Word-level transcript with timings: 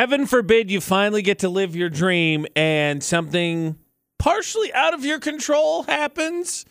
Heaven 0.00 0.24
forbid 0.24 0.70
you 0.70 0.80
finally 0.80 1.20
get 1.20 1.40
to 1.40 1.50
live 1.50 1.76
your 1.76 1.90
dream 1.90 2.46
and 2.56 3.04
something 3.04 3.76
partially 4.18 4.72
out 4.72 4.94
of 4.94 5.04
your 5.04 5.18
control 5.18 5.82
happens, 5.82 6.64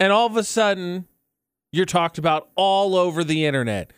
and 0.00 0.12
all 0.12 0.26
of 0.26 0.36
a 0.36 0.42
sudden 0.42 1.06
you're 1.70 1.86
talked 1.86 2.18
about 2.18 2.48
all 2.56 2.96
over 2.96 3.22
the 3.22 3.46
internet. 3.46 3.92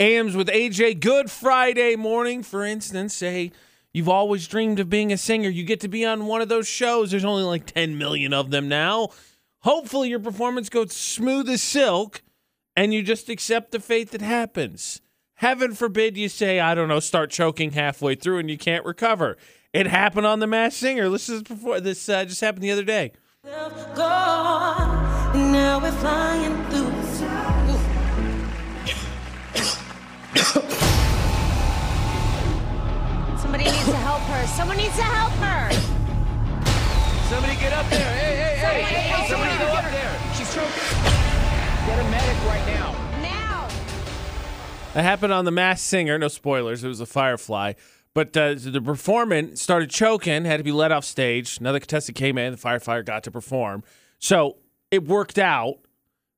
AMs 0.00 0.34
with 0.34 0.48
AJ, 0.48 1.00
Good 1.00 1.30
Friday 1.30 1.94
morning, 1.94 2.42
for 2.42 2.64
instance, 2.64 3.12
say 3.12 3.52
you've 3.92 4.08
always 4.08 4.48
dreamed 4.48 4.80
of 4.80 4.88
being 4.88 5.12
a 5.12 5.18
singer. 5.18 5.50
You 5.50 5.64
get 5.64 5.80
to 5.80 5.88
be 5.88 6.06
on 6.06 6.24
one 6.24 6.40
of 6.40 6.48
those 6.48 6.66
shows. 6.66 7.10
There's 7.10 7.22
only 7.22 7.42
like 7.42 7.66
10 7.66 7.98
million 7.98 8.32
of 8.32 8.50
them 8.50 8.66
now. 8.66 9.10
Hopefully, 9.58 10.08
your 10.08 10.20
performance 10.20 10.70
goes 10.70 10.96
smooth 10.96 11.50
as 11.50 11.60
silk 11.60 12.22
and 12.74 12.94
you 12.94 13.02
just 13.02 13.28
accept 13.28 13.72
the 13.72 13.78
fate 13.78 14.12
that 14.12 14.22
happens. 14.22 15.02
Heaven 15.36 15.74
forbid 15.74 16.16
you 16.16 16.30
say, 16.30 16.60
I 16.60 16.74
don't 16.74 16.88
know, 16.88 16.98
start 16.98 17.30
choking 17.30 17.72
halfway 17.72 18.14
through 18.14 18.38
and 18.38 18.48
you 18.48 18.56
can't 18.56 18.86
recover. 18.86 19.36
It 19.74 19.86
happened 19.86 20.26
on 20.26 20.40
The 20.40 20.46
Masked 20.46 20.80
Singer. 20.80 21.10
This 21.10 21.28
is 21.28 21.42
before 21.42 21.78
this 21.78 22.08
uh, 22.08 22.24
just 22.24 22.40
happened 22.40 22.64
the 22.64 22.70
other 22.70 22.84
day. 22.84 23.12
Now 23.44 23.68
we're 25.78 25.92
flying 25.92 26.64
through. 26.70 26.90
Somebody 33.36 33.64
needs 33.64 33.84
to 33.84 33.96
help 33.96 34.22
her. 34.22 34.46
Someone 34.46 34.78
needs 34.78 34.96
to 34.96 35.02
help 35.02 35.32
her. 35.34 35.70
Somebody 37.28 37.56
get 37.60 37.74
up 37.74 37.86
there. 37.90 38.16
Hey, 38.16 38.36
hey, 38.36 38.56
hey. 38.56 38.82
hey, 38.82 39.28
somebody 39.28 39.58
go 39.58 39.66
up 39.66 39.84
there. 39.90 40.18
She's 40.34 40.54
choking. 40.54 40.72
Get 41.86 41.98
a 41.98 42.04
medic 42.10 42.42
right 42.48 42.66
now. 42.66 42.92
Now. 42.92 43.05
That 44.96 45.02
happened 45.02 45.34
on 45.34 45.44
The 45.44 45.50
Masked 45.50 45.86
Singer. 45.86 46.16
No 46.16 46.28
spoilers. 46.28 46.82
It 46.82 46.88
was 46.88 47.00
a 47.00 47.06
Firefly. 47.06 47.74
But 48.14 48.34
uh, 48.34 48.54
the 48.56 48.80
performant 48.80 49.58
started 49.58 49.90
choking, 49.90 50.46
had 50.46 50.56
to 50.56 50.64
be 50.64 50.72
let 50.72 50.90
off 50.90 51.04
stage. 51.04 51.58
Another 51.60 51.80
contestant 51.80 52.16
came 52.16 52.38
in. 52.38 52.52
The 52.52 52.58
firefighter 52.58 53.04
got 53.04 53.22
to 53.24 53.30
perform. 53.30 53.84
So 54.18 54.56
it 54.90 55.04
worked 55.04 55.36
out 55.36 55.80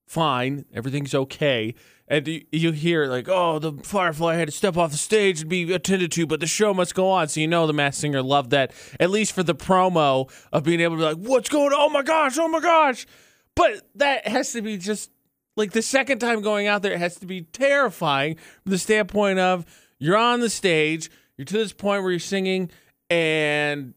fine. 0.09 0.65
Everything's 0.75 1.15
okay. 1.15 1.77
And 2.09 2.27
you, 2.27 2.47
you 2.51 2.73
hear, 2.73 3.07
like, 3.07 3.29
oh, 3.29 3.61
the 3.61 3.75
Firefly 3.75 4.35
had 4.35 4.49
to 4.49 4.53
step 4.53 4.77
off 4.77 4.91
the 4.91 4.97
stage 4.97 5.43
and 5.43 5.49
be 5.49 5.73
attended 5.73 6.11
to, 6.11 6.27
but 6.27 6.41
the 6.41 6.49
show 6.49 6.75
must 6.75 6.97
go 6.97 7.09
on. 7.11 7.29
So 7.29 7.39
you 7.39 7.47
know 7.47 7.65
the 7.69 7.73
Masked 7.73 8.01
Singer 8.01 8.23
loved 8.23 8.51
that, 8.51 8.73
at 8.99 9.11
least 9.11 9.35
for 9.35 9.45
the 9.45 9.55
promo 9.55 10.29
of 10.53 10.65
being 10.65 10.81
able 10.81 10.97
to 10.97 10.99
be 10.99 11.05
like, 11.05 11.19
what's 11.19 11.49
going 11.49 11.73
on? 11.73 11.79
Oh 11.79 11.91
my 11.91 12.03
gosh, 12.03 12.37
oh 12.37 12.49
my 12.49 12.59
gosh. 12.59 13.07
But 13.55 13.89
that 13.95 14.27
has 14.27 14.51
to 14.55 14.63
be 14.63 14.79
just 14.79 15.13
like 15.59 15.73
the 15.73 15.83
second 15.83 16.21
time 16.21 16.41
going 16.41 16.67
out 16.67 16.83
there, 16.83 16.93
it 16.93 16.99
has 16.99 17.17
to 17.17 17.27
be 17.27 17.43
terrifying 17.43 18.37
from 18.63 18.71
the 18.71 18.79
standpoint 18.79 19.39
of 19.39 19.67
you're 19.99 20.17
on 20.17 20.41
the 20.41 20.49
stage, 20.49 21.11
you're 21.37 21.45
to 21.45 21.59
this 21.59 21.73
point 21.73 22.03
where 22.03 22.13
you're 22.13 22.21
singing, 22.21 22.71
and 23.11 23.95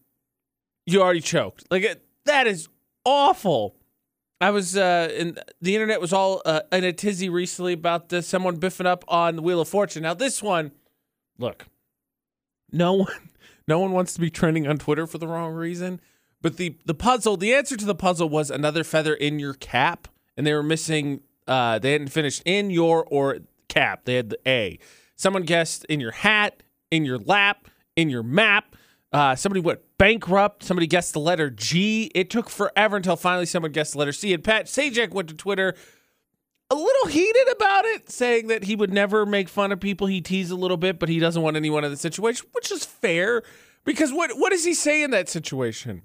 you 0.86 1.00
already 1.00 1.20
choked. 1.20 1.64
Like 1.70 1.84
it, 1.84 2.04
that 2.24 2.46
is 2.46 2.68
awful. 3.04 3.76
I 4.40 4.50
was 4.50 4.76
uh, 4.76 5.08
in 5.16 5.38
the 5.60 5.76
internet 5.76 6.00
was 6.00 6.12
all 6.12 6.42
uh, 6.44 6.62
in 6.72 6.82
a 6.82 6.92
tizzy 6.92 7.28
recently 7.28 7.74
about 7.74 8.08
this, 8.08 8.26
someone 8.26 8.58
biffing 8.58 8.86
up 8.86 9.04
on 9.06 9.36
the 9.36 9.42
Wheel 9.42 9.60
of 9.60 9.68
Fortune. 9.68 10.02
Now 10.02 10.14
this 10.14 10.42
one, 10.42 10.72
look, 11.38 11.66
no 12.72 12.94
one, 12.94 13.12
no 13.68 13.78
one 13.78 13.92
wants 13.92 14.14
to 14.14 14.20
be 14.20 14.30
trending 14.30 14.66
on 14.66 14.78
Twitter 14.78 15.06
for 15.06 15.18
the 15.18 15.28
wrong 15.28 15.52
reason. 15.52 16.00
But 16.40 16.56
the 16.56 16.76
the 16.84 16.94
puzzle, 16.94 17.36
the 17.36 17.54
answer 17.54 17.76
to 17.76 17.84
the 17.84 17.94
puzzle 17.94 18.28
was 18.28 18.50
another 18.50 18.82
feather 18.82 19.14
in 19.14 19.38
your 19.38 19.54
cap, 19.54 20.08
and 20.36 20.44
they 20.44 20.52
were 20.52 20.64
missing. 20.64 21.20
Uh, 21.46 21.78
they 21.78 21.92
hadn't 21.92 22.08
finished 22.08 22.42
in 22.44 22.70
your 22.70 23.04
or 23.04 23.38
cap. 23.68 24.04
They 24.04 24.14
had 24.14 24.30
the 24.30 24.38
A. 24.46 24.78
Someone 25.16 25.42
guessed 25.42 25.84
in 25.86 26.00
your 26.00 26.12
hat, 26.12 26.62
in 26.90 27.04
your 27.04 27.18
lap, 27.18 27.68
in 27.96 28.10
your 28.10 28.22
map. 28.22 28.76
Uh, 29.12 29.34
somebody 29.36 29.60
went 29.60 29.80
bankrupt. 29.98 30.64
Somebody 30.64 30.86
guessed 30.86 31.12
the 31.12 31.20
letter 31.20 31.50
G. 31.50 32.10
It 32.14 32.30
took 32.30 32.48
forever 32.48 32.96
until 32.96 33.16
finally 33.16 33.46
someone 33.46 33.72
guessed 33.72 33.92
the 33.92 33.98
letter 33.98 34.12
C. 34.12 34.32
And 34.32 34.42
Pat 34.42 34.66
Sajak 34.66 35.10
went 35.10 35.28
to 35.28 35.34
Twitter 35.34 35.74
a 36.70 36.74
little 36.74 37.06
heated 37.06 37.48
about 37.52 37.84
it, 37.84 38.10
saying 38.10 38.46
that 38.46 38.64
he 38.64 38.74
would 38.74 38.90
never 38.92 39.26
make 39.26 39.50
fun 39.50 39.72
of 39.72 39.80
people. 39.80 40.06
He 40.06 40.22
teased 40.22 40.50
a 40.50 40.56
little 40.56 40.78
bit, 40.78 40.98
but 40.98 41.10
he 41.10 41.18
doesn't 41.18 41.42
want 41.42 41.56
anyone 41.56 41.84
in 41.84 41.90
the 41.90 41.98
situation, 41.98 42.46
which 42.52 42.72
is 42.72 42.84
fair. 42.84 43.42
Because 43.84 44.10
what 44.10 44.30
what 44.38 44.50
does 44.50 44.64
he 44.64 44.72
say 44.72 45.02
in 45.02 45.10
that 45.10 45.28
situation? 45.28 46.02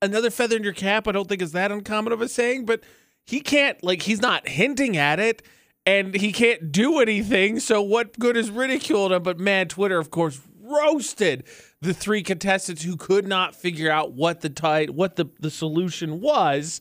Another 0.00 0.30
feather 0.30 0.56
in 0.56 0.62
your 0.62 0.72
cap, 0.72 1.08
I 1.08 1.12
don't 1.12 1.28
think 1.28 1.42
is 1.42 1.52
that 1.52 1.72
uncommon 1.72 2.12
of 2.12 2.20
a 2.20 2.28
saying, 2.28 2.64
but 2.64 2.82
he 3.26 3.40
can't 3.40 3.82
like 3.82 4.02
he's 4.02 4.20
not 4.20 4.48
hinting 4.48 4.96
at 4.96 5.20
it 5.20 5.42
and 5.86 6.14
he 6.14 6.32
can't 6.32 6.72
do 6.72 7.00
anything. 7.00 7.60
So 7.60 7.82
what 7.82 8.18
good 8.18 8.36
is 8.36 8.50
ridiculing 8.50 9.12
him? 9.12 9.22
But 9.22 9.38
man, 9.38 9.68
Twitter, 9.68 9.98
of 9.98 10.10
course, 10.10 10.40
roasted 10.60 11.44
the 11.80 11.92
three 11.92 12.22
contestants 12.22 12.82
who 12.82 12.96
could 12.96 13.26
not 13.26 13.54
figure 13.54 13.90
out 13.90 14.12
what 14.12 14.40
the 14.40 14.50
tight 14.50 14.90
what 14.90 15.16
the, 15.16 15.26
the 15.40 15.50
solution 15.50 16.20
was. 16.20 16.80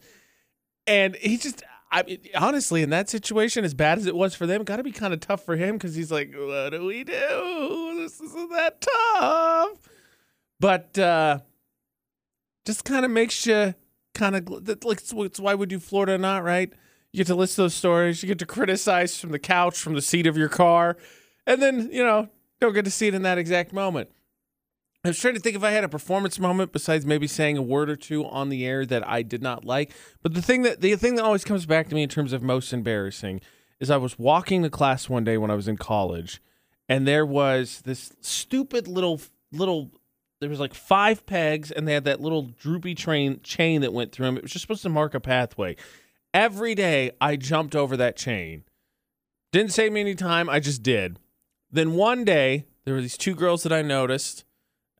And 0.87 1.15
he 1.15 1.37
just 1.37 1.63
I 1.91 2.03
mean, 2.03 2.19
honestly, 2.37 2.83
in 2.83 2.89
that 2.91 3.09
situation, 3.09 3.65
as 3.65 3.73
bad 3.73 3.97
as 3.97 4.05
it 4.05 4.15
was 4.15 4.33
for 4.33 4.47
them, 4.47 4.63
got 4.63 4.77
to 4.77 4.83
be 4.83 4.93
kind 4.93 5.13
of 5.13 5.19
tough 5.19 5.43
for 5.43 5.57
him 5.57 5.75
because 5.75 5.93
he's 5.93 6.09
like, 6.09 6.33
"What 6.33 6.69
do 6.69 6.85
we 6.85 7.03
do? 7.03 7.97
This 7.97 8.21
isn't 8.21 8.49
that 8.51 8.79
tough." 8.79 9.89
But 10.57 10.97
uh, 10.97 11.39
just 12.65 12.85
kind 12.85 13.03
of 13.03 13.11
makes 13.11 13.45
you 13.45 13.75
kind 14.13 14.35
of 14.35 14.49
like 14.83 15.01
it's 15.13 15.39
why 15.39 15.55
we 15.55 15.65
do 15.65 15.79
Florida 15.79 16.13
or 16.13 16.17
not, 16.17 16.43
right? 16.43 16.71
You 17.11 17.17
get 17.17 17.27
to 17.27 17.35
listen 17.35 17.55
to 17.55 17.61
those 17.63 17.73
stories, 17.73 18.23
you 18.23 18.27
get 18.27 18.39
to 18.39 18.45
criticize 18.45 19.19
from 19.19 19.31
the 19.31 19.39
couch, 19.39 19.79
from 19.79 19.93
the 19.93 20.01
seat 20.01 20.27
of 20.27 20.37
your 20.37 20.49
car, 20.49 20.97
and 21.45 21.61
then 21.61 21.89
you 21.91 22.03
know 22.03 22.29
don't 22.59 22.73
get 22.73 22.85
to 22.85 22.91
see 22.91 23.07
it 23.07 23.13
in 23.13 23.23
that 23.23 23.37
exact 23.37 23.73
moment. 23.73 24.09
I 25.03 25.07
was 25.07 25.19
trying 25.19 25.33
to 25.33 25.39
think 25.39 25.55
if 25.55 25.63
I 25.63 25.71
had 25.71 25.83
a 25.83 25.89
performance 25.89 26.37
moment 26.39 26.71
besides 26.71 27.07
maybe 27.07 27.25
saying 27.25 27.57
a 27.57 27.61
word 27.61 27.89
or 27.89 27.95
two 27.95 28.23
on 28.25 28.49
the 28.49 28.65
air 28.67 28.85
that 28.85 29.07
I 29.07 29.23
did 29.23 29.41
not 29.41 29.65
like. 29.65 29.91
But 30.21 30.35
the 30.35 30.43
thing 30.43 30.61
that 30.61 30.81
the 30.81 30.95
thing 30.95 31.15
that 31.15 31.25
always 31.25 31.43
comes 31.43 31.65
back 31.65 31.89
to 31.89 31.95
me 31.95 32.03
in 32.03 32.09
terms 32.09 32.33
of 32.33 32.43
most 32.43 32.71
embarrassing 32.71 33.41
is 33.79 33.89
I 33.89 33.97
was 33.97 34.19
walking 34.19 34.61
to 34.61 34.69
class 34.69 35.09
one 35.09 35.23
day 35.23 35.37
when 35.37 35.49
I 35.49 35.55
was 35.55 35.67
in 35.67 35.77
college, 35.77 36.39
and 36.87 37.07
there 37.07 37.25
was 37.25 37.81
this 37.83 38.13
stupid 38.21 38.87
little 38.87 39.19
little. 39.51 39.91
There 40.41 40.49
was 40.49 40.59
like 40.59 40.73
five 40.73 41.25
pegs, 41.25 41.71
and 41.71 41.87
they 41.87 41.93
had 41.93 42.03
that 42.03 42.19
little 42.19 42.41
droopy 42.59 42.95
train 42.95 43.39
chain 43.43 43.81
that 43.81 43.93
went 43.93 44.11
through 44.11 44.25
them. 44.25 44.37
It 44.37 44.43
was 44.43 44.51
just 44.51 44.63
supposed 44.63 44.81
to 44.81 44.89
mark 44.89 45.13
a 45.13 45.19
pathway. 45.19 45.77
Every 46.33 46.75
day 46.75 47.11
I 47.21 47.35
jumped 47.35 47.75
over 47.75 47.95
that 47.97 48.17
chain. 48.17 48.63
Didn't 49.51 49.71
save 49.71 49.91
me 49.91 50.01
any 50.01 50.15
time. 50.15 50.49
I 50.49 50.59
just 50.59 50.81
did. 50.81 51.19
Then 51.71 51.93
one 51.93 52.25
day 52.25 52.65
there 52.85 52.93
were 52.93 53.01
these 53.01 53.17
two 53.17 53.35
girls 53.35 53.63
that 53.63 53.71
I 53.71 53.81
noticed 53.81 54.43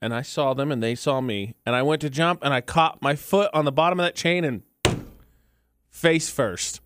and 0.01 0.13
I 0.13 0.21
saw 0.21 0.53
them 0.53 0.71
and 0.71 0.81
they 0.81 0.95
saw 0.95 1.21
me. 1.21 1.55
And 1.65 1.75
I 1.75 1.83
went 1.83 2.01
to 2.01 2.09
jump 2.09 2.43
and 2.43 2.53
I 2.53 2.61
caught 2.61 3.01
my 3.01 3.15
foot 3.15 3.49
on 3.53 3.65
the 3.65 3.71
bottom 3.71 3.99
of 3.99 4.05
that 4.05 4.15
chain 4.15 4.43
and 4.43 4.63
face 5.89 6.29
first, 6.29 6.81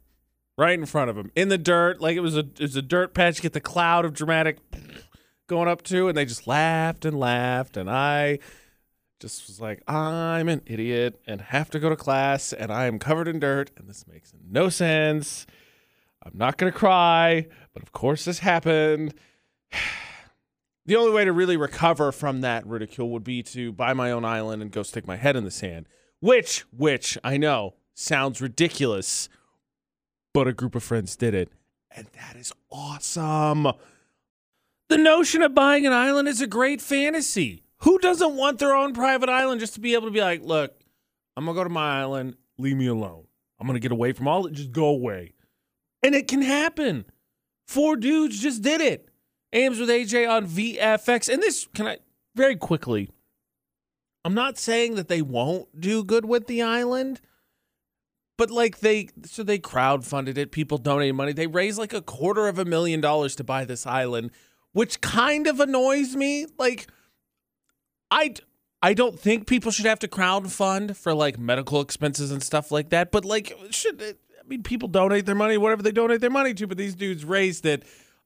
right 0.58 0.78
in 0.78 0.86
front 0.86 1.10
of 1.10 1.16
them 1.16 1.32
in 1.36 1.50
the 1.50 1.58
dirt, 1.58 2.02
like 2.02 2.16
it 2.18 2.22
was 2.22 2.36
a 2.36 2.42
it 2.42 2.62
was 2.62 2.76
a 2.76 2.82
dirt 2.82 3.14
patch. 3.14 3.42
Get 3.42 3.54
the 3.54 3.62
cloud 3.62 4.06
of 4.06 4.14
dramatic 4.14 4.58
going 5.48 5.68
up 5.68 5.82
to, 5.84 6.08
and 6.08 6.18
they 6.18 6.26
just 6.26 6.48
laughed 6.48 7.06
and 7.06 7.20
laughed, 7.20 7.78
and 7.78 7.90
I 7.90 8.40
just 9.20 9.48
was 9.48 9.62
like, 9.62 9.82
I'm 9.90 10.50
an 10.50 10.62
idiot 10.66 11.20
and 11.26 11.40
have 11.42 11.70
to 11.72 11.80
go 11.80 11.90
to 11.90 11.96
class, 11.96 12.54
and 12.54 12.72
I 12.72 12.86
am 12.86 13.00
covered 13.00 13.28
in 13.28 13.40
dirt, 13.40 13.72
and 13.78 13.88
this 13.88 14.06
makes 14.08 14.34
no 14.50 14.70
sense. 14.70 15.46
I'm 16.24 16.38
not 16.38 16.58
gonna 16.58 16.72
cry, 16.72 17.48
but 17.74 17.84
of 17.84 17.92
course 17.92 18.26
this 18.26 18.40
happened 18.40 19.14
the 20.86 20.96
only 20.96 21.12
way 21.12 21.26
to 21.26 21.32
really 21.32 21.58
recover 21.58 22.12
from 22.12 22.42
that 22.42 22.66
ridicule 22.66 23.10
would 23.12 23.24
be 23.24 23.42
to 23.44 23.72
buy 23.72 23.94
my 23.94 24.12
own 24.12 24.26
island 24.26 24.62
and 24.62 24.72
go 24.72 24.84
stick 24.84 25.08
my 25.08 25.16
head 25.16 25.36
in 25.36 25.44
the 25.44 25.52
sand, 25.52 25.88
which, 26.20 26.66
which 26.76 27.18
I 27.24 27.38
know 27.38 27.76
sounds 27.94 28.42
ridiculous, 28.42 29.30
but 30.34 30.48
a 30.48 30.54
group 30.54 30.76
of 30.76 30.84
friends 30.84 31.16
did 31.16 31.34
it, 31.34 31.50
and 31.92 32.08
that 32.14 32.36
is 32.36 32.52
awesome. 32.72 33.68
The 34.90 34.97
notion 34.97 35.41
of 35.41 35.56
buying 35.56 35.85
an 35.85 35.94
island 35.94 36.28
is 36.28 36.41
a 36.41 36.47
great 36.47 36.81
fantasy. 36.81 37.63
Who 37.79 37.97
doesn't 38.00 38.35
want 38.35 38.59
their 38.59 38.76
own 38.76 38.93
private 38.93 39.29
island 39.29 39.59
just 39.59 39.73
to 39.76 39.79
be 39.79 39.93
able 39.93 40.08
to 40.08 40.11
be 40.11 40.22
like, 40.22 40.43
look, 40.43 40.76
I'm 41.35 41.46
gonna 41.46 41.55
go 41.55 41.64
to 41.64 41.70
my 41.70 41.99
island, 41.99 42.35
leave 42.58 42.78
me 42.78 42.87
alone. 42.87 43.26
I'm 43.59 43.67
gonna 43.67 43.79
get 43.79 43.91
away 43.91 44.14
from 44.14 44.28
all 44.28 44.46
it, 44.46 44.53
just 44.53 44.72
go 44.72 44.85
away. 44.87 45.34
And 46.03 46.14
it 46.14 46.28
can 46.28 46.41
happen. 46.41 47.05
Four 47.67 47.96
dudes 47.96 48.40
just 48.40 48.61
did 48.61 48.79
it. 48.79 49.09
AMs 49.53 49.79
with 49.79 49.90
AJ 49.90 50.29
on 50.29 50.46
VFX. 50.46 51.34
And 51.34 51.41
this, 51.41 51.67
can 51.73 51.88
I 51.88 51.97
very 52.35 52.55
quickly? 52.55 53.09
I'm 54.23 54.34
not 54.34 54.58
saying 54.58 54.96
that 54.96 55.08
they 55.08 55.22
won't 55.22 55.79
do 55.79 56.03
good 56.03 56.26
with 56.26 56.47
the 56.47 56.61
island, 56.61 57.22
but 58.38 58.52
like 58.52 58.79
they, 58.79 59.09
so 59.23 59.43
they 59.43 59.59
crowdfunded 59.59 60.38
it. 60.38 60.52
People 60.52 60.78
donated 60.78 61.16
money. 61.16 61.34
They 61.34 61.47
raised 61.47 61.78
like 61.78 61.93
a 61.93 62.02
quarter 62.02 62.47
of 62.47 62.59
a 62.59 62.66
million 62.66 63.02
dollars 63.02 63.35
to 63.38 63.43
buy 63.43 63.66
this 63.66 63.85
island, 63.85 64.31
which 64.76 65.00
kind 65.00 65.48
of 65.48 65.62
annoys 65.62 66.18
me. 66.18 66.46
Like, 66.58 66.88
I, 68.12 68.34
I 68.82 68.94
don't 68.94 69.18
think 69.18 69.48
people 69.48 69.72
should 69.72 69.86
have 69.86 70.00
to 70.00 70.10
crowdfund 70.10 70.98
for 70.98 71.14
like 71.14 71.40
medical 71.40 71.80
expenses 71.80 72.30
and 72.30 72.44
stuff 72.44 72.74
like 72.74 72.90
that. 72.90 73.10
But 73.10 73.24
like, 73.24 73.58
should 73.70 74.02
I 74.02 74.16
mean 74.46 74.64
people 74.64 74.90
donate 74.90 75.26
their 75.26 75.34
money, 75.34 75.56
whatever 75.58 75.82
they 75.82 75.94
donate 75.94 76.20
their 76.20 76.30
money 76.30 76.54
to? 76.56 76.68
But 76.68 76.78
these 76.78 76.94
dudes 76.94 77.24
raised 77.24 77.66
it 77.66 77.84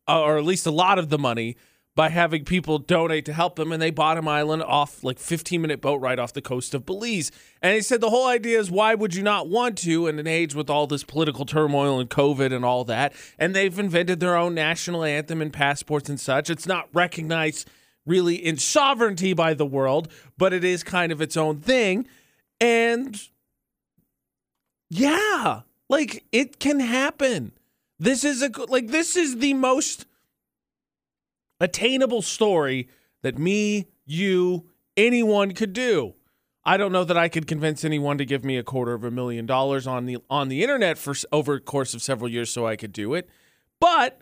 or 0.08 0.40
at 0.40 0.44
least 0.44 0.66
a 0.66 0.72
lot 0.72 0.98
of 0.98 1.10
the 1.10 1.20
money, 1.20 1.56
by 2.00 2.08
having 2.08 2.46
people 2.46 2.80
donate 2.80 3.26
to 3.26 3.34
help 3.34 3.58
them, 3.58 3.74
and 3.74 3.82
they 3.82 3.92
bought 3.92 4.18
him 4.18 4.26
island 4.26 4.64
off 4.64 5.04
like 5.04 5.20
15 5.20 5.62
minute 5.62 5.82
boat 5.82 5.98
ride 5.98 6.18
off 6.18 6.32
the 6.32 6.42
coast 6.42 6.74
of 6.74 6.86
Belize. 6.86 7.30
And 7.62 7.76
he 7.76 7.82
said 7.82 8.00
the 8.00 8.10
whole 8.10 8.26
idea 8.26 8.58
is 8.58 8.72
why 8.72 8.96
would 8.96 9.16
you 9.16 9.22
not 9.22 9.50
want 9.50 9.78
to 9.80 10.08
in 10.08 10.18
an 10.18 10.26
age 10.26 10.56
with 10.56 10.70
all 10.70 10.88
this 10.88 11.04
political 11.04 11.46
turmoil 11.46 12.00
and 12.00 12.10
COVID 12.10 12.54
and 12.54 12.64
all 12.64 12.86
that? 12.86 13.12
And 13.38 13.54
they've 13.54 13.78
invented 13.78 14.22
their 14.22 14.38
own 14.38 14.56
national 14.56 15.04
anthem 15.04 15.42
and 15.42 15.52
passports 15.52 16.08
and 16.08 16.18
such. 16.18 16.50
It's 16.50 16.66
not 16.66 16.88
recognized 16.94 17.70
really 18.06 18.36
in 18.36 18.56
sovereignty 18.56 19.34
by 19.34 19.54
the 19.54 19.66
world, 19.66 20.08
but 20.38 20.54
it 20.54 20.64
is 20.64 20.84
kind 20.84 21.12
of 21.12 21.20
its 21.20 21.36
own 21.36 21.60
thing. 21.60 22.08
And 22.62 23.22
yeah, 24.90 25.64
like 25.90 26.24
it 26.32 26.62
can 26.62 26.80
happen. 26.80 27.52
This 28.00 28.24
is 28.24 28.42
a 28.42 28.50
like 28.70 28.88
this 28.88 29.18
is 29.18 29.40
the 29.40 29.54
most 29.54 30.06
attainable 31.60 32.22
story 32.22 32.88
that 33.22 33.38
me, 33.38 33.88
you, 34.06 34.70
anyone 34.96 35.54
could 35.54 35.74
do. 35.74 36.16
I 36.64 36.78
don't 36.78 36.92
know 36.92 37.04
that 37.04 37.18
I 37.18 37.30
could 37.30 37.48
convince 37.48 37.84
anyone 37.84 38.18
to 38.18 38.26
give 38.26 38.44
me 38.44 38.58
a 38.58 38.64
quarter 38.64 38.94
of 38.94 39.04
a 39.04 39.12
million 39.12 39.46
dollars 39.46 39.88
on 39.88 40.06
the 40.06 40.18
on 40.30 40.50
the 40.50 40.62
internet 40.62 40.98
for 40.98 41.16
over 41.32 41.60
course 41.60 41.94
of 41.94 42.02
several 42.02 42.30
years 42.30 42.52
so 42.52 42.68
I 42.68 42.76
could 42.76 42.92
do 42.92 43.14
it. 43.14 43.30
But 43.80 44.22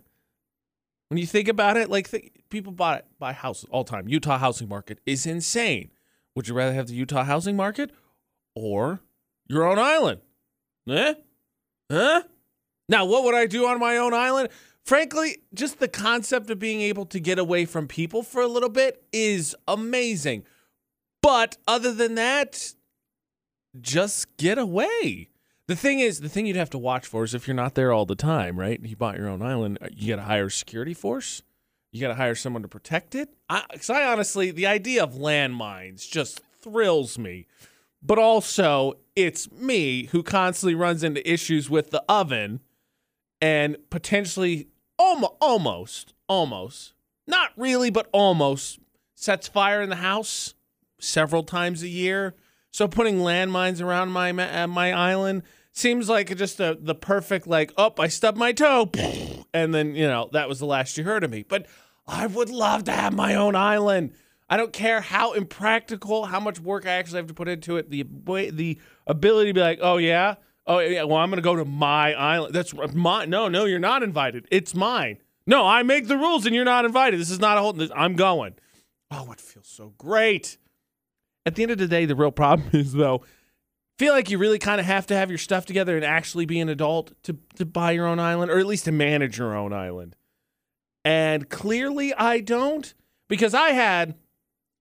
when 1.10 1.18
you 1.18 1.26
think 1.26 1.48
about 1.48 1.78
it, 1.78 1.90
like 1.90 2.12
th- 2.12 2.32
people 2.50 2.72
buy 2.72 3.02
buy 3.20 3.34
houses 3.34 3.66
all 3.72 3.84
time. 3.84 4.08
Utah 4.08 4.38
housing 4.38 4.70
market 4.70 5.00
is 5.06 5.26
insane. 5.26 5.92
Would 6.36 6.48
you 6.48 6.54
rather 6.54 6.74
have 6.74 6.88
the 6.88 6.94
Utah 6.94 7.24
housing 7.24 7.56
market 7.56 7.92
or 8.56 9.02
your 9.48 9.68
own 9.68 9.80
island? 9.80 10.22
Eh? 10.88 11.16
Huh? 11.92 12.24
Now, 12.90 13.06
what 13.06 13.24
would 13.24 13.36
I 13.36 13.48
do 13.48 13.68
on 13.68 13.80
my 13.80 13.98
own 13.98 14.14
island? 14.14 14.50
Frankly, 14.88 15.40
just 15.54 15.80
the 15.80 15.90
concept 15.90 16.50
of 16.50 16.60
being 16.60 16.80
able 16.80 17.06
to 17.08 17.20
get 17.20 17.38
away 17.38 17.66
from 17.66 17.90
people 17.90 18.24
for 18.24 18.42
a 18.42 18.48
little 18.48 18.70
bit 18.70 19.04
is 19.12 19.54
amazing. 19.68 20.46
But 21.22 21.58
other 21.68 21.94
than 21.94 22.16
that, 22.16 22.74
just 23.82 24.38
get 24.38 24.58
away. 24.58 25.28
The 25.68 25.76
thing 25.76 26.00
is, 26.00 26.22
the 26.22 26.30
thing 26.30 26.46
you'd 26.46 26.56
have 26.56 26.70
to 26.70 26.78
watch 26.78 27.06
for 27.06 27.26
is 27.26 27.34
if 27.34 27.50
you're 27.50 27.54
not 27.54 27.76
there 27.76 27.92
all 27.92 28.06
the 28.06 28.16
time, 28.16 28.58
right? 28.58 28.80
You 28.82 28.96
bought 28.96 29.18
your 29.18 29.28
own 29.28 29.42
island, 29.42 29.78
uh, 29.82 29.90
you 29.94 30.16
got 30.16 30.22
to 30.22 30.28
hire 30.28 30.46
a 30.46 30.52
security 30.52 30.94
force. 30.94 31.42
You 31.92 32.00
got 32.00 32.08
to 32.08 32.16
hire 32.16 32.34
someone 32.36 32.62
to 32.62 32.70
protect 32.70 33.14
it. 33.14 33.36
I, 33.50 33.66
'cause 33.70 33.90
I 33.90 34.06
honestly, 34.06 34.52
the 34.52 34.68
idea 34.68 35.04
of 35.04 35.16
landmines 35.16 36.10
just 36.10 36.40
thrills 36.62 37.18
me. 37.18 37.46
But 38.02 38.20
also, 38.20 38.94
it's 39.18 39.52
me 39.52 40.06
who 40.06 40.24
constantly 40.24 40.76
runs 40.76 41.04
into 41.04 41.30
issues 41.30 41.70
with 41.70 41.90
the 41.90 42.06
oven 42.08 42.62
and 43.42 43.76
potentially 43.90 44.70
almost, 44.98 45.34
almost, 45.40 46.14
almost, 46.28 46.94
not 47.26 47.52
really, 47.56 47.90
but 47.90 48.10
almost 48.12 48.80
sets 49.16 49.48
fire 49.48 49.82
in 49.82 49.90
the 49.90 49.98
house 49.98 50.54
several 51.00 51.44
times 51.44 51.84
a 51.84 51.88
year. 51.88 52.36
So 52.72 52.88
putting 52.88 53.20
landmines 53.20 53.82
around 53.82 54.10
my 54.10 54.30
uh, 54.30 54.68
my 54.68 54.94
island 54.94 55.44
seems 55.72 56.10
like 56.10 56.36
just 56.36 56.60
a, 56.60 56.78
the 56.80 56.96
perfect 56.96 57.48
like, 57.48 57.74
oh, 57.78 57.94
I 57.98 58.08
stubbed 58.08 58.38
my 58.38 58.52
toe, 58.52 58.92
and 59.54 59.74
then 59.74 59.96
you 59.96 60.08
know 60.08 60.30
that 60.34 60.48
was 60.50 60.60
the 60.60 60.66
last 60.66 60.98
you 60.98 61.04
heard 61.04 61.24
of 61.24 61.32
me. 61.32 61.44
But 61.48 61.68
I 62.08 62.28
would 62.28 62.50
love 62.50 62.84
to 62.86 62.92
have 62.92 63.14
my 63.14 63.36
own 63.36 63.56
island. 63.56 64.14
I 64.50 64.56
don't 64.56 64.72
care 64.72 65.02
how 65.02 65.34
impractical, 65.34 66.26
how 66.26 66.40
much 66.40 66.60
work 66.60 66.86
I 66.86 66.92
actually 66.92 67.18
have 67.18 67.28
to 67.28 67.34
put 67.34 67.48
into 67.48 67.78
it. 67.78 67.90
The 67.90 68.04
the 68.52 68.80
ability 69.06 69.50
to 69.50 69.54
be 69.54 69.62
like, 69.62 69.80
oh 69.82 69.98
yeah, 69.98 70.36
oh 70.68 70.80
yeah, 70.80 71.04
well 71.04 71.18
I'm 71.18 71.30
gonna 71.30 71.42
go 71.42 71.56
to 71.56 71.66
my 71.66 72.14
island. 72.14 72.54
That's 72.54 72.74
my 72.94 73.26
no, 73.26 73.48
no, 73.48 73.66
you're 73.66 73.80
not 73.80 74.04
invited. 74.04 74.48
It's 74.52 74.76
mine. 74.76 75.18
No, 75.46 75.66
I 75.66 75.82
make 75.84 76.08
the 76.08 76.18
rules 76.18 76.46
and 76.46 76.54
you're 76.54 76.66
not 76.66 76.86
invited. 76.86 77.20
This 77.20 77.32
is 77.32 77.40
not 77.40 77.58
a 77.58 77.62
whole. 77.62 77.74
This, 77.74 77.90
I'm 77.96 78.16
going. 78.16 78.56
Oh, 79.10 79.32
it 79.32 79.40
feels 79.40 79.68
so 79.68 79.94
great. 79.98 80.58
At 81.46 81.56
the 81.56 81.64
end 81.64 81.72
of 81.72 81.78
the 81.78 81.88
day, 81.88 82.06
the 82.06 82.16
real 82.16 82.32
problem 82.32 82.70
is 82.74 82.94
though, 82.94 83.24
feel 83.98 84.14
like 84.14 84.30
you 84.30 84.38
really 84.38 84.60
kind 84.60 84.82
of 84.82 84.86
have 84.86 85.08
to 85.08 85.16
have 85.16 85.30
your 85.30 85.38
stuff 85.38 85.66
together 85.66 85.96
and 85.96 86.06
actually 86.06 86.46
be 86.46 86.60
an 86.60 86.70
adult 86.70 87.14
to 87.24 87.38
to 87.56 87.66
buy 87.66 87.92
your 87.92 88.06
own 88.06 88.20
island 88.20 88.52
or 88.52 88.60
at 88.60 88.66
least 88.66 88.86
to 88.86 88.92
manage 88.92 89.38
your 89.38 89.56
own 89.56 89.74
island. 89.74 90.16
And 91.06 91.50
clearly 91.50 92.14
I 92.14 92.42
don't 92.42 92.94
because 93.30 93.54
I 93.54 93.70
had 93.70 94.16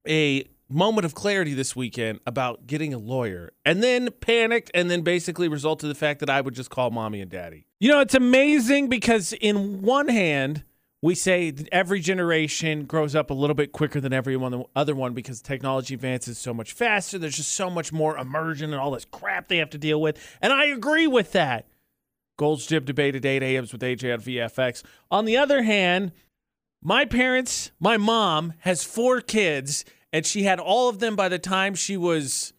a 0.09 0.44
moment 0.69 1.05
of 1.05 1.15
clarity 1.15 1.55
this 1.55 1.77
weekend 1.77 2.21
about 2.27 2.67
getting 2.67 2.93
a 2.93 2.99
lawyer 2.99 3.53
and 3.65 3.83
then 3.83 4.11
panicked 4.21 4.71
and 4.75 4.91
then 4.91 5.03
basically 5.03 5.49
resulted 5.49 5.85
in 5.85 5.89
the 5.89 5.95
fact 5.95 6.21
that 6.21 6.31
I 6.31 6.41
would 6.41 6.55
just 6.55 6.71
call 6.71 6.91
mommy 6.91 7.21
and 7.21 7.31
daddy. 7.31 7.67
You 7.79 7.91
know, 7.91 8.01
it's 8.01 8.15
amazing 8.15 8.89
because 8.89 9.33
in 9.35 9.83
one 9.83 10.09
hand, 10.09 10.65
we 11.03 11.15
say 11.15 11.53
every 11.71 12.01
generation 12.01 12.85
grows 12.85 13.15
up 13.15 13.31
a 13.31 13.35
little 13.35 13.55
bit 13.55 13.73
quicker 13.73 14.01
than 14.01 14.13
every 14.13 14.37
one, 14.37 14.51
the 14.51 14.65
other 14.75 14.95
one 14.95 15.13
because 15.15 15.41
technology 15.41 15.95
advances 15.95 16.39
so 16.39 16.53
much 16.53 16.73
faster. 16.73 17.19
There's 17.19 17.37
just 17.37 17.53
so 17.53 17.71
much 17.71 17.93
more 17.93 18.17
immersion 18.19 18.73
and 18.73 18.81
all 18.81 18.91
this 18.91 19.05
crap 19.05 19.49
they 19.49 19.59
have 19.59 19.71
to 19.71 19.79
deal 19.79 20.01
with. 20.01 20.19
And 20.41 20.53
I 20.53 20.67
agree 20.67 21.07
with 21.07 21.33
that. 21.33 21.69
Gold's 22.37 22.67
Jib 22.67 22.85
debate 22.85 23.15
at 23.15 23.25
8 23.25 23.43
a.m. 23.43 23.69
with 23.71 23.81
AJ 23.81 24.12
on 24.12 24.21
VFX. 24.21 24.83
On 25.11 25.25
the 25.25 25.37
other 25.37 25.62
hand, 25.62 26.12
my 26.83 27.05
parents, 27.05 27.71
my 27.81 27.97
mom 27.97 28.53
has 28.61 28.85
four 28.85 29.21
kids, 29.21 29.85
and 30.12 30.25
she 30.25 30.44
had 30.44 30.58
all 30.61 30.88
of 30.88 30.99
them 30.99 31.17
by 31.17 31.29
the 31.29 31.38
time 31.38 31.75
she 31.75 31.97
was. 31.97 32.53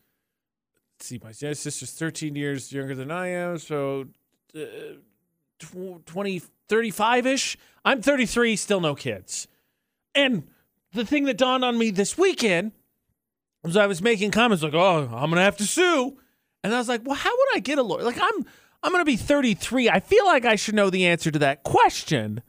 See, 1.00 1.20
my 1.24 1.32
sister's 1.32 1.92
13 1.92 2.36
years 2.36 2.72
younger 2.72 2.96
than 2.96 3.12
I 3.12 3.28
am, 3.28 3.60
so 3.60 4.08
uh, 4.56 4.60
20, 6.06 6.42
35 6.68 7.26
ish. 7.28 7.58
I'm 7.86 8.02
33, 8.02 8.56
still 8.56 8.82
no 8.82 8.96
kids. 8.96 9.48
And 10.16 10.48
the 10.94 11.06
thing 11.06 11.26
that 11.26 11.38
dawned 11.38 11.64
on 11.64 11.78
me 11.78 11.92
this 11.92 12.18
weekend 12.18 12.72
was 13.64 13.78
I 13.78 13.86
was 13.86 14.02
making 14.02 14.32
comments 14.32 14.64
like, 14.64 14.74
"Oh, 14.74 15.10
I'm 15.12 15.30
gonna 15.30 15.44
have 15.44 15.58
to 15.58 15.66
sue," 15.66 16.18
and 16.64 16.74
I 16.74 16.78
was 16.78 16.88
like, 16.88 17.02
"Well, 17.06 17.16
how 17.16 17.32
would 17.32 17.56
I 17.56 17.60
get 17.60 17.78
a 17.78 17.84
lawyer? 17.84 18.04
Like, 18.04 18.20
I'm 18.20 18.46
I'm 18.84 18.92
gonna 18.92 19.06
be 19.06 19.18
33. 19.18 19.90
I 19.90 20.00
feel 20.00 20.26
like 20.26 20.46
I 20.46 20.56
should 20.56 20.76
know 20.76 20.90
the 20.90 21.06
answer 21.06 21.32
to 21.32 21.40
that 21.40 21.64
question." 21.64 22.42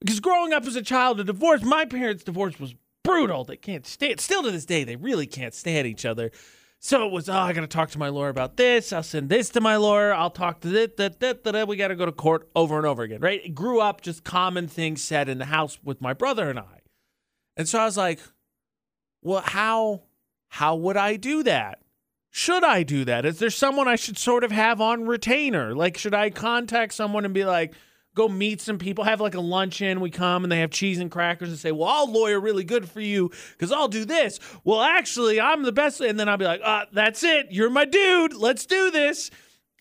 Because 0.00 0.20
growing 0.20 0.52
up 0.52 0.64
as 0.64 0.76
a 0.76 0.82
child 0.82 1.18
of 1.18 1.26
divorce, 1.26 1.62
my 1.62 1.84
parents' 1.84 2.22
divorce 2.22 2.60
was 2.60 2.74
brutal. 3.08 3.44
They 3.44 3.56
can't 3.56 3.86
stand. 3.86 4.20
Still 4.20 4.42
to 4.42 4.50
this 4.50 4.66
day, 4.66 4.84
they 4.84 4.96
really 4.96 5.26
can't 5.26 5.54
stand 5.54 5.86
each 5.86 6.04
other. 6.04 6.30
So 6.80 7.06
it 7.06 7.12
was, 7.12 7.28
oh, 7.28 7.34
I 7.34 7.52
got 7.52 7.62
to 7.62 7.66
talk 7.66 7.90
to 7.90 7.98
my 7.98 8.08
lawyer 8.08 8.28
about 8.28 8.56
this. 8.56 8.92
I'll 8.92 9.02
send 9.02 9.28
this 9.28 9.50
to 9.50 9.60
my 9.60 9.76
lawyer. 9.76 10.14
I'll 10.14 10.30
talk 10.30 10.60
to 10.60 10.68
this, 10.68 10.90
that, 10.96 11.18
that, 11.20 11.42
that. 11.42 11.66
We 11.66 11.76
got 11.76 11.88
to 11.88 11.96
go 11.96 12.06
to 12.06 12.12
court 12.12 12.48
over 12.54 12.76
and 12.76 12.86
over 12.86 13.02
again, 13.02 13.20
right? 13.20 13.44
It 13.44 13.54
grew 13.54 13.80
up 13.80 14.00
just 14.00 14.22
common 14.22 14.68
things 14.68 15.02
said 15.02 15.28
in 15.28 15.38
the 15.38 15.46
house 15.46 15.78
with 15.82 16.00
my 16.00 16.12
brother 16.12 16.48
and 16.48 16.58
I. 16.58 16.82
And 17.56 17.68
so 17.68 17.80
I 17.80 17.84
was 17.84 17.96
like, 17.96 18.20
well, 19.22 19.42
how, 19.44 20.02
how 20.46 20.76
would 20.76 20.96
I 20.96 21.16
do 21.16 21.42
that? 21.42 21.80
Should 22.30 22.62
I 22.62 22.84
do 22.84 23.04
that? 23.06 23.26
Is 23.26 23.40
there 23.40 23.50
someone 23.50 23.88
I 23.88 23.96
should 23.96 24.18
sort 24.18 24.44
of 24.44 24.52
have 24.52 24.80
on 24.80 25.06
retainer? 25.06 25.74
Like, 25.74 25.98
should 25.98 26.14
I 26.14 26.30
contact 26.30 26.94
someone 26.94 27.24
and 27.24 27.34
be 27.34 27.44
like, 27.44 27.74
go 28.18 28.28
meet 28.28 28.60
some 28.60 28.78
people, 28.78 29.04
have 29.04 29.20
like 29.20 29.34
a 29.34 29.40
luncheon. 29.40 30.00
We 30.00 30.10
come 30.10 30.44
and 30.44 30.52
they 30.52 30.60
have 30.60 30.70
cheese 30.70 30.98
and 30.98 31.10
crackers 31.10 31.48
and 31.48 31.58
say, 31.58 31.72
Well, 31.72 31.88
I'll 31.88 32.12
lawyer 32.12 32.40
really 32.40 32.64
good 32.64 32.88
for 32.88 33.00
you 33.00 33.30
because 33.52 33.72
I'll 33.72 33.88
do 33.88 34.04
this. 34.04 34.38
Well, 34.64 34.82
actually, 34.82 35.40
I'm 35.40 35.62
the 35.62 35.72
best. 35.72 36.00
And 36.00 36.18
then 36.18 36.28
I'll 36.28 36.36
be 36.36 36.44
like, 36.44 36.60
uh, 36.62 36.86
That's 36.92 37.22
it. 37.22 37.46
You're 37.50 37.70
my 37.70 37.84
dude. 37.84 38.34
Let's 38.34 38.66
do 38.66 38.90
this. 38.90 39.30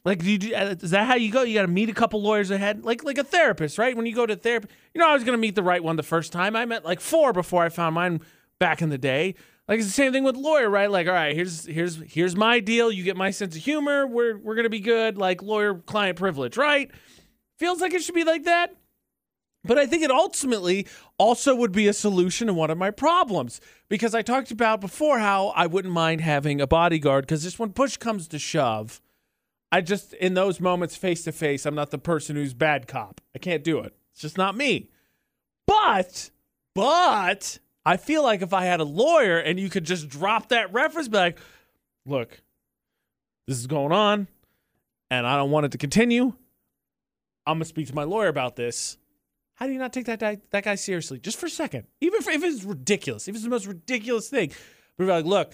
Like, 0.05 0.19
do 0.19 0.31
you 0.31 0.37
do, 0.37 0.55
uh, 0.55 0.75
is 0.79 0.91
that 0.91 1.05
how 1.05 1.15
you 1.15 1.31
go? 1.31 1.41
You 1.41 1.55
got 1.55 1.63
to 1.63 1.67
meet 1.67 1.89
a 1.89 1.93
couple 1.93 2.21
lawyers 2.21 2.49
ahead, 2.49 2.85
like 2.85 3.03
like 3.03 3.17
a 3.17 3.25
therapist, 3.25 3.77
right? 3.77 3.93
When 3.97 4.05
you 4.05 4.15
go 4.15 4.25
to 4.25 4.37
therapy, 4.37 4.69
you 4.93 4.99
know, 5.01 5.09
I 5.09 5.13
was 5.13 5.23
to 5.25 5.35
meet 5.35 5.55
the 5.55 5.63
right 5.63 5.83
one 5.83 5.97
the 5.97 6.03
first 6.03 6.31
time. 6.31 6.55
I 6.55 6.63
met 6.65 6.85
like 6.85 7.01
four 7.01 7.33
before 7.33 7.63
I 7.63 7.69
found 7.69 7.95
mine 7.95 8.21
back 8.59 8.81
in 8.81 8.87
the 8.89 8.97
day. 8.97 9.35
Like 9.67 9.79
it's 9.79 9.87
the 9.87 9.93
same 9.93 10.13
thing 10.13 10.23
with 10.23 10.37
lawyer, 10.37 10.69
right? 10.69 10.89
Like, 10.89 11.07
all 11.07 11.13
right, 11.13 11.35
here's 11.35 11.65
here's 11.65 11.97
here's 12.07 12.37
my 12.37 12.61
deal. 12.61 12.89
You 12.89 13.03
get 13.03 13.17
my 13.17 13.31
sense 13.31 13.57
of 13.57 13.61
humor. 13.61 14.07
We're 14.07 14.37
we're 14.37 14.55
gonna 14.55 14.69
be 14.69 14.79
good. 14.79 15.17
Like 15.17 15.41
lawyer 15.41 15.75
client 15.75 16.17
privilege, 16.17 16.55
right? 16.55 16.89
Feels 17.57 17.81
like 17.81 17.93
it 17.93 18.03
should 18.03 18.15
be 18.15 18.23
like 18.23 18.43
that. 18.43 18.75
But 19.63 19.77
I 19.77 19.85
think 19.85 20.03
it 20.03 20.11
ultimately 20.11 20.87
also 21.17 21.53
would 21.55 21.71
be 21.73 21.87
a 21.87 21.93
solution 21.93 22.47
to 22.47 22.53
one 22.53 22.69
of 22.69 22.77
my 22.77 22.89
problems 22.89 23.59
because 23.89 24.15
I 24.15 24.21
talked 24.21 24.51
about 24.51 24.79
before 24.79 25.19
how 25.19 25.47
I 25.49 25.67
wouldn't 25.67 25.93
mind 25.93 26.21
having 26.21 26.61
a 26.61 26.67
bodyguard 26.67 27.25
because 27.25 27.43
just 27.43 27.59
when 27.59 27.73
push 27.73 27.97
comes 27.97 28.27
to 28.29 28.39
shove, 28.39 29.01
I 29.71 29.81
just 29.81 30.13
in 30.13 30.35
those 30.35 30.61
moments 30.61 30.95
face 30.95 31.23
to 31.25 31.33
face, 31.33 31.65
I'm 31.65 31.75
not 31.75 31.91
the 31.91 31.97
person 31.97 32.37
who's 32.37 32.53
bad 32.53 32.87
cop. 32.87 33.19
I 33.35 33.39
can't 33.39 33.63
do 33.63 33.79
it. 33.79 33.93
It's 34.13 34.21
just 34.21 34.37
not 34.37 34.55
me. 34.55 34.89
But 35.65 36.31
but 36.73 37.59
I 37.85 37.97
feel 37.97 38.23
like 38.23 38.41
if 38.41 38.53
I 38.53 38.65
had 38.65 38.79
a 38.79 38.85
lawyer 38.85 39.37
and 39.37 39.59
you 39.59 39.69
could 39.69 39.83
just 39.83 40.07
drop 40.07 40.49
that 40.49 40.71
reference, 40.71 41.09
like, 41.09 41.37
look, 42.05 42.41
this 43.47 43.57
is 43.57 43.67
going 43.67 43.91
on, 43.91 44.27
and 45.09 45.27
I 45.27 45.35
don't 45.35 45.51
want 45.51 45.65
it 45.65 45.71
to 45.73 45.77
continue. 45.77 46.33
I'm 47.47 47.55
gonna 47.55 47.65
speak 47.65 47.87
to 47.87 47.95
my 47.95 48.03
lawyer 48.03 48.27
about 48.27 48.55
this. 48.55 48.97
How 49.55 49.65
do 49.65 49.73
you 49.73 49.79
not 49.79 49.93
take 49.93 50.05
that 50.05 50.19
guy, 50.19 50.37
that 50.51 50.63
guy 50.63 50.75
seriously, 50.75 51.19
just 51.19 51.39
for 51.39 51.47
a 51.47 51.49
second? 51.49 51.85
Even 52.01 52.19
if, 52.19 52.43
it's 52.43 52.63
ridiculous, 52.63 53.27
if 53.27 53.33
it's 53.33 53.43
the 53.43 53.49
most 53.49 53.65
ridiculous 53.65 54.29
thing, 54.29 54.51
but 54.97 55.05
be 55.05 55.09
like, 55.09 55.25
look, 55.25 55.53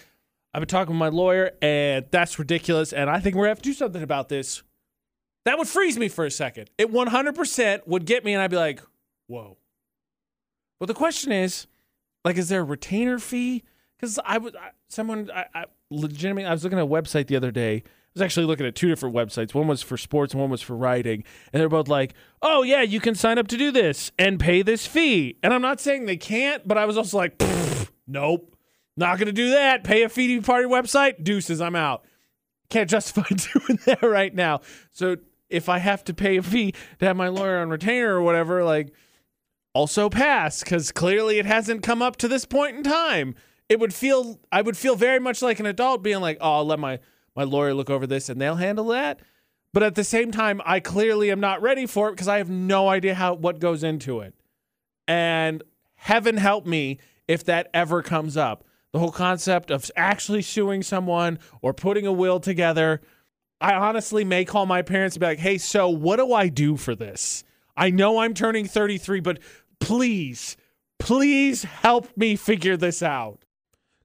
I've 0.53 0.59
been 0.59 0.67
talking 0.67 0.93
with 0.93 1.00
my 1.00 1.07
lawyer, 1.07 1.51
and 1.62 2.05
that's 2.12 2.38
ridiculous, 2.38 2.91
and 2.91 3.09
I 3.09 3.19
think 3.19 3.35
we're 3.35 3.43
gonna 3.43 3.51
have 3.51 3.62
to 3.62 3.69
do 3.69 3.73
something 3.73 4.03
about 4.03 4.27
this. 4.27 4.63
That 5.45 5.57
would 5.57 5.67
freeze 5.67 5.97
me 5.97 6.09
for 6.09 6.25
a 6.25 6.31
second. 6.31 6.69
It 6.77 6.91
100% 6.91 7.88
would 7.88 8.05
get 8.05 8.25
me, 8.25 8.33
and 8.33 8.41
I'd 8.41 8.51
be 8.51 8.57
like, 8.57 8.81
whoa. 9.27 9.57
But 10.79 10.88
the 10.88 10.93
question 10.93 11.31
is, 11.31 11.67
Like, 12.25 12.38
is 12.38 12.50
there 12.50 12.62
a 12.62 12.65
retainer 12.65 13.19
fee? 13.19 13.63
Because 13.97 14.19
I 14.25 14.38
was 14.38 14.53
someone, 14.89 15.29
I, 15.33 15.45
I 15.53 15.65
legitimately, 15.89 16.45
I 16.45 16.51
was 16.51 16.63
looking 16.63 16.79
at 16.79 16.83
a 16.83 16.88
website 16.88 17.27
the 17.27 17.35
other 17.35 17.51
day. 17.51 17.83
Was 18.13 18.22
actually 18.22 18.46
looking 18.46 18.65
at 18.65 18.75
two 18.75 18.88
different 18.88 19.15
websites. 19.15 19.55
One 19.55 19.67
was 19.67 19.82
for 19.82 19.98
sports 19.98 20.34
and 20.34 20.41
one 20.41 20.51
was 20.51 20.62
for 20.62 20.75
writing. 20.75 21.24
And 21.51 21.60
they're 21.60 21.70
both 21.70 21.88
like, 21.88 22.13
oh, 22.43 22.62
yeah, 22.62 22.84
you 22.84 23.00
can 23.00 23.15
sign 23.15 23.39
up 23.39 23.48
to 23.48 23.58
do 23.58 23.72
this 23.72 24.12
and 24.20 24.39
pay 24.39 24.62
this 24.62 24.86
fee. 24.86 25.38
And 25.41 25.51
I'm 25.51 25.63
not 25.63 25.82
saying 25.82 26.05
they 26.05 26.17
can't, 26.17 26.67
but 26.67 26.77
I 26.77 26.86
was 26.86 26.96
also 26.96 27.17
like, 27.17 27.41
nope, 28.05 28.55
not 28.96 29.17
going 29.17 29.25
to 29.27 29.34
do 29.34 29.50
that. 29.50 29.84
Pay 29.84 30.03
a 30.03 30.10
fee 30.10 30.27
to 30.27 30.41
be 30.41 30.46
part 30.46 30.63
of 30.63 30.70
your 30.70 30.82
website. 30.82 31.24
Deuces, 31.24 31.60
I'm 31.60 31.75
out. 31.75 32.05
Can't 32.70 32.89
justify 32.89 33.27
doing 33.29 33.79
that 33.86 34.03
right 34.03 34.34
now. 34.34 34.62
So 34.91 35.17
if 35.50 35.67
I 35.67 35.79
have 35.79 36.03
to 36.03 36.13
pay 36.13 36.38
a 36.38 36.43
fee 36.43 36.74
to 37.00 37.05
have 37.05 37.17
my 37.17 37.29
lawyer 37.29 37.60
on 37.60 37.70
retainer 37.70 38.15
or 38.15 38.22
whatever, 38.22 38.63
like, 38.63 38.93
also 39.74 40.10
pass 40.10 40.63
because 40.63 40.91
clearly 40.91 41.39
it 41.39 41.46
hasn't 41.46 41.82
come 41.84 42.01
up 42.01 42.15
to 42.17 42.27
this 42.27 42.46
point 42.46 42.77
in 42.77 42.84
time. 42.84 43.36
It 43.70 43.79
would 43.79 43.93
feel 43.93 44.39
I 44.51 44.62
would 44.62 44.77
feel 44.77 44.96
very 44.96 45.20
much 45.20 45.41
like 45.41 45.60
an 45.60 45.65
adult 45.65 46.03
being 46.03 46.22
like, 46.22 46.38
"Oh, 46.41 46.58
I'll 46.58 46.65
let 46.65 46.79
my 46.79 47.00
my 47.35 47.43
lawyer 47.43 47.73
look 47.73 47.89
over 47.89 48.07
this 48.07 48.29
and 48.29 48.39
they'll 48.39 48.55
handle 48.55 48.85
that." 48.85 49.19
But 49.73 49.83
at 49.83 49.95
the 49.95 50.03
same 50.03 50.31
time, 50.31 50.61
I 50.65 50.79
clearly 50.79 51.31
am 51.31 51.39
not 51.39 51.61
ready 51.61 51.87
for 51.87 52.09
it 52.09 52.11
because 52.11 52.27
I 52.27 52.37
have 52.37 52.49
no 52.49 52.89
idea 52.89 53.15
how 53.15 53.33
what 53.33 53.59
goes 53.59 53.83
into 53.83 54.19
it. 54.19 54.35
And 55.07 55.63
heaven 55.95 56.37
help 56.37 56.65
me 56.65 56.99
if 57.27 57.43
that 57.45 57.69
ever 57.73 58.03
comes 58.03 58.37
up. 58.37 58.63
The 58.91 58.99
whole 58.99 59.11
concept 59.11 59.71
of 59.71 59.89
actually 59.95 60.43
suing 60.43 60.83
someone 60.83 61.39
or 61.63 61.73
putting 61.73 62.05
a 62.05 62.11
will 62.11 62.39
together. 62.39 63.01
I 63.59 63.73
honestly 63.73 64.23
may 64.23 64.45
call 64.45 64.67
my 64.67 64.83
parents 64.83 65.15
and 65.15 65.21
be 65.21 65.25
like, 65.25 65.39
"Hey, 65.39 65.57
so 65.57 65.89
what 65.89 66.17
do 66.17 66.33
I 66.33 66.49
do 66.49 66.77
for 66.77 66.93
this?" 66.93 67.43
I 67.75 67.89
know 67.89 68.19
I'm 68.19 68.35
turning 68.35 68.65
33, 68.65 69.19
but 69.19 69.39
please, 69.79 70.55
please 70.99 71.63
help 71.63 72.15
me 72.15 72.35
figure 72.35 72.77
this 72.77 73.01
out. 73.01 73.42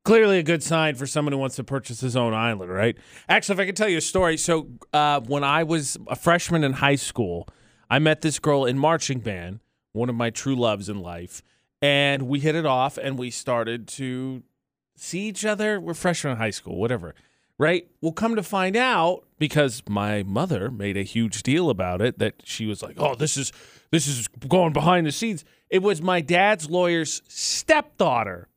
Clearly, 0.09 0.39
a 0.39 0.43
good 0.43 0.63
sign 0.63 0.95
for 0.95 1.07
someone 1.07 1.35
who 1.35 1.39
wants 1.39 1.57
to 1.57 1.65
purchase 1.65 2.01
his 2.01 2.17
own 2.17 2.33
island, 2.33 2.73
right? 2.73 2.97
Actually, 3.29 3.53
if 3.57 3.61
I 3.61 3.67
could 3.67 3.77
tell 3.77 3.91
you 3.91 3.99
a 3.99 4.01
story. 4.01 4.39
So, 4.39 4.69
uh, 4.95 5.21
when 5.21 5.45
I 5.45 5.65
was 5.65 5.99
a 6.07 6.17
freshman 6.17 6.65
in 6.65 6.73
high 6.73 6.95
school, 6.95 7.47
I 7.91 7.99
met 7.99 8.23
this 8.23 8.39
girl 8.39 8.65
in 8.65 8.79
marching 8.79 9.21
band, 9.21 9.61
one 9.93 10.09
of 10.09 10.15
my 10.15 10.31
true 10.31 10.57
loves 10.57 10.89
in 10.89 11.01
life, 11.01 11.43
and 11.83 12.23
we 12.23 12.41
hit 12.41 12.55
it 12.55 12.65
off 12.65 12.97
and 12.97 13.19
we 13.19 13.31
started 13.31 13.87
to 13.89 14.45
see 14.97 15.29
each 15.29 15.45
other. 15.45 15.79
We're 15.79 15.93
freshmen 15.93 16.33
in 16.33 16.39
high 16.39 16.53
school, 16.53 16.77
whatever, 16.77 17.15
right? 17.59 17.87
We'll 18.01 18.13
come 18.13 18.35
to 18.37 18.43
find 18.43 18.77
out 18.77 19.27
because 19.39 19.83
my 19.91 20.23
mother 20.23 20.71
made 20.71 20.97
a 20.97 21.03
huge 21.03 21.43
deal 21.43 21.69
about 21.69 22.01
it 22.01 22.19
that 22.19 22.37
she 22.45 22.65
was 22.65 22.83
like, 22.83 22.95
"Oh, 22.97 23.15
this 23.15 23.37
is 23.37 23.53
this 23.91 24.07
is 24.07 24.27
going 24.27 24.73
behind 24.73 25.07
the 25.07 25.13
scenes." 25.13 25.45
It 25.69 25.83
was 25.83 26.01
my 26.01 26.23
dad's 26.23 26.71
lawyer's 26.71 27.21
stepdaughter. 27.29 28.49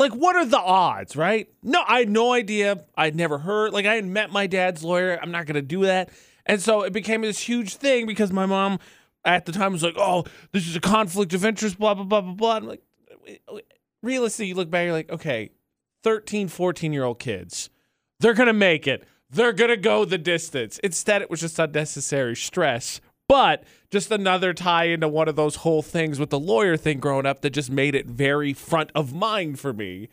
Like, 0.00 0.12
what 0.12 0.34
are 0.34 0.46
the 0.46 0.58
odds, 0.58 1.14
right? 1.14 1.46
No, 1.62 1.84
I 1.86 1.98
had 1.98 2.08
no 2.08 2.32
idea. 2.32 2.84
I'd 2.96 3.14
never 3.14 3.36
heard. 3.36 3.74
Like, 3.74 3.84
I 3.84 3.96
had 3.96 4.06
met 4.06 4.30
my 4.30 4.46
dad's 4.46 4.82
lawyer. 4.82 5.18
I'm 5.20 5.30
not 5.30 5.44
to 5.56 5.62
do 5.62 5.82
that. 5.82 6.08
And 6.46 6.58
so 6.58 6.82
it 6.84 6.94
became 6.94 7.20
this 7.20 7.38
huge 7.38 7.76
thing 7.76 8.06
because 8.06 8.32
my 8.32 8.46
mom 8.46 8.78
at 9.26 9.44
the 9.44 9.52
time 9.52 9.72
was 9.72 9.82
like, 9.82 9.96
oh, 9.98 10.24
this 10.52 10.66
is 10.66 10.74
a 10.74 10.80
conflict 10.80 11.34
of 11.34 11.44
interest, 11.44 11.78
blah, 11.78 11.92
blah, 11.92 12.04
blah, 12.04 12.22
blah, 12.22 12.32
blah. 12.32 12.56
I'm 12.56 12.66
like, 12.66 12.82
realistically, 14.02 14.46
you 14.46 14.54
look 14.54 14.70
back, 14.70 14.84
you're 14.84 14.94
like, 14.94 15.12
okay, 15.12 15.50
13, 16.02 16.48
14 16.48 16.94
year 16.94 17.04
old 17.04 17.18
kids, 17.18 17.68
they're 18.20 18.32
to 18.46 18.54
make 18.54 18.88
it. 18.88 19.06
They're 19.28 19.52
to 19.68 19.76
go 19.76 20.06
the 20.06 20.16
distance. 20.16 20.78
Instead, 20.78 21.20
it 21.20 21.28
was 21.28 21.40
just 21.40 21.58
unnecessary 21.58 22.36
stress. 22.36 23.02
But 23.30 23.62
just 23.92 24.10
another 24.10 24.52
tie 24.52 24.86
into 24.86 25.06
one 25.06 25.28
of 25.28 25.36
those 25.36 25.54
whole 25.54 25.82
things 25.82 26.18
with 26.18 26.30
the 26.30 26.40
lawyer 26.40 26.76
thing 26.76 26.98
growing 26.98 27.26
up 27.26 27.42
that 27.42 27.50
just 27.50 27.70
made 27.70 27.94
it 27.94 28.06
very 28.06 28.52
front 28.52 28.90
of 28.92 29.14
mind 29.14 29.60
for 29.60 29.72
me. 29.72 30.08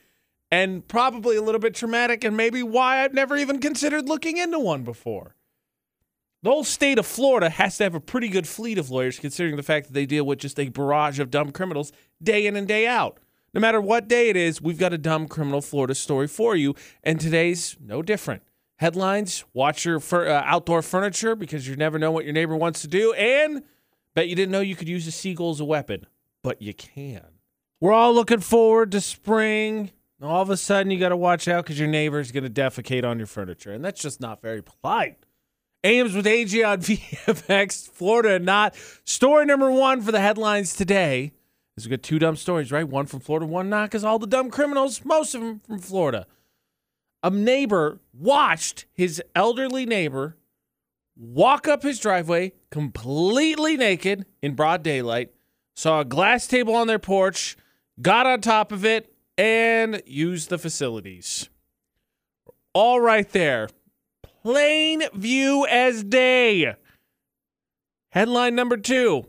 And 0.51 0.87
probably 0.87 1.35
a 1.35 1.41
little 1.41 1.57
bit 1.57 1.73
traumatic, 1.73 2.23
and 2.23 2.37
maybe 2.37 2.61
why 2.61 3.03
I've 3.03 3.15
never 3.15 3.35
even 3.35 3.59
considered 3.59 4.07
looking 4.07 4.37
into 4.37 4.59
one 4.59 4.83
before. 4.83 5.35
The 6.43 6.51
whole 6.51 6.63
state 6.63 6.99
of 6.99 7.07
Florida 7.07 7.49
has 7.49 7.77
to 7.77 7.85
have 7.85 7.95
a 7.95 7.99
pretty 7.99 8.29
good 8.29 8.47
fleet 8.47 8.77
of 8.77 8.91
lawyers, 8.91 9.17
considering 9.17 9.55
the 9.55 9.63
fact 9.63 9.87
that 9.87 9.93
they 9.93 10.05
deal 10.05 10.23
with 10.23 10.37
just 10.37 10.59
a 10.59 10.69
barrage 10.69 11.19
of 11.19 11.31
dumb 11.31 11.51
criminals 11.51 11.91
day 12.21 12.45
in 12.45 12.55
and 12.55 12.67
day 12.67 12.85
out. 12.85 13.17
No 13.51 13.59
matter 13.59 13.81
what 13.81 14.07
day 14.07 14.29
it 14.29 14.35
is, 14.35 14.61
we've 14.61 14.77
got 14.77 14.93
a 14.93 14.97
dumb 14.99 15.27
criminal 15.27 15.61
Florida 15.61 15.95
story 15.95 16.27
for 16.27 16.55
you, 16.55 16.75
and 17.03 17.19
today's 17.19 17.77
no 17.83 18.03
different. 18.03 18.43
Headlines: 18.77 19.43
Watch 19.53 19.85
your 19.85 19.99
fur, 19.99 20.27
uh, 20.27 20.41
outdoor 20.45 20.81
furniture 20.81 21.35
because 21.35 21.67
you 21.67 21.75
never 21.75 21.99
know 21.99 22.11
what 22.11 22.25
your 22.25 22.33
neighbor 22.33 22.55
wants 22.55 22.81
to 22.81 22.87
do, 22.87 23.13
and 23.13 23.63
bet 24.13 24.27
you 24.27 24.35
didn't 24.35 24.51
know 24.51 24.61
you 24.61 24.75
could 24.75 24.89
use 24.89 25.05
a 25.07 25.11
seagull 25.11 25.51
as 25.51 25.59
a 25.59 25.65
weapon, 25.65 26.05
but 26.43 26.61
you 26.61 26.73
can. 26.73 27.25
We're 27.79 27.93
all 27.93 28.13
looking 28.13 28.39
forward 28.39 28.91
to 28.93 29.01
spring. 29.01 29.91
All 30.21 30.41
of 30.41 30.49
a 30.49 30.57
sudden, 30.57 30.91
you 30.91 30.99
got 30.99 31.09
to 31.09 31.17
watch 31.17 31.47
out 31.47 31.63
because 31.63 31.77
your 31.77 31.87
neighbor's 31.87 32.31
going 32.31 32.43
to 32.43 32.49
defecate 32.49 33.03
on 33.05 33.19
your 33.19 33.27
furniture, 33.27 33.71
and 33.71 33.85
that's 33.85 34.01
just 34.01 34.19
not 34.19 34.41
very 34.41 34.63
polite. 34.63 35.17
AMs 35.83 36.15
with 36.15 36.25
AJ 36.25 36.67
on 36.67 36.79
VFX, 36.81 37.89
Florida 37.89 38.39
not. 38.39 38.75
Story 39.05 39.45
number 39.45 39.71
one 39.71 40.01
for 40.01 40.11
the 40.11 40.19
headlines 40.19 40.75
today 40.75 41.33
is 41.77 41.85
we 41.85 41.91
got 41.91 42.01
two 42.01 42.19
dumb 42.19 42.35
stories, 42.35 42.71
right? 42.71 42.87
One 42.87 43.05
from 43.05 43.19
Florida, 43.19 43.45
one 43.45 43.69
not, 43.69 43.89
because 43.89 44.03
all 44.03 44.19
the 44.19 44.27
dumb 44.27 44.49
criminals, 44.49 45.05
most 45.05 45.35
of 45.35 45.41
them 45.41 45.61
from 45.65 45.79
Florida. 45.79 46.25
A 47.23 47.29
neighbor 47.29 47.99
watched 48.13 48.85
his 48.93 49.21
elderly 49.35 49.85
neighbor 49.85 50.37
walk 51.15 51.67
up 51.67 51.83
his 51.83 51.99
driveway 51.99 52.53
completely 52.69 53.75
naked 53.75 54.25
in 54.41 54.53
broad 54.53 54.83
daylight, 54.83 55.31
saw 55.75 56.01
a 56.01 56.05
glass 56.05 56.47
table 56.47 56.75
on 56.75 56.87
their 56.87 56.99
porch, 56.99 57.57
got 58.01 58.25
on 58.27 58.41
top 58.41 58.71
of 58.71 58.85
it, 58.85 59.13
and 59.37 60.01
used 60.05 60.49
the 60.49 60.57
facilities. 60.57 61.49
All 62.73 62.99
right 62.99 63.29
there. 63.29 63.69
Plain 64.43 65.03
view 65.13 65.65
as 65.67 66.03
day. 66.03 66.75
Headline 68.11 68.55
number 68.55 68.77
two 68.77 69.25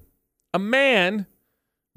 A 0.54 0.58
man 0.58 1.26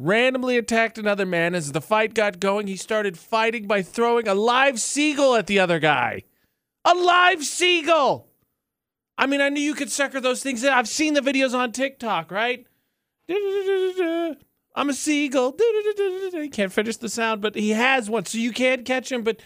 randomly 0.01 0.57
attacked 0.57 0.97
another 0.97 1.25
man. 1.25 1.55
As 1.55 1.71
the 1.71 1.81
fight 1.81 2.13
got 2.13 2.39
going, 2.39 2.67
he 2.67 2.75
started 2.75 3.17
fighting 3.17 3.67
by 3.67 3.81
throwing 3.81 4.27
a 4.27 4.33
live 4.33 4.79
seagull 4.79 5.35
at 5.35 5.47
the 5.47 5.59
other 5.59 5.79
guy. 5.79 6.23
A 6.83 6.93
live 6.95 7.43
seagull! 7.43 8.27
I 9.17 9.27
mean, 9.27 9.41
I 9.41 9.49
knew 9.49 9.61
you 9.61 9.75
could 9.75 9.91
sucker 9.91 10.19
those 10.19 10.41
things 10.41 10.63
in. 10.63 10.73
I've 10.73 10.87
seen 10.87 11.13
the 11.13 11.21
videos 11.21 11.53
on 11.53 11.71
TikTok, 11.71 12.31
right? 12.31 12.65
I'm 13.29 14.89
a 14.89 14.93
seagull. 14.93 15.55
He 16.33 16.49
can't 16.49 16.73
finish 16.73 16.97
the 16.97 17.09
sound, 17.09 17.41
but 17.41 17.55
he 17.55 17.69
has 17.71 18.09
one, 18.09 18.25
so 18.25 18.37
you 18.37 18.51
can't 18.51 18.85
catch 18.85 19.11
him. 19.11 19.23
But 19.23 19.41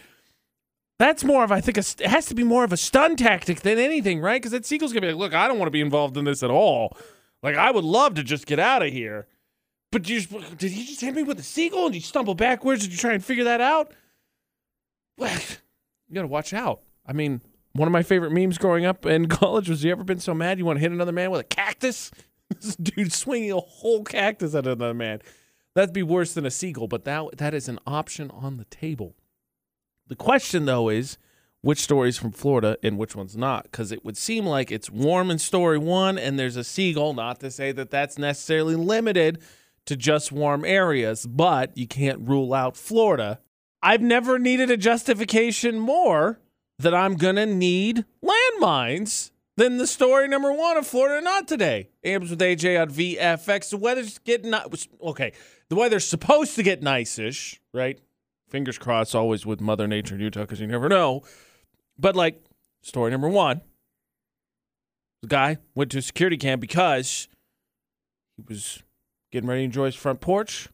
that's 0.98 1.24
more 1.24 1.44
of, 1.44 1.52
I 1.52 1.60
think, 1.60 1.76
a, 1.76 1.80
it 1.80 2.06
has 2.06 2.26
to 2.26 2.34
be 2.34 2.42
more 2.42 2.64
of 2.64 2.72
a 2.72 2.76
stun 2.78 3.16
tactic 3.16 3.60
than 3.60 3.78
anything, 3.78 4.20
right? 4.20 4.40
Because 4.40 4.52
that 4.52 4.64
seagull's 4.64 4.94
gonna 4.94 5.08
be 5.08 5.12
like, 5.12 5.20
look, 5.20 5.34
I 5.34 5.46
don't 5.46 5.58
want 5.58 5.66
to 5.66 5.72
be 5.72 5.82
involved 5.82 6.16
in 6.16 6.24
this 6.24 6.42
at 6.42 6.50
all. 6.50 6.96
Like, 7.42 7.56
I 7.56 7.70
would 7.70 7.84
love 7.84 8.14
to 8.14 8.22
just 8.22 8.46
get 8.46 8.58
out 8.58 8.82
of 8.82 8.92
here. 8.92 9.26
But 9.92 10.08
you 10.08 10.20
just, 10.20 10.58
did 10.58 10.72
he 10.72 10.84
just 10.84 11.00
hit 11.00 11.14
me 11.14 11.22
with 11.22 11.38
a 11.38 11.42
seagull 11.42 11.86
and 11.86 11.94
you 11.94 12.00
stumble 12.00 12.34
backwards? 12.34 12.82
Did 12.82 12.92
you 12.92 12.98
try 12.98 13.12
and 13.12 13.24
figure 13.24 13.44
that 13.44 13.60
out? 13.60 13.92
You 16.08 16.14
gotta 16.14 16.28
watch 16.28 16.54
out. 16.54 16.82
I 17.04 17.12
mean, 17.12 17.40
one 17.72 17.88
of 17.88 17.92
my 17.92 18.04
favorite 18.04 18.30
memes 18.30 18.58
growing 18.58 18.86
up 18.86 19.04
in 19.06 19.26
college 19.28 19.68
was 19.68 19.82
you 19.82 19.90
ever 19.90 20.04
been 20.04 20.20
so 20.20 20.34
mad 20.34 20.56
you 20.56 20.64
want 20.64 20.76
to 20.76 20.80
hit 20.80 20.92
another 20.92 21.10
man 21.10 21.32
with 21.32 21.40
a 21.40 21.44
cactus? 21.44 22.12
this 22.60 22.76
dude 22.76 23.12
swinging 23.12 23.50
a 23.50 23.58
whole 23.58 24.04
cactus 24.04 24.54
at 24.54 24.66
another 24.66 24.94
man. 24.94 25.20
That'd 25.74 25.92
be 25.92 26.02
worse 26.02 26.32
than 26.32 26.46
a 26.46 26.50
seagull, 26.50 26.86
but 26.86 27.04
that 27.04 27.38
that 27.38 27.54
is 27.54 27.68
an 27.68 27.78
option 27.86 28.30
on 28.30 28.56
the 28.56 28.64
table. 28.66 29.16
The 30.06 30.16
question 30.16 30.64
though 30.64 30.88
is 30.88 31.18
which 31.60 31.80
story's 31.80 32.16
from 32.16 32.30
Florida 32.30 32.78
and 32.82 32.96
which 32.96 33.16
one's 33.16 33.36
not 33.36 33.64
because 33.64 33.90
it 33.90 34.04
would 34.04 34.16
seem 34.16 34.46
like 34.46 34.70
it's 34.70 34.88
warm 34.88 35.30
in 35.30 35.38
story 35.38 35.78
1 35.78 36.16
and 36.16 36.38
there's 36.38 36.56
a 36.56 36.62
seagull, 36.62 37.12
not 37.12 37.40
to 37.40 37.50
say 37.50 37.72
that 37.72 37.90
that's 37.90 38.16
necessarily 38.16 38.76
limited 38.76 39.42
to 39.86 39.96
just 39.96 40.32
warm 40.32 40.64
areas, 40.64 41.26
but 41.26 41.76
you 41.76 41.86
can't 41.86 42.28
rule 42.28 42.52
out 42.52 42.76
Florida. 42.76 43.40
I've 43.82 44.02
never 44.02 44.38
needed 44.38 44.70
a 44.70 44.76
justification 44.76 45.78
more 45.78 46.40
that 46.78 46.94
I'm 46.94 47.16
going 47.16 47.36
to 47.36 47.46
need 47.46 48.04
landmines 48.22 49.30
than 49.56 49.78
the 49.78 49.86
story 49.86 50.28
number 50.28 50.52
one 50.52 50.76
of 50.76 50.86
Florida 50.86 51.24
Not 51.24 51.48
Today. 51.48 51.88
AMs 52.04 52.30
with 52.30 52.40
AJ 52.40 52.80
on 52.80 52.90
VFX. 52.90 53.70
The 53.70 53.76
weather's 53.78 54.18
getting, 54.18 54.52
okay, 55.02 55.32
the 55.68 55.76
weather's 55.76 56.06
supposed 56.06 56.56
to 56.56 56.62
get 56.62 56.82
nice-ish, 56.82 57.60
right? 57.72 57.98
Fingers 58.48 58.78
crossed 58.78 59.14
always 59.14 59.46
with 59.46 59.60
Mother 59.60 59.86
Nature 59.86 60.16
in 60.16 60.20
Utah 60.20 60.42
because 60.42 60.60
you 60.60 60.66
never 60.66 60.88
know. 60.88 61.22
But 61.98 62.14
like, 62.14 62.42
story 62.82 63.10
number 63.10 63.28
one, 63.28 63.62
the 65.22 65.28
guy 65.28 65.56
went 65.74 65.90
to 65.92 65.98
a 65.98 66.02
security 66.02 66.36
camp 66.36 66.60
because 66.60 67.28
he 68.36 68.44
was 68.46 68.82
getting 69.36 69.50
ready 69.50 69.60
to 69.60 69.64
enjoy 69.66 69.84
his 69.84 69.94
front 69.94 70.22
porch. 70.22 70.70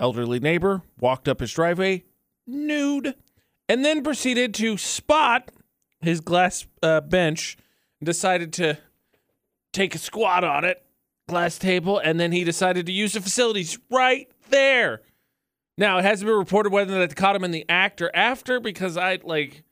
Elderly 0.00 0.40
neighbor 0.40 0.80
walked 0.98 1.28
up 1.28 1.40
his 1.40 1.52
driveway 1.52 2.04
nude 2.46 3.14
and 3.68 3.84
then 3.84 4.02
proceeded 4.02 4.54
to 4.54 4.78
spot 4.78 5.50
his 6.00 6.20
glass 6.22 6.66
uh, 6.82 7.02
bench 7.02 7.58
and 8.00 8.06
decided 8.06 8.54
to 8.54 8.78
take 9.74 9.94
a 9.94 9.98
squat 9.98 10.44
on 10.44 10.64
it, 10.64 10.82
glass 11.28 11.58
table, 11.58 11.98
and 11.98 12.18
then 12.18 12.32
he 12.32 12.42
decided 12.42 12.86
to 12.86 12.92
use 12.92 13.12
the 13.12 13.20
facilities 13.20 13.78
right 13.90 14.30
there. 14.48 15.02
Now 15.76 15.98
it 15.98 16.04
hasn't 16.06 16.26
been 16.26 16.38
reported 16.38 16.72
whether 16.72 16.98
that 16.98 17.16
caught 17.16 17.36
him 17.36 17.44
in 17.44 17.50
the 17.50 17.66
act 17.68 18.00
or 18.00 18.10
after 18.16 18.60
because 18.60 18.96
I'd 18.96 19.24
like 19.24 19.62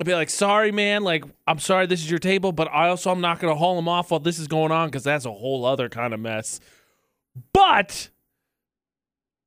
I'd 0.00 0.06
be 0.06 0.14
like, 0.14 0.30
sorry, 0.30 0.72
man, 0.72 1.04
like 1.04 1.24
I'm 1.46 1.60
sorry 1.60 1.86
this 1.86 2.00
is 2.00 2.10
your 2.10 2.18
table, 2.18 2.50
but 2.50 2.68
I 2.72 2.88
also 2.88 3.12
I'm 3.12 3.20
not 3.20 3.38
gonna 3.38 3.54
haul 3.54 3.78
him 3.78 3.88
off 3.88 4.10
while 4.10 4.18
this 4.18 4.40
is 4.40 4.48
going 4.48 4.72
on 4.72 4.88
because 4.88 5.04
that's 5.04 5.24
a 5.24 5.32
whole 5.32 5.64
other 5.64 5.88
kind 5.88 6.12
of 6.12 6.18
mess. 6.18 6.58
But 7.52 8.10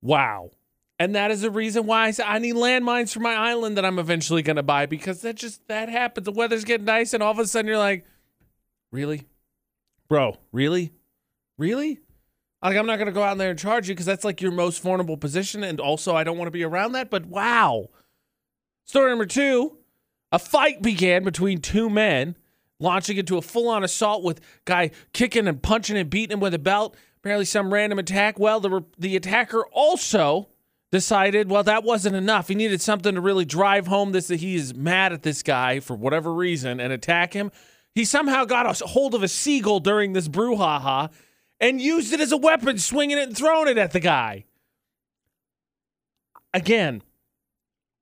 wow. 0.02 0.52
And 1.00 1.14
that 1.16 1.30
is 1.30 1.42
the 1.42 1.52
reason 1.52 1.86
why 1.86 2.08
I 2.08 2.12
said 2.12 2.26
I 2.28 2.40
need 2.40 2.56
landmines 2.56 3.14
for 3.14 3.20
my 3.20 3.36
island 3.36 3.78
that 3.78 3.86
I'm 3.86 4.00
eventually 4.00 4.42
gonna 4.42 4.64
buy 4.64 4.88
because 4.88 5.22
that 5.22 5.36
just 5.36 5.68
that 5.68 5.90
happens. 5.90 6.26
The 6.26 6.32
weather's 6.32 6.64
getting 6.64 6.86
nice, 6.86 7.14
and 7.14 7.22
all 7.22 7.32
of 7.32 7.40
a 7.40 7.46
sudden 7.46 7.68
you're 7.68 7.78
like, 7.78 8.06
really, 8.92 9.26
bro, 10.08 10.38
really, 10.52 10.92
really. 11.58 12.00
Like 12.64 12.76
I'm 12.76 12.88
not 12.88 12.98
gonna 12.98 13.12
go 13.12 13.22
out 13.22 13.38
there 13.38 13.52
and 13.52 13.60
charge 13.60 13.88
you 13.88 13.94
because 13.94 14.08
that's 14.08 14.26
like 14.26 14.42
your 14.42 14.52
most 14.52 14.82
vulnerable 14.82 15.18
position, 15.18 15.64
and 15.64 15.80
also 15.80 16.16
I 16.16 16.24
don't 16.24 16.38
want 16.38 16.48
to 16.48 16.52
be 16.52 16.64
around 16.64 16.94
that. 16.94 17.12
But 17.12 17.28
wow. 17.28 17.90
Story 18.86 19.12
number 19.12 19.28
two: 19.28 19.78
a 20.32 20.40
fight 20.40 20.82
began 20.82 21.24
between 21.24 21.60
two 21.60 21.92
men, 21.92 22.36
launching 22.80 23.18
into 23.18 23.38
a 23.38 23.42
full-on 23.44 23.84
assault 23.84 24.24
with 24.24 24.42
guy 24.66 24.90
kicking 25.14 25.48
and 25.48 25.62
punching 25.62 25.96
and 25.96 26.10
beating 26.10 26.34
him 26.34 26.40
with 26.40 26.56
a 26.56 26.60
belt. 26.60 26.96
Apparently, 27.28 27.44
some 27.44 27.74
random 27.74 28.00
attack. 28.00 28.40
Well, 28.40 28.62
the 28.62 28.86
the 28.98 29.18
attacker 29.18 29.66
also 29.74 30.48
decided, 30.94 31.50
well, 31.50 31.62
that 31.64 31.84
wasn't 31.84 32.16
enough. 32.16 32.48
He 32.48 32.56
needed 32.56 32.82
something 32.82 33.16
to 33.16 33.20
really 33.20 33.44
drive 33.44 33.88
home 33.88 34.14
this 34.14 34.28
that 34.28 34.38
he 34.38 34.56
is 34.56 34.74
mad 34.74 35.12
at 35.12 35.24
this 35.24 35.44
guy 35.44 35.82
for 35.82 35.94
whatever 35.94 36.34
reason 36.34 36.80
and 36.80 36.94
attack 36.94 37.34
him. 37.34 37.52
He 37.94 38.06
somehow 38.06 38.46
got 38.46 38.66
a 38.66 38.86
hold 38.86 39.14
of 39.14 39.24
a 39.24 39.28
seagull 39.28 39.82
during 39.82 40.14
this 40.14 40.30
brouhaha 40.30 41.10
and 41.60 41.82
used 41.82 42.14
it 42.14 42.22
as 42.22 42.32
a 42.32 42.38
weapon, 42.38 42.78
swinging 42.78 43.18
it 43.18 43.28
and 43.28 43.38
throwing 43.38 43.68
it 43.68 43.78
at 43.78 43.92
the 43.92 44.00
guy. 44.00 44.46
Again, 46.54 47.04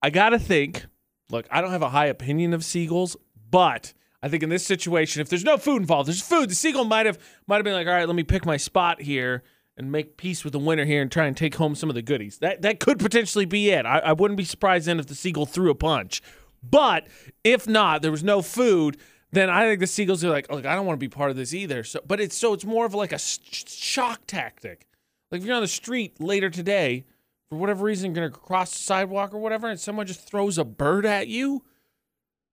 I 0.03 0.11
got 0.11 0.29
to 0.29 0.39
think 0.39 0.85
look, 1.31 1.47
I 1.49 1.61
don't 1.61 1.71
have 1.71 1.81
a 1.81 1.89
high 1.89 2.05
opinion 2.05 2.53
of 2.53 2.63
seagulls, 2.63 3.17
but 3.49 3.95
I 4.25 4.27
think 4.27 4.41
in 4.41 4.49
this 4.49 4.65
situation, 4.65 5.21
if 5.21 5.29
there's 5.29 5.43
no 5.43 5.55
food 5.55 5.83
involved, 5.83 6.07
there's 6.07 6.19
food. 6.19 6.49
The 6.49 6.55
seagull 6.55 6.85
might 6.85 7.05
have 7.05 7.19
might 7.45 7.57
have 7.57 7.63
been 7.63 7.75
like, 7.75 7.85
all 7.85 7.93
right, 7.93 8.07
let 8.07 8.15
me 8.15 8.23
pick 8.23 8.43
my 8.43 8.57
spot 8.57 8.99
here 9.03 9.43
and 9.77 9.91
make 9.91 10.17
peace 10.17 10.43
with 10.43 10.51
the 10.51 10.57
winner 10.57 10.83
here 10.83 11.03
and 11.03 11.11
try 11.11 11.27
and 11.27 11.37
take 11.37 11.53
home 11.53 11.75
some 11.75 11.89
of 11.89 11.95
the 11.95 12.01
goodies. 12.01 12.39
That 12.39 12.63
that 12.63 12.79
could 12.79 12.97
potentially 12.97 13.45
be 13.45 13.69
it. 13.69 13.85
I, 13.85 13.99
I 13.99 14.13
wouldn't 14.13 14.39
be 14.39 14.43
surprised 14.43 14.87
then 14.87 14.99
if 14.99 15.05
the 15.05 15.13
seagull 15.13 15.45
threw 15.45 15.69
a 15.69 15.75
punch. 15.75 16.23
But 16.63 17.05
if 17.43 17.67
not, 17.67 18.01
there 18.01 18.09
was 18.09 18.23
no 18.23 18.41
food, 18.41 18.97
then 19.31 19.51
I 19.51 19.67
think 19.67 19.79
the 19.79 19.85
seagulls 19.85 20.23
are 20.23 20.31
like, 20.31 20.51
look, 20.51 20.65
I 20.65 20.73
don't 20.73 20.87
want 20.87 20.99
to 20.99 21.03
be 21.05 21.07
part 21.07 21.29
of 21.29 21.37
this 21.37 21.53
either. 21.53 21.83
So, 21.83 21.99
but 22.07 22.19
it's 22.19 22.35
so 22.35 22.53
it's 22.53 22.65
more 22.65 22.87
of 22.87 22.95
like 22.95 23.11
a 23.11 23.19
sh- 23.19 23.67
shock 23.67 24.21
tactic. 24.25 24.87
Like 25.29 25.41
if 25.41 25.45
you're 25.45 25.55
on 25.55 25.61
the 25.61 25.67
street 25.67 26.19
later 26.19 26.49
today, 26.49 27.05
for 27.49 27.59
whatever 27.59 27.85
reason, 27.85 28.15
you're 28.15 28.27
gonna 28.27 28.41
cross 28.41 28.71
the 28.71 28.79
sidewalk 28.79 29.35
or 29.35 29.37
whatever, 29.37 29.69
and 29.69 29.79
someone 29.79 30.07
just 30.07 30.27
throws 30.27 30.57
a 30.57 30.65
bird 30.65 31.05
at 31.05 31.27
you, 31.27 31.63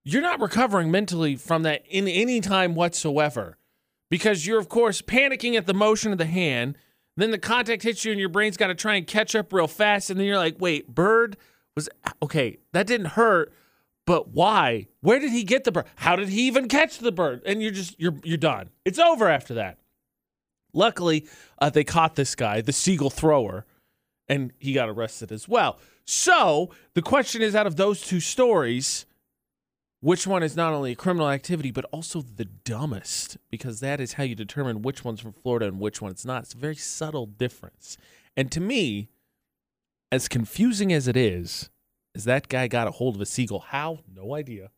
you're 0.05 0.23
not 0.23 0.41
recovering 0.41 0.91
mentally 0.91 1.37
from 1.37 1.63
that 1.63 1.85
in 1.89 2.09
any 2.09 2.41
time 2.41 2.75
whatsoever, 2.75 3.59
because 4.11 4.47
you're 4.47 4.59
of 4.59 4.69
course 4.69 5.03
panicking 5.03 5.57
at 5.57 5.67
the 5.67 5.75
motion 5.75 6.13
of 6.13 6.19
the 6.19 6.27
hand. 6.27 6.77
Then 7.17 7.31
the 7.31 7.39
contact 7.39 7.83
hits 7.83 8.05
you, 8.05 8.11
and 8.11 8.21
your 8.21 8.31
brain's 8.31 8.57
got 8.57 8.69
to 8.69 8.75
try 8.75 8.95
and 8.95 9.07
catch 9.07 9.35
up 9.35 9.53
real 9.53 9.69
fast, 9.69 10.09
and 10.09 10.19
then 10.19 10.27
you're 10.27 10.39
like, 10.39 10.57
wait, 10.59 10.95
bird 10.95 11.37
was 11.77 11.89
okay. 12.23 12.59
That 12.73 12.87
didn't 12.87 13.09
hurt 13.09 13.53
but 14.07 14.29
why? 14.29 14.89
Where 15.01 15.19
did 15.19 15.31
he 15.31 15.45
get 15.45 15.65
the 15.65 15.73
bird? 15.73 15.87
How 15.97 16.17
did 16.17 16.29
he 16.29 16.43
even 16.43 16.69
catch 16.69 16.99
the 16.99 17.13
bird? 17.13 17.43
And 17.47 17.63
you're 17.63 17.73
just 17.73 17.99
you're 18.01 18.15
you're 18.25 18.37
done. 18.37 18.71
It's 18.85 18.99
over 18.99 19.29
after 19.29 19.55
that. 19.55 19.79
Luckily, 20.75 21.29
uh, 21.59 21.71
they 21.71 21.85
caught 21.85 22.15
this 22.15 22.35
guy, 22.35 22.63
the 22.63 22.73
seagull 22.73 23.11
thrower, 23.11 23.67
and 24.29 24.53
he 24.59 24.73
got 24.73 24.89
arrested 24.89 25.31
as 25.31 25.47
well. 25.47 25.79
So 26.05 26.71
the 26.95 27.03
question 27.03 27.43
is, 27.43 27.55
out 27.55 27.67
of 27.67 27.77
those 27.77 28.01
two 28.01 28.21
stories, 28.21 29.07
which 30.03 30.27
one 30.27 30.43
is 30.43 30.57
not 30.57 30.73
only 30.73 30.93
a 30.93 30.97
criminal 30.97 31.31
activity 31.31 31.71
but 31.71 31.85
also 31.93 32.23
the 32.23 32.45
dumbest? 32.45 33.39
Because 33.51 33.79
that 33.81 34.01
is 34.01 34.15
how 34.15 34.25
you 34.25 34.35
determine 34.35 34.83
which 34.83 35.05
one's 35.05 35.21
from 35.21 35.33
Florida 35.33 35.67
and 35.67 35.79
which 35.79 36.03
one's 36.03 36.27
not. 36.27 36.43
It's 36.43 36.55
a 36.55 36.59
very 36.59 36.75
subtle 36.75 37.27
difference. 37.27 37.97
And 38.37 38.51
to 38.51 38.61
me, 38.61 39.11
as 40.11 40.27
confusing 40.27 40.93
as 40.93 41.07
it 41.07 41.17
is, 41.17 41.71
is 42.17 42.25
that 42.25 42.49
guy 42.49 42.67
got 42.67 42.89
a 42.89 42.91
hold 42.91 43.15
of 43.15 43.21
a 43.21 43.27
seagull. 43.27 43.61
How? 43.61 44.01
No 44.13 44.35
idea. 44.35 44.71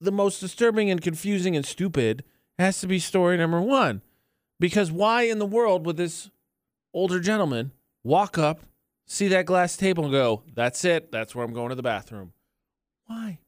The 0.00 0.12
most 0.12 0.38
disturbing 0.38 0.88
and 0.88 1.02
confusing 1.02 1.56
and 1.56 1.66
stupid 1.66 2.22
has 2.56 2.80
to 2.80 2.86
be 2.86 3.00
story 3.00 3.36
number 3.36 3.60
one. 3.60 4.00
Because 4.60 4.92
why 4.92 5.22
in 5.22 5.40
the 5.40 5.46
world 5.46 5.84
would 5.86 5.96
this 5.96 6.30
older 6.94 7.18
gentleman 7.18 7.72
walk 8.04 8.38
up, 8.38 8.60
see 9.08 9.26
that 9.26 9.46
glass 9.46 9.76
table, 9.76 10.04
and 10.04 10.12
go, 10.12 10.44
That's 10.54 10.84
it. 10.84 11.10
That's 11.10 11.34
where 11.34 11.44
I'm 11.44 11.52
going 11.52 11.70
to 11.70 11.74
the 11.74 11.82
bathroom? 11.82 12.32
Why? 13.10 13.38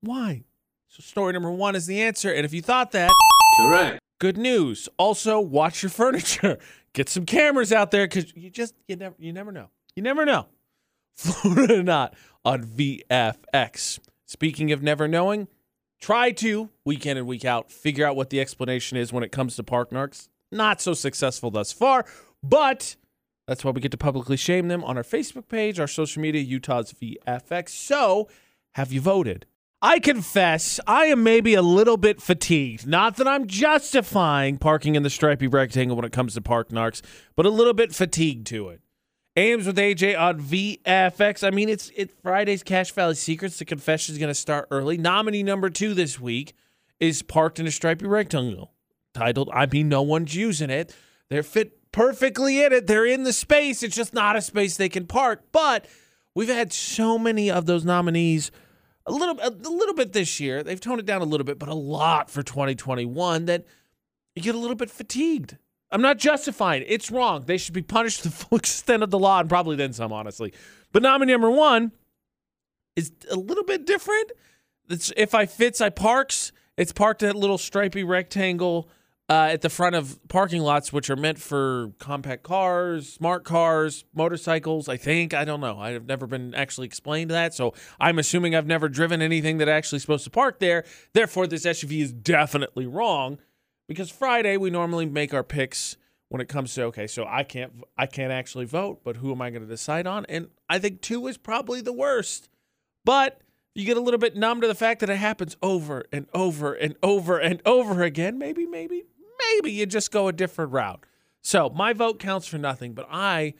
Why? 0.00 0.42
So, 0.88 1.00
story 1.00 1.32
number 1.32 1.50
one 1.52 1.76
is 1.76 1.86
the 1.86 2.02
answer. 2.02 2.32
And 2.32 2.44
if 2.44 2.52
you 2.52 2.60
thought 2.60 2.90
that, 2.90 3.12
Correct. 3.56 4.00
good 4.18 4.36
news. 4.36 4.88
Also, 4.98 5.38
watch 5.38 5.80
your 5.84 5.90
furniture. 5.90 6.58
Get 6.92 7.08
some 7.08 7.24
cameras 7.24 7.72
out 7.72 7.92
there 7.92 8.04
because 8.06 8.34
you 8.36 8.50
just 8.50 8.74
you 8.88 8.96
never 8.96 9.14
you 9.20 9.32
never 9.32 9.52
know. 9.52 9.68
You 9.94 10.02
never 10.02 10.24
know. 10.24 10.46
Florida 11.14 11.78
or 11.78 11.82
not 11.84 12.14
on 12.44 12.64
VFX. 12.64 14.00
Speaking 14.26 14.72
of 14.72 14.82
never 14.82 15.06
knowing, 15.06 15.46
try 16.00 16.32
to 16.32 16.70
week 16.84 17.06
in 17.06 17.16
and 17.16 17.24
week 17.28 17.44
out 17.44 17.70
figure 17.70 18.04
out 18.04 18.16
what 18.16 18.30
the 18.30 18.40
explanation 18.40 18.98
is 18.98 19.12
when 19.12 19.22
it 19.22 19.30
comes 19.30 19.54
to 19.54 19.62
park 19.62 19.90
narcs. 19.90 20.28
Not 20.50 20.80
so 20.80 20.94
successful 20.94 21.52
thus 21.52 21.70
far, 21.70 22.04
but 22.42 22.96
that's 23.46 23.64
why 23.64 23.70
we 23.70 23.80
get 23.80 23.92
to 23.92 23.96
publicly 23.96 24.36
shame 24.36 24.66
them 24.66 24.82
on 24.82 24.96
our 24.96 25.04
Facebook 25.04 25.46
page, 25.48 25.78
our 25.78 25.86
social 25.86 26.20
media, 26.20 26.42
Utah's 26.42 26.92
VFX. 26.92 27.68
So, 27.68 28.28
have 28.72 28.92
you 28.92 29.00
voted? 29.00 29.46
I 29.84 29.98
confess, 29.98 30.78
I 30.86 31.06
am 31.06 31.24
maybe 31.24 31.54
a 31.54 31.62
little 31.62 31.96
bit 31.96 32.22
fatigued. 32.22 32.86
Not 32.86 33.16
that 33.16 33.26
I'm 33.26 33.48
justifying 33.48 34.58
parking 34.58 34.94
in 34.94 35.02
the 35.02 35.10
stripy 35.10 35.48
rectangle 35.48 35.96
when 35.96 36.04
it 36.04 36.12
comes 36.12 36.34
to 36.34 36.40
park 36.40 36.68
narcs, 36.68 37.02
but 37.34 37.46
a 37.46 37.50
little 37.50 37.74
bit 37.74 37.92
fatigued 37.92 38.46
to 38.48 38.68
it. 38.68 38.80
AMs 39.34 39.66
with 39.66 39.78
AJ 39.78 40.18
on 40.18 40.40
VFX. 40.40 41.46
I 41.46 41.50
mean, 41.50 41.68
it's 41.68 41.90
it 41.96 42.12
Friday's 42.22 42.62
Cache 42.62 42.92
Valley 42.92 43.14
Secrets. 43.14 43.58
The 43.58 43.64
confession 43.64 44.14
is 44.14 44.18
going 44.18 44.28
to 44.28 44.34
start 44.34 44.68
early. 44.70 44.98
Nominee 44.98 45.42
number 45.42 45.70
two 45.70 45.94
this 45.94 46.20
week 46.20 46.52
is 47.00 47.22
parked 47.22 47.58
in 47.58 47.66
a 47.66 47.70
stripy 47.70 48.06
rectangle, 48.06 48.72
titled 49.14 49.48
"I 49.52 49.66
mean, 49.66 49.88
no 49.88 50.02
one's 50.02 50.34
using 50.34 50.70
it." 50.70 50.94
They're 51.30 51.42
fit 51.42 51.90
perfectly 51.92 52.62
in 52.62 52.72
it. 52.72 52.86
They're 52.86 53.06
in 53.06 53.24
the 53.24 53.32
space. 53.32 53.82
It's 53.82 53.96
just 53.96 54.12
not 54.12 54.36
a 54.36 54.42
space 54.42 54.76
they 54.76 54.90
can 54.90 55.06
park. 55.06 55.44
But 55.50 55.86
we've 56.34 56.48
had 56.48 56.72
so 56.72 57.18
many 57.18 57.50
of 57.50 57.64
those 57.64 57.86
nominees. 57.86 58.50
A 59.06 59.12
little, 59.12 59.38
a 59.40 59.50
little 59.50 59.94
bit 59.94 60.12
this 60.12 60.38
year. 60.38 60.62
They've 60.62 60.80
toned 60.80 61.00
it 61.00 61.06
down 61.06 61.22
a 61.22 61.24
little 61.24 61.44
bit, 61.44 61.58
but 61.58 61.68
a 61.68 61.74
lot 61.74 62.30
for 62.30 62.42
2021. 62.42 63.46
That 63.46 63.66
you 64.36 64.42
get 64.42 64.54
a 64.54 64.58
little 64.58 64.76
bit 64.76 64.90
fatigued. 64.90 65.58
I'm 65.90 66.02
not 66.02 66.18
justifying 66.18 66.82
it. 66.82 66.86
It's 66.88 67.10
wrong. 67.10 67.44
They 67.44 67.58
should 67.58 67.74
be 67.74 67.82
punished 67.82 68.22
to 68.22 68.28
the 68.28 68.34
full 68.44 68.58
extent 68.58 69.02
of 69.02 69.10
the 69.10 69.18
law 69.18 69.40
and 69.40 69.48
probably 69.48 69.76
then 69.76 69.92
some, 69.92 70.12
honestly. 70.12 70.52
But 70.92 71.02
nominee 71.02 71.32
number 71.32 71.50
one 71.50 71.92
is 72.96 73.12
a 73.30 73.36
little 73.36 73.64
bit 73.64 73.86
different. 73.86 74.32
It's 74.88 75.12
if 75.16 75.34
I 75.34 75.46
fits, 75.46 75.80
I 75.80 75.90
parks. 75.90 76.52
It's 76.76 76.92
parked 76.92 77.22
at 77.22 77.34
a 77.34 77.38
little 77.38 77.58
stripy 77.58 78.04
rectangle 78.04 78.88
uh, 79.32 79.46
at 79.46 79.62
the 79.62 79.70
front 79.70 79.96
of 79.96 80.18
parking 80.28 80.60
lots, 80.60 80.92
which 80.92 81.08
are 81.08 81.16
meant 81.16 81.38
for 81.38 81.92
compact 81.98 82.42
cars, 82.42 83.10
smart 83.10 83.44
cars, 83.44 84.04
motorcycles. 84.14 84.90
I 84.90 84.98
think 84.98 85.32
I 85.32 85.46
don't 85.46 85.60
know. 85.60 85.78
I 85.78 85.92
have 85.92 86.04
never 86.04 86.26
been 86.26 86.54
actually 86.54 86.86
explained 86.86 87.30
that, 87.30 87.54
so 87.54 87.72
I'm 87.98 88.18
assuming 88.18 88.54
I've 88.54 88.66
never 88.66 88.90
driven 88.90 89.22
anything 89.22 89.56
that 89.58 89.70
actually 89.70 90.00
supposed 90.00 90.24
to 90.24 90.30
park 90.30 90.58
there. 90.58 90.84
Therefore, 91.14 91.46
this 91.46 91.64
SUV 91.64 92.02
is 92.02 92.12
definitely 92.12 92.84
wrong 92.86 93.38
because 93.88 94.10
Friday 94.10 94.58
we 94.58 94.68
normally 94.68 95.06
make 95.06 95.32
our 95.32 95.42
picks 95.42 95.96
when 96.28 96.42
it 96.42 96.48
comes 96.48 96.74
to 96.74 96.82
okay, 96.84 97.06
so 97.06 97.24
I 97.26 97.42
can't 97.42 97.72
I 97.96 98.04
can't 98.04 98.32
actually 98.32 98.66
vote, 98.66 99.00
but 99.02 99.16
who 99.16 99.32
am 99.32 99.40
I 99.40 99.48
going 99.48 99.62
to 99.62 99.68
decide 99.68 100.06
on? 100.06 100.26
And 100.28 100.48
I 100.68 100.78
think 100.78 101.00
two 101.00 101.26
is 101.26 101.38
probably 101.38 101.80
the 101.80 101.94
worst. 101.94 102.50
But 103.06 103.40
you 103.74 103.86
get 103.86 103.96
a 103.96 104.00
little 104.00 104.18
bit 104.20 104.36
numb 104.36 104.60
to 104.60 104.66
the 104.66 104.74
fact 104.74 105.00
that 105.00 105.08
it 105.08 105.16
happens 105.16 105.56
over 105.62 106.04
and 106.12 106.26
over 106.34 106.74
and 106.74 106.96
over 107.02 107.38
and 107.38 107.62
over 107.64 108.02
again. 108.02 108.38
Maybe, 108.38 108.66
maybe, 108.66 109.04
maybe 109.46 109.72
you 109.72 109.86
just 109.86 110.10
go 110.10 110.28
a 110.28 110.32
different 110.32 110.72
route. 110.72 111.04
So 111.42 111.70
my 111.70 111.92
vote 111.92 112.18
counts 112.18 112.46
for 112.46 112.58
nothing, 112.58 112.94
but 112.94 113.06
I 113.10 113.54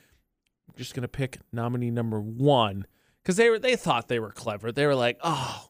am 0.69 0.75
just 0.77 0.93
gonna 0.93 1.07
pick 1.07 1.39
nominee 1.51 1.91
number 1.91 2.19
one 2.19 2.85
because 3.21 3.35
they 3.35 3.49
were 3.49 3.59
they 3.59 3.75
thought 3.75 4.07
they 4.07 4.19
were 4.19 4.31
clever. 4.31 4.71
They 4.71 4.85
were 4.85 4.95
like, 4.95 5.19
oh, 5.23 5.69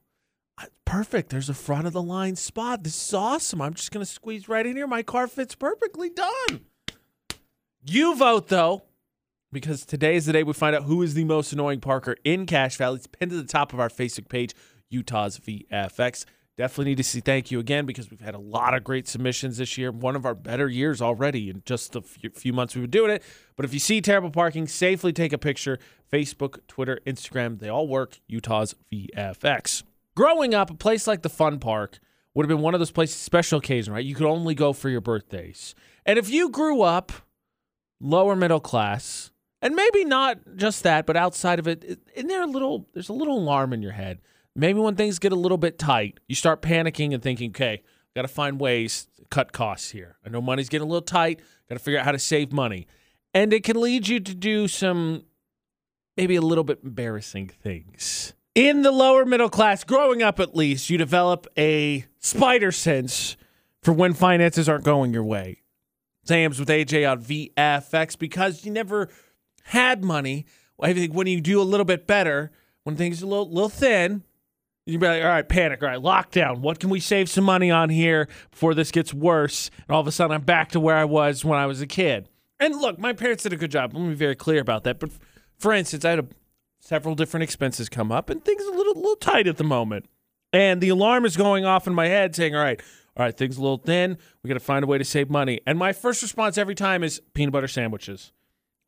perfect. 0.85 1.29
There's 1.29 1.49
a 1.49 1.53
front 1.53 1.87
of 1.87 1.93
the 1.93 2.01
line 2.01 2.35
spot. 2.35 2.83
This 2.83 3.07
is 3.07 3.13
awesome. 3.13 3.61
I'm 3.61 3.73
just 3.73 3.91
gonna 3.91 4.05
squeeze 4.05 4.47
right 4.47 4.65
in 4.65 4.75
here. 4.75 4.87
My 4.87 5.03
car 5.03 5.27
fits 5.27 5.55
perfectly. 5.55 6.09
Done. 6.09 6.61
You 7.85 8.15
vote 8.15 8.47
though, 8.47 8.83
because 9.51 9.85
today 9.85 10.15
is 10.15 10.25
the 10.25 10.33
day 10.33 10.43
we 10.43 10.53
find 10.53 10.75
out 10.75 10.83
who 10.83 11.01
is 11.01 11.15
the 11.15 11.23
most 11.23 11.51
annoying 11.51 11.79
Parker 11.79 12.15
in 12.23 12.45
Cache 12.45 12.77
Valley. 12.77 12.97
It's 12.97 13.07
pinned 13.07 13.31
to 13.31 13.37
the 13.37 13.47
top 13.47 13.73
of 13.73 13.79
our 13.79 13.89
Facebook 13.89 14.29
page, 14.29 14.53
Utah's 14.89 15.39
VFX. 15.39 16.25
Definitely 16.55 16.91
need 16.91 16.97
to 16.97 17.03
say 17.03 17.19
thank 17.19 17.49
you 17.49 17.59
again 17.59 17.87
because 17.87 18.11
we've 18.11 18.21
had 18.21 18.35
a 18.35 18.39
lot 18.39 18.75
of 18.75 18.83
great 18.83 19.07
submissions 19.07 19.57
this 19.57 19.75
year. 19.75 19.91
One 19.91 20.15
of 20.15 20.23
our 20.23 20.35
better 20.35 20.69
years 20.69 21.01
already 21.01 21.49
in 21.49 21.63
just 21.65 21.93
the 21.93 22.01
few, 22.01 22.53
months 22.53 22.75
we've 22.75 22.83
been 22.83 22.91
doing 22.91 23.09
it. 23.09 23.23
But 23.55 23.65
if 23.65 23.73
you 23.73 23.79
see 23.79 24.01
terrible 24.01 24.29
parking, 24.29 24.67
safely 24.67 25.13
take 25.13 25.33
a 25.33 25.39
picture. 25.39 25.79
Facebook, 26.11 26.59
Twitter, 26.67 26.99
Instagram, 27.07 27.59
they 27.59 27.69
all 27.69 27.87
work. 27.87 28.19
Utah's 28.27 28.75
VFX. 28.91 29.81
Growing 30.15 30.53
up, 30.53 30.69
a 30.69 30.75
place 30.75 31.07
like 31.07 31.23
the 31.23 31.29
Fun 31.29 31.57
Park 31.57 31.97
would 32.35 32.43
have 32.43 32.55
been 32.55 32.63
one 32.63 32.75
of 32.75 32.79
those 32.79 32.91
places, 32.91 33.15
special 33.15 33.57
occasion, 33.57 33.91
right? 33.91 34.05
You 34.05 34.13
could 34.13 34.27
only 34.27 34.53
go 34.53 34.73
for 34.73 34.89
your 34.89 35.01
birthdays. 35.01 35.73
And 36.05 36.19
if 36.19 36.29
you 36.29 36.49
grew 36.49 36.83
up 36.83 37.11
lower 37.99 38.35
middle 38.35 38.59
class, 38.59 39.31
and 39.59 39.75
maybe 39.75 40.05
not 40.05 40.37
just 40.55 40.83
that, 40.83 41.07
but 41.07 41.17
outside 41.17 41.57
of 41.57 41.67
it, 41.67 41.99
in 42.15 42.27
there 42.27 42.43
a 42.43 42.47
little, 42.47 42.87
there's 42.93 43.09
a 43.09 43.13
little 43.13 43.39
alarm 43.39 43.73
in 43.73 43.81
your 43.81 43.93
head. 43.93 44.19
Maybe 44.55 44.79
when 44.79 44.95
things 44.95 45.19
get 45.19 45.31
a 45.31 45.37
little 45.37 45.57
bit 45.57 45.79
tight, 45.79 46.19
you 46.27 46.35
start 46.35 46.61
panicking 46.61 47.13
and 47.13 47.23
thinking, 47.23 47.49
okay, 47.51 47.81
got 48.15 48.21
to 48.21 48.27
find 48.27 48.59
ways 48.59 49.07
to 49.17 49.25
cut 49.29 49.51
costs 49.51 49.89
here. 49.89 50.17
I 50.25 50.29
know 50.29 50.41
money's 50.41 50.69
getting 50.69 50.87
a 50.87 50.89
little 50.89 51.01
tight. 51.01 51.41
Got 51.69 51.75
to 51.75 51.83
figure 51.83 51.99
out 51.99 52.05
how 52.05 52.11
to 52.11 52.19
save 52.19 52.51
money. 52.51 52.87
And 53.33 53.51
it 53.51 53.63
can 53.63 53.81
lead 53.81 54.07
you 54.07 54.19
to 54.19 54.35
do 54.35 54.67
some 54.67 55.23
maybe 56.15 56.35
a 56.35 56.41
little 56.41 56.63
bit 56.63 56.81
embarrassing 56.83 57.49
things. 57.49 58.33
In 58.53 58.83
the 58.83 58.91
lower 58.91 59.25
middle 59.25 59.49
class, 59.49 59.83
growing 59.83 60.21
up 60.21 60.39
at 60.39 60.55
least, 60.55 60.89
you 60.89 60.99
develop 60.99 61.47
a 61.57 62.05
spider 62.19 62.71
sense 62.71 63.35
for 63.81 63.91
when 63.91 64.13
finances 64.13 64.69
aren't 64.69 64.83
going 64.83 65.11
your 65.11 65.23
way. 65.23 65.63
Sam's 66.23 66.59
with 66.59 66.69
AJ 66.69 67.11
on 67.11 67.23
VFX 67.23 68.17
because 68.17 68.63
you 68.63 68.71
never 68.71 69.09
had 69.63 70.03
money. 70.03 70.45
I 70.79 70.93
think 70.93 71.13
when 71.13 71.27
you 71.27 71.41
do 71.41 71.61
a 71.61 71.63
little 71.63 71.85
bit 71.85 72.05
better, 72.05 72.51
when 72.83 72.95
things 72.95 73.23
are 73.23 73.25
a 73.25 73.29
little, 73.29 73.49
little 73.49 73.69
thin, 73.69 74.23
You'd 74.85 74.99
be 74.99 75.07
like, 75.07 75.23
all 75.23 75.29
right, 75.29 75.47
panic, 75.47 75.81
all 75.81 75.87
right, 75.87 75.99
lockdown. 75.99 76.59
What 76.59 76.79
can 76.79 76.89
we 76.89 76.99
save 76.99 77.29
some 77.29 77.45
money 77.45 77.71
on 77.71 77.89
here 77.89 78.27
before 78.51 78.73
this 78.73 78.91
gets 78.91 79.13
worse? 79.13 79.71
And 79.87 79.95
all 79.95 80.01
of 80.01 80.07
a 80.07 80.11
sudden, 80.11 80.35
I'm 80.35 80.41
back 80.41 80.71
to 80.71 80.79
where 80.79 80.97
I 80.97 81.05
was 81.05 81.45
when 81.45 81.57
I 81.57 81.67
was 81.67 81.81
a 81.81 81.87
kid. 81.87 82.27
And 82.59 82.75
look, 82.75 82.99
my 82.99 83.13
parents 83.13 83.43
did 83.43 83.53
a 83.53 83.57
good 83.57 83.71
job. 83.71 83.93
Let 83.93 84.01
me 84.01 84.09
be 84.09 84.15
very 84.15 84.35
clear 84.35 84.59
about 84.59 84.83
that. 84.83 84.99
But 84.99 85.11
for 85.57 85.71
instance, 85.71 86.03
I 86.03 86.11
had 86.11 86.19
a, 86.19 86.27
several 86.81 87.15
different 87.15 87.43
expenses 87.43 87.87
come 87.87 88.11
up, 88.11 88.29
and 88.29 88.43
things 88.43 88.63
are 88.63 88.73
a 88.73 88.77
little, 88.77 88.95
little 88.95 89.15
tight 89.15 89.47
at 89.47 89.57
the 89.57 89.63
moment. 89.63 90.05
And 90.51 90.81
the 90.81 90.89
alarm 90.89 91.25
is 91.25 91.37
going 91.37 91.65
off 91.65 91.87
in 91.87 91.93
my 91.93 92.07
head 92.07 92.35
saying, 92.35 92.53
all 92.53 92.61
right, 92.61 92.81
all 93.15 93.25
right, 93.25 93.35
things 93.35 93.57
a 93.57 93.61
little 93.61 93.77
thin. 93.77 94.17
We 94.43 94.49
got 94.49 94.55
to 94.55 94.59
find 94.59 94.83
a 94.83 94.87
way 94.87 94.97
to 94.97 95.05
save 95.05 95.29
money. 95.29 95.61
And 95.65 95.79
my 95.79 95.93
first 95.93 96.21
response 96.21 96.57
every 96.57 96.75
time 96.75 97.03
is 97.03 97.21
peanut 97.33 97.53
butter 97.53 97.67
sandwiches. 97.67 98.33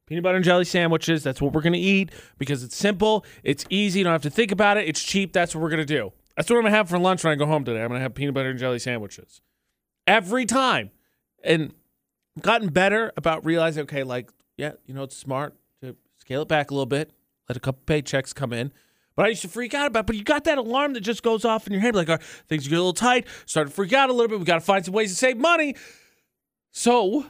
Peanut 0.07 0.23
butter 0.23 0.35
and 0.35 0.45
jelly 0.45 0.65
sandwiches. 0.65 1.23
That's 1.23 1.41
what 1.41 1.53
we're 1.53 1.61
going 1.61 1.73
to 1.73 1.79
eat 1.79 2.11
because 2.37 2.63
it's 2.63 2.75
simple, 2.75 3.25
it's 3.43 3.65
easy, 3.69 3.99
you 3.99 4.03
don't 4.03 4.13
have 4.13 4.21
to 4.23 4.29
think 4.29 4.51
about 4.51 4.77
it, 4.77 4.87
it's 4.87 5.03
cheap. 5.03 5.33
That's 5.33 5.55
what 5.55 5.61
we're 5.61 5.69
going 5.69 5.79
to 5.79 5.85
do. 5.85 6.11
That's 6.37 6.49
what 6.49 6.57
I'm 6.57 6.63
going 6.63 6.73
to 6.73 6.77
have 6.77 6.89
for 6.89 6.99
lunch 6.99 7.23
when 7.23 7.31
I 7.31 7.35
go 7.35 7.45
home 7.45 7.63
today. 7.63 7.81
I'm 7.81 7.87
going 7.87 7.99
to 7.99 8.03
have 8.03 8.13
peanut 8.13 8.33
butter 8.33 8.49
and 8.49 8.59
jelly 8.59 8.79
sandwiches 8.79 9.41
every 10.05 10.45
time. 10.45 10.91
And 11.43 11.73
I've 12.37 12.43
gotten 12.43 12.69
better 12.69 13.13
about 13.17 13.45
realizing, 13.45 13.83
okay, 13.83 14.03
like, 14.03 14.31
yeah, 14.57 14.73
you 14.85 14.93
know, 14.93 15.03
it's 15.03 15.17
smart 15.17 15.55
to 15.81 15.95
scale 16.17 16.41
it 16.43 16.47
back 16.47 16.71
a 16.71 16.73
little 16.73 16.85
bit, 16.85 17.11
let 17.49 17.57
a 17.57 17.59
couple 17.59 17.81
paychecks 17.85 18.33
come 18.35 18.53
in. 18.53 18.71
But 19.15 19.25
I 19.25 19.29
used 19.29 19.43
to 19.43 19.47
freak 19.47 19.73
out 19.73 19.87
about. 19.87 20.07
But 20.07 20.17
you 20.17 20.23
got 20.23 20.43
that 20.43 20.57
alarm 20.57 20.93
that 20.93 21.01
just 21.01 21.23
goes 21.23 21.45
off 21.45 21.67
in 21.67 21.73
your 21.73 21.81
head, 21.81 21.95
like 21.95 22.09
oh, 22.09 22.17
things 22.47 22.67
get 22.67 22.75
a 22.75 22.79
little 22.79 22.93
tight. 22.93 23.27
Start 23.45 23.67
to 23.67 23.73
freak 23.73 23.93
out 23.93 24.09
a 24.09 24.13
little 24.13 24.27
bit. 24.27 24.39
We 24.39 24.45
got 24.45 24.55
to 24.55 24.61
find 24.61 24.83
some 24.83 24.93
ways 24.93 25.11
to 25.11 25.15
save 25.15 25.37
money. 25.37 25.75
So 26.71 27.25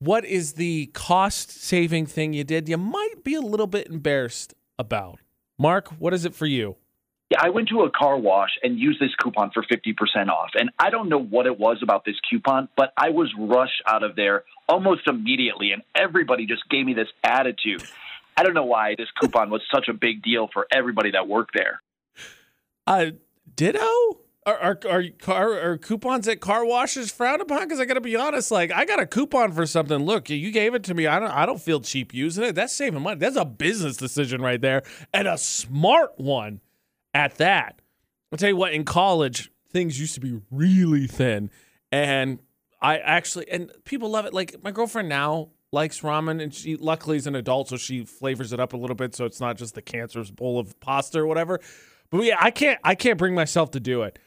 what 0.00 0.24
is 0.24 0.54
the 0.54 0.86
cost 0.86 1.50
saving 1.62 2.06
thing 2.06 2.32
you 2.32 2.42
did 2.42 2.68
you 2.68 2.78
might 2.78 3.22
be 3.22 3.34
a 3.34 3.40
little 3.40 3.66
bit 3.66 3.86
embarrassed 3.86 4.54
about? 4.78 5.20
Mark, 5.58 5.88
what 5.98 6.14
is 6.14 6.24
it 6.24 6.34
for 6.34 6.46
you? 6.46 6.76
Yeah, 7.30 7.38
I 7.42 7.50
went 7.50 7.68
to 7.68 7.82
a 7.82 7.90
car 7.90 8.18
wash 8.18 8.50
and 8.62 8.78
used 8.78 8.98
this 8.98 9.14
coupon 9.22 9.50
for 9.52 9.62
50% 9.62 10.28
off. 10.28 10.50
And 10.54 10.70
I 10.78 10.90
don't 10.90 11.08
know 11.08 11.20
what 11.20 11.46
it 11.46 11.60
was 11.60 11.76
about 11.82 12.04
this 12.04 12.16
coupon, 12.28 12.68
but 12.76 12.92
I 12.96 13.10
was 13.10 13.32
rushed 13.38 13.82
out 13.86 14.02
of 14.02 14.16
there 14.16 14.44
almost 14.68 15.02
immediately. 15.06 15.70
And 15.70 15.82
everybody 15.94 16.46
just 16.46 16.68
gave 16.68 16.86
me 16.86 16.94
this 16.94 17.06
attitude. 17.22 17.84
I 18.36 18.42
don't 18.42 18.54
know 18.54 18.64
why 18.64 18.94
this 18.96 19.08
coupon 19.20 19.50
was 19.50 19.60
such 19.72 19.86
a 19.88 19.92
big 19.92 20.22
deal 20.22 20.48
for 20.52 20.66
everybody 20.72 21.12
that 21.12 21.28
worked 21.28 21.52
there. 21.54 21.82
Uh, 22.86 23.10
ditto? 23.54 24.18
Are, 24.50 24.58
are, 24.58 24.78
are, 24.90 25.04
car, 25.20 25.52
are 25.60 25.78
coupons 25.78 26.26
at 26.26 26.40
car 26.40 26.64
washes 26.64 27.12
frowned 27.12 27.40
upon? 27.40 27.60
Because 27.60 27.78
I 27.78 27.84
got 27.84 27.94
to 27.94 28.00
be 28.00 28.16
honest, 28.16 28.50
like 28.50 28.72
I 28.72 28.84
got 28.84 28.98
a 28.98 29.06
coupon 29.06 29.52
for 29.52 29.64
something. 29.64 29.98
Look, 29.98 30.28
you 30.28 30.50
gave 30.50 30.74
it 30.74 30.82
to 30.84 30.94
me. 30.94 31.06
I 31.06 31.20
don't. 31.20 31.30
I 31.30 31.46
don't 31.46 31.60
feel 31.60 31.80
cheap 31.80 32.12
using 32.12 32.42
it. 32.42 32.56
That's 32.56 32.74
saving 32.74 33.00
money. 33.00 33.20
That's 33.20 33.36
a 33.36 33.44
business 33.44 33.96
decision 33.96 34.42
right 34.42 34.60
there, 34.60 34.82
and 35.12 35.28
a 35.28 35.38
smart 35.38 36.14
one 36.16 36.60
at 37.14 37.36
that. 37.36 37.80
I'll 38.32 38.38
tell 38.38 38.48
you 38.48 38.56
what. 38.56 38.72
In 38.72 38.84
college, 38.84 39.52
things 39.70 40.00
used 40.00 40.14
to 40.14 40.20
be 40.20 40.40
really 40.50 41.06
thin, 41.06 41.50
and 41.92 42.40
I 42.82 42.98
actually 42.98 43.48
and 43.50 43.70
people 43.84 44.10
love 44.10 44.26
it. 44.26 44.34
Like 44.34 44.56
my 44.64 44.72
girlfriend 44.72 45.08
now 45.08 45.50
likes 45.70 46.00
ramen, 46.00 46.42
and 46.42 46.52
she 46.52 46.74
luckily 46.74 47.18
is 47.18 47.28
an 47.28 47.36
adult, 47.36 47.68
so 47.68 47.76
she 47.76 48.04
flavors 48.04 48.52
it 48.52 48.58
up 48.58 48.72
a 48.72 48.76
little 48.76 48.96
bit, 48.96 49.14
so 49.14 49.26
it's 49.26 49.40
not 49.40 49.56
just 49.56 49.76
the 49.76 49.82
cancerous 49.82 50.32
bowl 50.32 50.58
of 50.58 50.78
pasta 50.80 51.20
or 51.20 51.26
whatever. 51.28 51.60
But 52.10 52.24
yeah, 52.24 52.38
I 52.40 52.50
can't. 52.50 52.80
I 52.82 52.96
can't 52.96 53.16
bring 53.16 53.36
myself 53.36 53.70
to 53.72 53.80
do 53.80 54.02
it. 54.02 54.18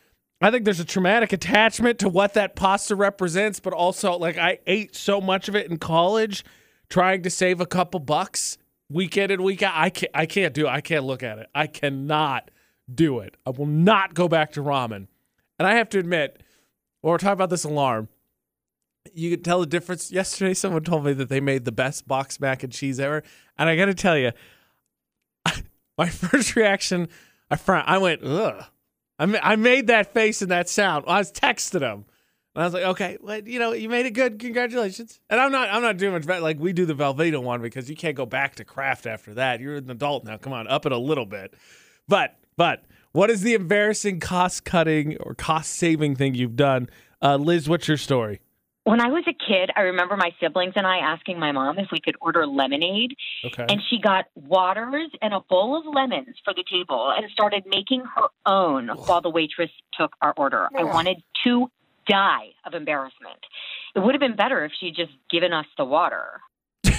I 0.44 0.52
think 0.52 0.66
there's 0.66 0.82
a 0.82 0.86
traumatic 0.86 1.32
attachment 1.32 2.00
to 2.00 2.10
what 2.10 2.34
that 2.34 2.54
pasta 2.54 2.98
represents, 2.98 3.62
but 3.62 3.72
also 3.72 4.18
like 4.18 4.38
I 4.38 4.60
ate 4.68 4.94
so 4.94 5.22
much 5.22 5.48
of 5.48 5.56
it 5.56 5.72
in 5.72 5.78
college, 5.78 6.44
trying 6.90 7.24
to 7.24 7.30
save 7.30 7.62
a 7.62 7.66
couple 7.66 8.02
bucks 8.02 8.58
week 8.90 9.16
in 9.16 9.32
and 9.32 9.42
week 9.42 9.64
out. 9.64 9.72
I 9.74 9.90
can't. 9.90 10.12
I 10.14 10.26
can't 10.26 10.54
do 10.54 10.68
it. 10.68 10.70
I 10.70 10.82
can't 10.82 11.06
look 11.06 11.24
at 11.24 11.40
it. 11.40 11.48
I 11.56 11.68
cannot 11.68 12.52
do 12.94 13.20
it. 13.20 13.38
I 13.46 13.52
will 13.52 13.68
not 13.68 14.16
go 14.16 14.28
back 14.28 14.52
to 14.54 14.62
ramen. 14.62 15.08
And 15.58 15.66
I 15.66 15.76
have 15.76 15.88
to 15.92 16.00
admit, 16.00 16.44
when 17.00 17.12
we're 17.12 17.20
talking 17.20 17.32
about 17.32 17.50
this 17.50 17.64
alarm, 17.64 18.10
you 19.14 19.30
could 19.30 19.46
tell 19.46 19.62
the 19.62 19.66
difference. 19.66 20.12
Yesterday, 20.12 20.54
someone 20.54 20.84
told 20.84 21.06
me 21.06 21.14
that 21.14 21.30
they 21.30 21.40
made 21.40 21.64
the 21.64 21.72
best 21.72 22.06
box 22.06 22.42
mac 22.42 22.64
and 22.64 22.74
cheese 22.74 23.00
ever, 23.00 23.24
and 23.58 23.70
I 23.70 23.78
got 23.78 23.86
to 23.86 23.94
tell 23.94 24.18
you, 24.18 24.34
my 25.98 26.10
first 26.10 26.58
reaction, 26.58 27.08
I 27.50 27.58
I 27.66 27.98
went 27.98 28.26
ugh 28.26 28.66
I, 29.20 29.56
made 29.56 29.88
that 29.88 30.14
face 30.14 30.42
and 30.42 30.52
that 30.52 30.70
sound. 30.70 31.06
I 31.08 31.20
was 31.20 31.32
texting 31.32 31.82
him. 31.82 32.06
And 32.56 32.62
I 32.62 32.66
was 32.66 32.74
like, 32.74 32.84
okay, 32.84 33.18
well, 33.22 33.40
you 33.48 33.58
know, 33.58 33.72
you 33.72 33.90
made 33.90 34.06
it 34.06 34.12
good. 34.12 34.40
Congratulations. 34.40 35.20
And 35.30 35.40
I'm 35.40 35.52
not, 35.52 35.70
I'm 35.70 35.82
not 35.82 35.98
doing 35.98 36.14
much 36.14 36.26
better. 36.26 36.42
Like 36.42 36.60
we 36.60 36.74
do 36.74 36.86
the 36.86 36.94
Velveeta 36.94 37.42
one 37.42 37.62
because 37.62 37.90
you 37.90 37.96
can't 37.96 38.16
go 38.16 38.26
back 38.26 38.56
to 38.56 38.66
Kraft 38.66 39.08
after 39.08 39.34
that. 39.36 39.60
You're 39.60 39.78
an 39.78 39.90
adult 39.90 40.24
now. 40.24 40.38
Come 40.38 40.54
on, 40.54 40.68
up 40.68 40.86
it 40.86 40.92
a 40.92 40.98
little 40.98 41.26
bit. 41.26 41.54
But, 42.08 42.38
but 42.58 42.84
what 43.12 43.30
is 43.30 43.42
the 43.42 43.54
embarrassing 43.54 44.20
cost 44.20 44.66
cutting 44.66 45.18
or 45.18 45.34
cost 45.34 45.72
saving 45.72 46.16
thing 46.16 46.36
you've 46.36 46.56
done? 46.56 46.90
Uh, 47.22 47.38
Liz, 47.38 47.70
what's 47.70 47.88
your 47.88 47.98
story? 47.98 48.42
When 48.86 49.00
I 49.00 49.08
was 49.08 49.24
a 49.28 49.34
kid, 49.34 49.72
I 49.78 49.82
remember 49.82 50.18
my 50.18 50.32
siblings 50.42 50.74
and 50.76 50.86
I 50.86 50.98
asking 50.98 51.40
my 51.40 51.54
mom 51.54 51.80
if 51.80 51.88
we 51.92 52.02
could 52.02 52.16
order 52.20 52.46
lemonade. 52.46 53.16
Okay. 53.46 53.66
And 53.70 53.82
she 53.90 53.98
got 53.98 54.26
waters 54.36 55.10
and 55.22 55.34
a 55.34 55.40
bowl 55.40 55.78
of 55.78 55.86
lemons 55.86 56.36
for 56.44 56.54
the 56.54 56.66
table 56.70 57.14
and 57.16 57.26
started 57.32 57.64
making 57.66 58.04
her 58.16 58.28
own 58.46 58.90
while 58.90 59.22
the 59.22 59.30
waitress 59.30 59.70
took 59.98 60.14
our 60.22 60.34
order. 60.36 60.68
I 60.78 60.84
wanted 60.84 61.24
to 61.46 61.68
die 62.08 62.50
of 62.66 62.74
embarrassment. 62.74 63.40
It 63.96 64.00
would 64.00 64.16
have 64.16 64.20
been 64.20 64.36
better 64.36 64.66
if 64.66 64.74
she'd 64.78 64.96
just 64.96 65.14
given 65.32 65.54
us 65.54 65.66
the 65.78 65.86
water. 65.86 66.42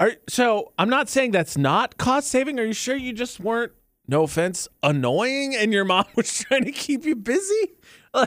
Are, 0.00 0.14
so 0.28 0.72
I'm 0.76 0.90
not 0.90 1.08
saying 1.08 1.30
that's 1.30 1.56
not 1.56 1.98
cost 1.98 2.28
saving. 2.28 2.58
Are 2.58 2.64
you 2.64 2.72
sure 2.72 2.96
you 2.96 3.12
just 3.12 3.38
weren't, 3.38 3.72
no 4.08 4.24
offense, 4.24 4.66
annoying 4.82 5.54
and 5.54 5.72
your 5.72 5.84
mom 5.84 6.06
was 6.16 6.36
trying 6.36 6.64
to 6.64 6.72
keep 6.72 7.04
you 7.04 7.14
busy? 7.14 7.74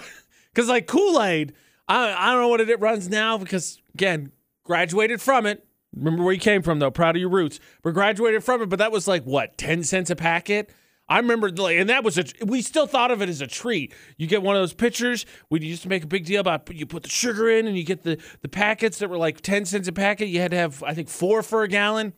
Because 0.53 0.67
like 0.67 0.85
Kool 0.85 1.23
Aid 1.23 1.53
I, 1.87 2.13
I 2.13 2.31
don't 2.31 2.41
know 2.41 2.47
what 2.47 2.61
it 2.61 2.79
runs 2.79 3.09
now 3.09 3.37
because, 3.37 3.81
again, 3.93 4.31
graduated 4.63 5.21
from 5.21 5.45
it. 5.45 5.65
Remember 5.95 6.23
where 6.23 6.33
you 6.33 6.39
came 6.39 6.61
from, 6.61 6.79
though. 6.79 6.91
Proud 6.91 7.15
of 7.15 7.19
your 7.19 7.29
roots. 7.29 7.59
But 7.83 7.93
graduated 7.93 8.43
from 8.43 8.61
it, 8.61 8.69
but 8.69 8.79
that 8.79 8.91
was 8.91 9.07
like, 9.07 9.23
what, 9.23 9.57
10 9.57 9.83
cents 9.83 10.09
a 10.09 10.15
packet? 10.15 10.71
I 11.09 11.17
remember, 11.17 11.47
and 11.47 11.89
that 11.89 12.05
was 12.05 12.17
a, 12.17 12.23
we 12.45 12.61
still 12.61 12.87
thought 12.87 13.11
of 13.11 13.21
it 13.21 13.27
as 13.27 13.41
a 13.41 13.47
treat. 13.47 13.93
You 14.15 14.27
get 14.27 14.41
one 14.41 14.55
of 14.55 14.61
those 14.61 14.73
pitchers. 14.73 15.25
We 15.49 15.59
used 15.59 15.83
to 15.83 15.89
make 15.89 16.05
a 16.05 16.07
big 16.07 16.23
deal 16.23 16.39
about 16.39 16.73
you 16.73 16.85
put 16.85 17.03
the 17.03 17.09
sugar 17.09 17.49
in 17.49 17.67
and 17.67 17.77
you 17.77 17.83
get 17.83 18.03
the, 18.03 18.17
the 18.41 18.47
packets 18.47 18.99
that 18.99 19.09
were 19.09 19.17
like 19.17 19.41
10 19.41 19.65
cents 19.65 19.89
a 19.89 19.91
packet. 19.91 20.27
You 20.27 20.39
had 20.39 20.51
to 20.51 20.57
have, 20.57 20.81
I 20.83 20.93
think, 20.93 21.09
four 21.09 21.43
for 21.43 21.63
a 21.63 21.67
gallon. 21.67 22.13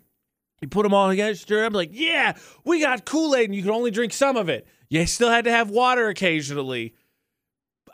You 0.61 0.67
put 0.67 0.83
them 0.83 0.93
all 0.93 1.09
together, 1.09 1.33
them, 1.33 1.73
like, 1.73 1.89
yeah, 1.91 2.37
we 2.63 2.81
got 2.81 3.03
Kool 3.03 3.35
Aid 3.35 3.45
and 3.45 3.55
you 3.55 3.63
could 3.63 3.71
only 3.71 3.89
drink 3.89 4.13
some 4.13 4.37
of 4.37 4.47
it. 4.47 4.67
You 4.89 5.05
still 5.07 5.29
had 5.29 5.45
to 5.45 5.51
have 5.51 5.71
water 5.71 6.07
occasionally. 6.07 6.93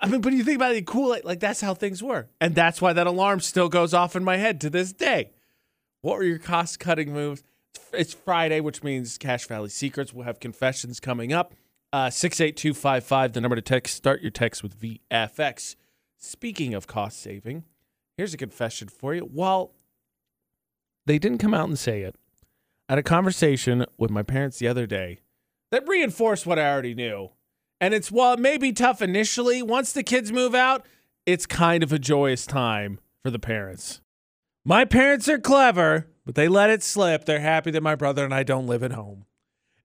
I 0.01 0.07
mean, 0.07 0.21
but 0.21 0.33
you 0.33 0.43
think 0.43 0.55
about 0.55 0.75
it, 0.75 0.85
cool, 0.85 1.09
like, 1.09 1.25
like 1.25 1.39
that's 1.39 1.61
how 1.61 1.73
things 1.73 2.01
were. 2.01 2.27
And 2.39 2.55
that's 2.55 2.81
why 2.81 2.93
that 2.93 3.07
alarm 3.07 3.41
still 3.41 3.67
goes 3.67 3.93
off 3.93 4.15
in 4.15 4.23
my 4.23 4.37
head 4.37 4.61
to 4.61 4.69
this 4.69 4.93
day. 4.93 5.31
What 6.01 6.17
were 6.17 6.23
your 6.23 6.39
cost 6.39 6.79
cutting 6.79 7.13
moves? 7.13 7.43
It's 7.91 8.13
Friday, 8.13 8.61
which 8.61 8.83
means 8.83 9.17
Cache 9.17 9.47
Valley 9.47 9.69
Secrets. 9.69 10.13
We'll 10.13 10.25
have 10.25 10.39
confessions 10.39 10.99
coming 10.99 11.33
up. 11.33 11.53
Uh, 11.91 12.09
68255, 12.09 13.33
the 13.33 13.41
number 13.41 13.55
to 13.55 13.61
text. 13.61 13.95
Start 13.95 14.21
your 14.21 14.31
text 14.31 14.63
with 14.63 14.79
VFX. 14.79 15.75
Speaking 16.17 16.73
of 16.73 16.87
cost 16.87 17.19
saving, 17.19 17.63
here's 18.15 18.33
a 18.33 18.37
confession 18.37 18.87
for 18.87 19.15
you. 19.15 19.21
While 19.21 19.73
they 21.05 21.17
didn't 21.17 21.39
come 21.39 21.53
out 21.53 21.67
and 21.67 21.79
say 21.79 22.01
it, 22.03 22.15
I 22.87 22.93
had 22.93 22.99
a 22.99 23.03
conversation 23.03 23.85
with 23.97 24.11
my 24.11 24.23
parents 24.23 24.59
the 24.59 24.67
other 24.67 24.85
day 24.85 25.19
that 25.71 25.87
reinforced 25.87 26.45
what 26.45 26.59
I 26.59 26.71
already 26.71 26.93
knew 26.93 27.31
And 27.81 27.93
it's 27.93 28.11
while 28.11 28.33
it 28.33 28.39
may 28.39 28.57
be 28.57 28.73
tough 28.73 29.01
initially, 29.01 29.61
once 29.61 29.93
the 29.93 30.03
kids 30.03 30.31
move 30.31 30.53
out, 30.53 30.85
it's 31.25 31.45
kind 31.45 31.83
of 31.83 31.93
a 31.93 31.99
joyous 31.99 32.45
time 32.45 32.99
for 33.21 33.31
the 33.31 33.39
parents. 33.39 34.01
My 34.65 34.85
parents 34.85 35.29
are 35.29 35.39
clever, 35.39 36.07
but 36.25 36.35
they 36.35 36.47
let 36.47 36.69
it 36.69 36.83
slip. 36.83 37.25
They're 37.25 37.39
happy 37.39 37.71
that 37.71 37.83
my 37.83 37.95
brother 37.95 38.25
and 38.25 38.33
I 38.33 38.43
don't 38.43 38.67
live 38.67 38.83
at 38.83 38.91
home. 38.91 39.25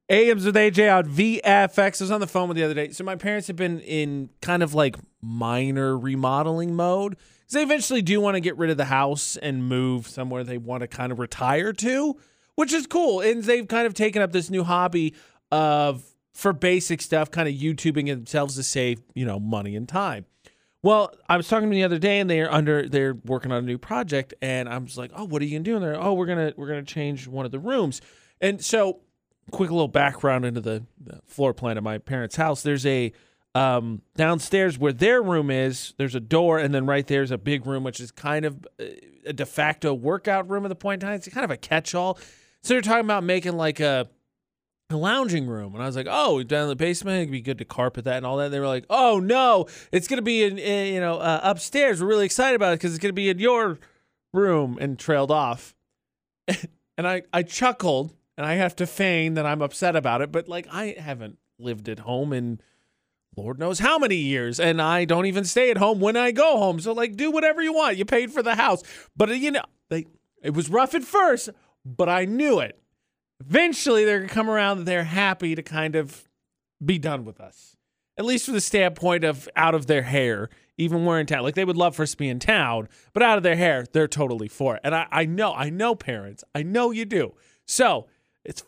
AMs 0.08 0.44
with 0.44 0.56
AJ 0.56 0.94
on 0.94 1.04
VFX. 1.08 2.00
I 2.00 2.04
was 2.04 2.10
on 2.10 2.20
the 2.20 2.26
phone 2.26 2.48
with 2.48 2.56
the 2.56 2.64
other 2.64 2.74
day. 2.74 2.90
So 2.90 3.04
my 3.04 3.16
parents 3.16 3.46
have 3.46 3.56
been 3.56 3.80
in 3.80 4.30
kind 4.42 4.62
of 4.62 4.74
like 4.74 4.96
minor 5.22 5.96
remodeling 5.96 6.74
mode. 6.74 7.16
Because 7.40 7.54
they 7.54 7.62
eventually 7.62 8.02
do 8.02 8.20
want 8.20 8.34
to 8.34 8.40
get 8.40 8.56
rid 8.58 8.70
of 8.70 8.76
the 8.76 8.86
house 8.86 9.36
and 9.36 9.68
move 9.68 10.06
somewhere 10.06 10.44
they 10.44 10.58
want 10.58 10.80
to 10.80 10.88
kind 10.88 11.12
of 11.12 11.18
retire 11.18 11.72
to, 11.74 12.16
which 12.54 12.72
is 12.72 12.86
cool. 12.86 13.20
And 13.20 13.42
they've 13.42 13.68
kind 13.68 13.86
of 13.86 13.94
taken 13.94 14.22
up 14.22 14.32
this 14.32 14.50
new 14.50 14.64
hobby 14.64 15.14
of 15.50 16.04
for 16.34 16.52
basic 16.52 17.00
stuff, 17.00 17.30
kind 17.30 17.48
of 17.48 17.54
YouTubing 17.54 18.08
themselves 18.08 18.56
to 18.56 18.62
save, 18.62 19.00
you 19.14 19.24
know, 19.24 19.38
money 19.38 19.76
and 19.76 19.88
time. 19.88 20.26
Well, 20.82 21.14
I 21.28 21.38
was 21.38 21.48
talking 21.48 21.70
to 21.70 21.74
them 21.74 21.76
the 21.76 21.84
other 21.84 21.98
day, 21.98 22.20
and 22.20 22.28
they're 22.28 22.52
under 22.52 22.86
they're 22.86 23.14
working 23.14 23.52
on 23.52 23.58
a 23.64 23.66
new 23.66 23.78
project, 23.78 24.34
and 24.42 24.68
I'm 24.68 24.84
just 24.84 24.98
like, 24.98 25.12
"Oh, 25.14 25.24
what 25.24 25.40
are 25.40 25.46
you 25.46 25.52
gonna 25.52 25.64
do?" 25.64 25.76
And 25.76 25.82
they're, 25.82 25.98
"Oh, 25.98 26.12
we're 26.12 26.26
gonna 26.26 26.52
we're 26.56 26.66
gonna 26.66 26.82
change 26.82 27.26
one 27.26 27.46
of 27.46 27.52
the 27.52 27.58
rooms." 27.58 28.02
And 28.40 28.62
so, 28.62 29.00
quick 29.50 29.70
little 29.70 29.88
background 29.88 30.44
into 30.44 30.60
the, 30.60 30.84
the 31.00 31.20
floor 31.26 31.54
plan 31.54 31.78
of 31.78 31.84
my 31.84 31.96
parents' 31.96 32.36
house. 32.36 32.62
There's 32.62 32.84
a 32.84 33.12
um, 33.54 34.02
downstairs 34.16 34.78
where 34.78 34.92
their 34.92 35.22
room 35.22 35.50
is. 35.50 35.94
There's 35.96 36.14
a 36.14 36.20
door, 36.20 36.58
and 36.58 36.74
then 36.74 36.84
right 36.84 37.06
there's 37.06 37.30
a 37.30 37.38
big 37.38 37.64
room, 37.66 37.82
which 37.82 38.00
is 38.00 38.10
kind 38.10 38.44
of 38.44 38.66
uh, 38.78 38.84
a 39.24 39.32
de 39.32 39.46
facto 39.46 39.94
workout 39.94 40.50
room 40.50 40.66
at 40.66 40.68
the 40.68 40.74
point 40.74 41.02
in 41.02 41.08
time. 41.08 41.14
It's 41.16 41.28
kind 41.28 41.44
of 41.46 41.50
a 41.50 41.56
catch-all. 41.56 42.18
So 42.62 42.74
they're 42.74 42.82
talking 42.82 43.06
about 43.06 43.24
making 43.24 43.56
like 43.56 43.80
a 43.80 44.08
a 44.90 44.96
lounging 44.96 45.46
room. 45.46 45.74
And 45.74 45.82
I 45.82 45.86
was 45.86 45.96
like, 45.96 46.06
oh, 46.08 46.42
down 46.42 46.64
in 46.64 46.68
the 46.68 46.76
basement, 46.76 47.22
it'd 47.22 47.32
be 47.32 47.40
good 47.40 47.58
to 47.58 47.64
carpet 47.64 48.04
that 48.04 48.18
and 48.18 48.26
all 48.26 48.36
that. 48.36 48.46
And 48.46 48.54
they 48.54 48.60
were 48.60 48.66
like, 48.66 48.84
oh, 48.90 49.18
no, 49.18 49.66
it's 49.92 50.06
to 50.18 50.22
be 50.22 50.44
in, 50.44 50.58
in, 50.58 50.94
you 50.94 51.00
know, 51.00 51.18
uh, 51.18 51.40
upstairs. 51.42 52.00
We're 52.00 52.08
really 52.08 52.26
excited 52.26 52.56
about 52.56 52.72
it 52.72 52.76
because 52.76 52.94
it's 52.94 53.00
to 53.10 53.12
be 53.12 53.30
in 53.30 53.38
your 53.38 53.78
room 54.32 54.78
and 54.80 54.98
trailed 54.98 55.30
off. 55.30 55.74
and 56.48 57.08
I, 57.08 57.22
I 57.32 57.42
chuckled 57.42 58.14
and 58.36 58.46
I 58.46 58.54
have 58.54 58.76
to 58.76 58.86
feign 58.86 59.34
that 59.34 59.46
I'm 59.46 59.62
upset 59.62 59.96
about 59.96 60.20
it. 60.20 60.30
But 60.30 60.48
like, 60.48 60.66
I 60.70 60.96
haven't 60.98 61.38
lived 61.58 61.88
at 61.88 62.00
home 62.00 62.32
in 62.32 62.60
Lord 63.36 63.58
knows 63.58 63.80
how 63.80 63.98
many 63.98 64.14
years. 64.16 64.60
And 64.60 64.80
I 64.80 65.04
don't 65.04 65.26
even 65.26 65.44
stay 65.44 65.70
at 65.70 65.78
home 65.78 65.98
when 65.98 66.16
I 66.16 66.30
go 66.30 66.58
home. 66.58 66.78
So 66.78 66.92
like, 66.92 67.16
do 67.16 67.32
whatever 67.32 67.60
you 67.62 67.72
want. 67.72 67.96
You 67.96 68.04
paid 68.04 68.32
for 68.32 68.44
the 68.44 68.54
house. 68.54 68.82
But, 69.16 69.36
you 69.38 69.50
know, 69.50 69.64
they, 69.88 70.06
it 70.40 70.54
was 70.54 70.70
rough 70.70 70.94
at 70.94 71.02
first, 71.02 71.50
but 71.84 72.08
I 72.08 72.26
knew 72.26 72.60
it 72.60 72.78
eventually 73.48 74.04
they're 74.04 74.18
going 74.18 74.28
to 74.28 74.34
come 74.34 74.50
around 74.50 74.84
they're 74.84 75.04
happy 75.04 75.54
to 75.54 75.62
kind 75.62 75.96
of 75.96 76.28
be 76.84 76.98
done 76.98 77.24
with 77.24 77.40
us. 77.40 77.76
At 78.16 78.24
least 78.24 78.44
from 78.44 78.54
the 78.54 78.60
standpoint 78.60 79.24
of 79.24 79.48
out 79.56 79.74
of 79.74 79.86
their 79.86 80.02
hair, 80.02 80.48
even 80.78 81.04
we're 81.04 81.18
in 81.18 81.26
town. 81.26 81.42
Like 81.42 81.54
they 81.54 81.64
would 81.64 81.76
love 81.76 81.96
for 81.96 82.02
us 82.02 82.12
to 82.12 82.16
be 82.16 82.28
in 82.28 82.38
town, 82.38 82.88
but 83.12 83.22
out 83.22 83.36
of 83.36 83.42
their 83.42 83.56
hair, 83.56 83.86
they're 83.92 84.08
totally 84.08 84.48
for 84.48 84.76
it. 84.76 84.82
And 84.84 84.94
I, 84.94 85.06
I 85.10 85.24
know, 85.24 85.52
I 85.52 85.70
know 85.70 85.94
parents. 85.94 86.44
I 86.54 86.62
know 86.62 86.90
you 86.90 87.04
do. 87.04 87.34
So 87.66 88.06
it's 88.44 88.64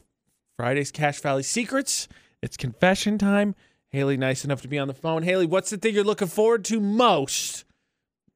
Friday's 0.56 0.90
Cache 0.90 1.20
Valley 1.20 1.42
Secrets. 1.42 2.08
It's 2.42 2.56
confession 2.56 3.18
time. 3.18 3.54
Haley, 3.90 4.16
nice 4.16 4.44
enough 4.44 4.62
to 4.62 4.68
be 4.68 4.78
on 4.78 4.88
the 4.88 4.94
phone. 4.94 5.22
Haley, 5.22 5.46
what's 5.46 5.70
the 5.70 5.76
thing 5.76 5.94
you're 5.94 6.04
looking 6.04 6.28
forward 6.28 6.64
to 6.66 6.80
most? 6.80 7.64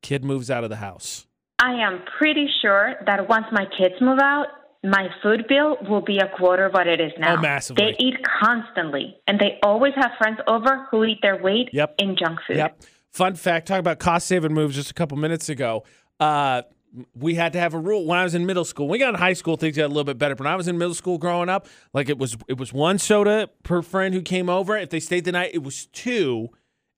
Kid 0.02 0.24
moves 0.24 0.50
out 0.50 0.64
of 0.64 0.70
the 0.70 0.76
house. 0.76 1.26
I 1.58 1.72
am 1.72 2.02
pretty 2.18 2.48
sure 2.62 2.94
that 3.04 3.28
once 3.28 3.46
my 3.52 3.66
kids 3.76 3.94
move 4.00 4.18
out, 4.22 4.46
my 4.82 5.08
food 5.22 5.44
bill 5.48 5.76
will 5.88 6.00
be 6.00 6.18
a 6.18 6.28
quarter 6.38 6.66
of 6.66 6.72
what 6.72 6.86
it 6.86 7.00
is 7.00 7.12
now. 7.18 7.34
Oh, 7.36 7.40
massively. 7.40 7.84
They 7.84 7.96
eat 8.04 8.14
constantly, 8.42 9.16
and 9.26 9.38
they 9.38 9.58
always 9.62 9.92
have 9.96 10.12
friends 10.18 10.38
over 10.46 10.86
who 10.90 11.04
eat 11.04 11.18
their 11.22 11.36
weight 11.42 11.68
Yep. 11.72 11.96
in 11.98 12.16
junk 12.16 12.38
food. 12.46 12.56
Yep. 12.56 12.82
Fun 13.10 13.34
fact: 13.34 13.68
talk 13.68 13.78
about 13.80 13.98
cost 13.98 14.26
saving 14.26 14.54
moves 14.54 14.74
just 14.76 14.90
a 14.90 14.94
couple 14.94 15.16
minutes 15.18 15.48
ago. 15.48 15.84
Uh, 16.18 16.62
we 17.14 17.34
had 17.34 17.52
to 17.52 17.58
have 17.60 17.74
a 17.74 17.78
rule 17.78 18.04
when 18.06 18.18
I 18.18 18.24
was 18.24 18.34
in 18.34 18.46
middle 18.46 18.64
school. 18.64 18.86
When 18.86 18.92
we 18.92 18.98
got 18.98 19.10
in 19.14 19.20
high 19.20 19.34
school, 19.34 19.56
things 19.56 19.76
got 19.76 19.84
a 19.86 19.88
little 19.88 20.04
bit 20.04 20.18
better. 20.18 20.34
But 20.34 20.44
when 20.44 20.52
I 20.52 20.56
was 20.56 20.66
in 20.68 20.76
middle 20.78 20.94
school 20.94 21.18
growing 21.18 21.48
up, 21.48 21.66
like 21.92 22.08
it 22.08 22.18
was 22.18 22.36
it 22.48 22.58
was 22.58 22.72
one 22.72 22.98
soda 22.98 23.48
per 23.64 23.82
friend 23.82 24.14
who 24.14 24.22
came 24.22 24.48
over. 24.48 24.76
If 24.76 24.90
they 24.90 25.00
stayed 25.00 25.24
the 25.24 25.32
night, 25.32 25.50
it 25.54 25.62
was 25.62 25.86
two. 25.86 26.48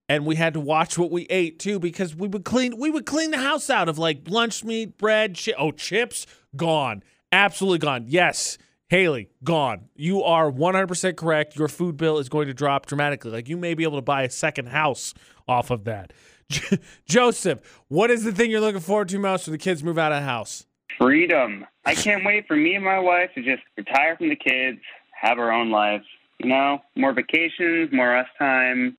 And 0.08 0.26
we 0.26 0.36
had 0.36 0.52
to 0.54 0.60
watch 0.60 0.98
what 0.98 1.10
we 1.10 1.22
ate 1.30 1.58
too 1.58 1.78
because 1.78 2.14
we 2.14 2.28
would 2.28 2.44
clean 2.44 2.76
we 2.78 2.90
would 2.90 3.06
clean 3.06 3.30
the 3.30 3.38
house 3.38 3.70
out 3.70 3.88
of 3.88 3.98
like 3.98 4.22
lunch 4.28 4.62
meat, 4.64 4.98
bread, 4.98 5.38
chi- 5.42 5.54
oh 5.58 5.70
chips, 5.72 6.26
gone. 6.54 7.02
Absolutely 7.32 7.78
gone. 7.78 8.04
Yes. 8.06 8.58
Haley, 8.88 9.30
gone. 9.42 9.88
You 9.96 10.22
are 10.22 10.52
100% 10.52 11.16
correct. 11.16 11.56
Your 11.56 11.68
food 11.68 11.96
bill 11.96 12.18
is 12.18 12.28
going 12.28 12.46
to 12.48 12.54
drop 12.54 12.84
dramatically. 12.84 13.30
Like 13.30 13.48
you 13.48 13.56
may 13.56 13.72
be 13.72 13.84
able 13.84 13.96
to 13.96 14.02
buy 14.02 14.24
a 14.24 14.30
second 14.30 14.68
house 14.68 15.14
off 15.48 15.70
of 15.70 15.84
that. 15.84 16.12
Joseph, 17.06 17.60
what 17.88 18.10
is 18.10 18.24
the 18.24 18.32
thing 18.32 18.50
you're 18.50 18.60
looking 18.60 18.82
forward 18.82 19.08
to 19.08 19.18
most 19.18 19.46
when 19.46 19.52
the 19.52 19.58
kids 19.58 19.82
move 19.82 19.96
out 19.98 20.12
of 20.12 20.20
the 20.20 20.26
house? 20.26 20.66
Freedom. 20.98 21.64
I 21.86 21.94
can't 21.94 22.22
wait 22.24 22.46
for 22.46 22.54
me 22.54 22.74
and 22.74 22.84
my 22.84 22.98
wife 22.98 23.30
to 23.34 23.42
just 23.42 23.62
retire 23.78 24.14
from 24.18 24.28
the 24.28 24.36
kids, 24.36 24.78
have 25.18 25.38
our 25.38 25.50
own 25.50 25.70
lives. 25.70 26.04
You 26.38 26.50
know, 26.50 26.82
more 26.94 27.14
vacations, 27.14 27.90
more 27.92 28.14
us 28.14 28.26
time. 28.38 28.98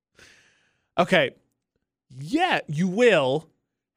Okay. 0.97 1.31
Yeah, 2.09 2.61
you 2.67 2.87
will. 2.87 3.47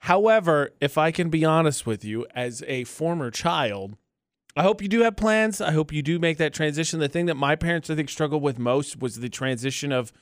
However, 0.01 0.71
if 0.81 0.99
I 0.99 1.11
can 1.11 1.31
be 1.31 1.45
honest 1.45 1.87
with 1.87 2.05
you, 2.05 2.27
as 2.35 2.63
a 2.67 2.85
former 2.85 3.31
child, 3.31 3.97
I 4.57 4.63
hope 4.63 4.81
you 4.81 4.89
do 4.89 5.03
have 5.03 5.17
plans. 5.17 5.61
I 5.61 5.73
hope 5.73 5.93
you 5.93 6.03
do 6.03 6.19
make 6.19 6.39
that 6.39 6.55
transition. 6.55 6.99
The 6.99 7.09
thing 7.09 7.27
that 7.27 7.35
my 7.37 7.57
parents 7.57 7.91
I 7.91 7.95
think 7.95 8.09
struggled 8.09 8.43
with 8.43 8.59
most 8.59 8.99
was 8.99 9.17
the 9.21 9.29
transition 9.29 9.93
of 9.93 10.13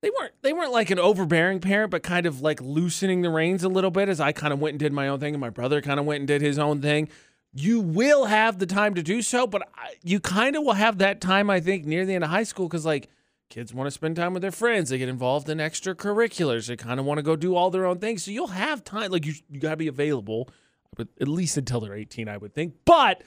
they 0.00 0.10
weren't 0.18 0.32
they 0.42 0.52
weren't 0.52 0.72
like 0.72 0.90
an 0.90 0.98
overbearing 0.98 1.60
parent, 1.60 1.90
but 1.90 2.02
kind 2.02 2.24
of 2.24 2.40
like 2.40 2.60
loosening 2.62 3.22
the 3.22 3.30
reins 3.30 3.62
a 3.62 3.68
little 3.68 3.90
bit 3.90 4.08
as 4.08 4.20
I 4.20 4.32
kind 4.32 4.52
of 4.52 4.58
went 4.58 4.72
and 4.72 4.78
did 4.78 4.92
my 4.92 5.08
own 5.08 5.20
thing, 5.20 5.34
and 5.34 5.40
my 5.40 5.50
brother 5.50 5.82
kind 5.82 6.00
of 6.00 6.06
went 6.06 6.20
and 6.20 6.28
did 6.28 6.40
his 6.40 6.58
own 6.58 6.80
thing. 6.80 7.08
You 7.52 7.80
will 7.80 8.24
have 8.24 8.58
the 8.58 8.66
time 8.66 8.94
to 8.94 9.02
do 9.02 9.22
so, 9.22 9.46
but 9.46 9.62
you 10.02 10.18
kind 10.18 10.56
of 10.56 10.64
will 10.64 10.72
have 10.72 10.98
that 10.98 11.20
time, 11.20 11.48
I 11.50 11.60
think, 11.60 11.84
near 11.84 12.04
the 12.04 12.14
end 12.14 12.24
of 12.24 12.30
high 12.30 12.42
school 12.42 12.68
because 12.68 12.84
like 12.84 13.08
kids 13.48 13.72
want 13.72 13.86
to 13.86 13.90
spend 13.92 14.16
time 14.16 14.32
with 14.32 14.42
their 14.42 14.50
friends, 14.50 14.90
they 14.90 14.98
get 14.98 15.08
involved 15.08 15.48
in 15.48 15.58
extracurriculars, 15.58 16.66
they 16.66 16.76
kind 16.76 16.98
of 16.98 17.06
want 17.06 17.18
to 17.18 17.22
go 17.22 17.36
do 17.36 17.54
all 17.54 17.70
their 17.70 17.86
own 17.86 17.98
things. 17.98 18.24
So 18.24 18.30
you'll 18.30 18.48
have 18.48 18.82
time, 18.82 19.10
like 19.10 19.26
you 19.26 19.34
you 19.48 19.60
gotta 19.60 19.76
be 19.76 19.88
available, 19.88 20.48
but 20.96 21.08
at 21.20 21.28
least 21.28 21.56
until 21.56 21.80
they're 21.80 21.94
18, 21.94 22.28
I 22.28 22.36
would 22.36 22.54
think. 22.54 22.74
But 22.84 23.22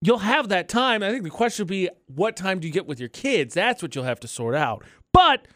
you'll 0.00 0.18
have 0.18 0.48
that 0.48 0.68
time. 0.68 1.02
I 1.02 1.10
think 1.10 1.24
the 1.24 1.30
question 1.30 1.64
would 1.64 1.70
be, 1.70 1.88
what 2.06 2.36
time 2.36 2.60
do 2.60 2.66
you 2.66 2.72
get 2.72 2.86
with 2.86 3.00
your 3.00 3.08
kids? 3.08 3.54
That's 3.54 3.82
what 3.82 3.94
you'll 3.94 4.04
have 4.04 4.20
to 4.20 4.28
sort 4.28 4.54
out. 4.54 4.84
But 5.12 5.46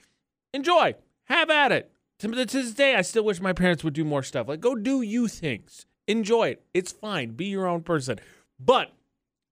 enjoy, 0.52 0.94
have 1.24 1.50
at 1.50 1.72
it. 1.72 1.90
To 2.20 2.28
this 2.28 2.72
day, 2.72 2.94
I 2.94 3.02
still 3.02 3.24
wish 3.24 3.40
my 3.40 3.52
parents 3.52 3.84
would 3.84 3.92
do 3.92 4.04
more 4.04 4.22
stuff. 4.22 4.48
Like, 4.48 4.60
go 4.60 4.74
do 4.74 5.02
you 5.02 5.28
things. 5.28 5.84
Enjoy 6.08 6.48
it. 6.48 6.64
It's 6.72 6.92
fine. 6.92 7.32
Be 7.32 7.46
your 7.46 7.66
own 7.66 7.82
person. 7.82 8.18
But 8.58 8.92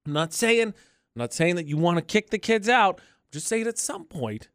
I'm 0.07 0.13
not 0.13 0.33
saying, 0.33 0.69
I'm 0.69 0.75
not 1.17 1.35
saying 1.35 1.57
that 1.57 1.67
you 1.67 1.77
want 1.77 1.99
to 1.99 2.03
kick 2.03 2.31
the 2.31 2.39
kids 2.39 2.69
out. 2.69 3.01
I'm 3.01 3.33
just 3.33 3.47
saying 3.47 3.67
at 3.67 3.79
some 3.79 4.05
point, 4.05 4.49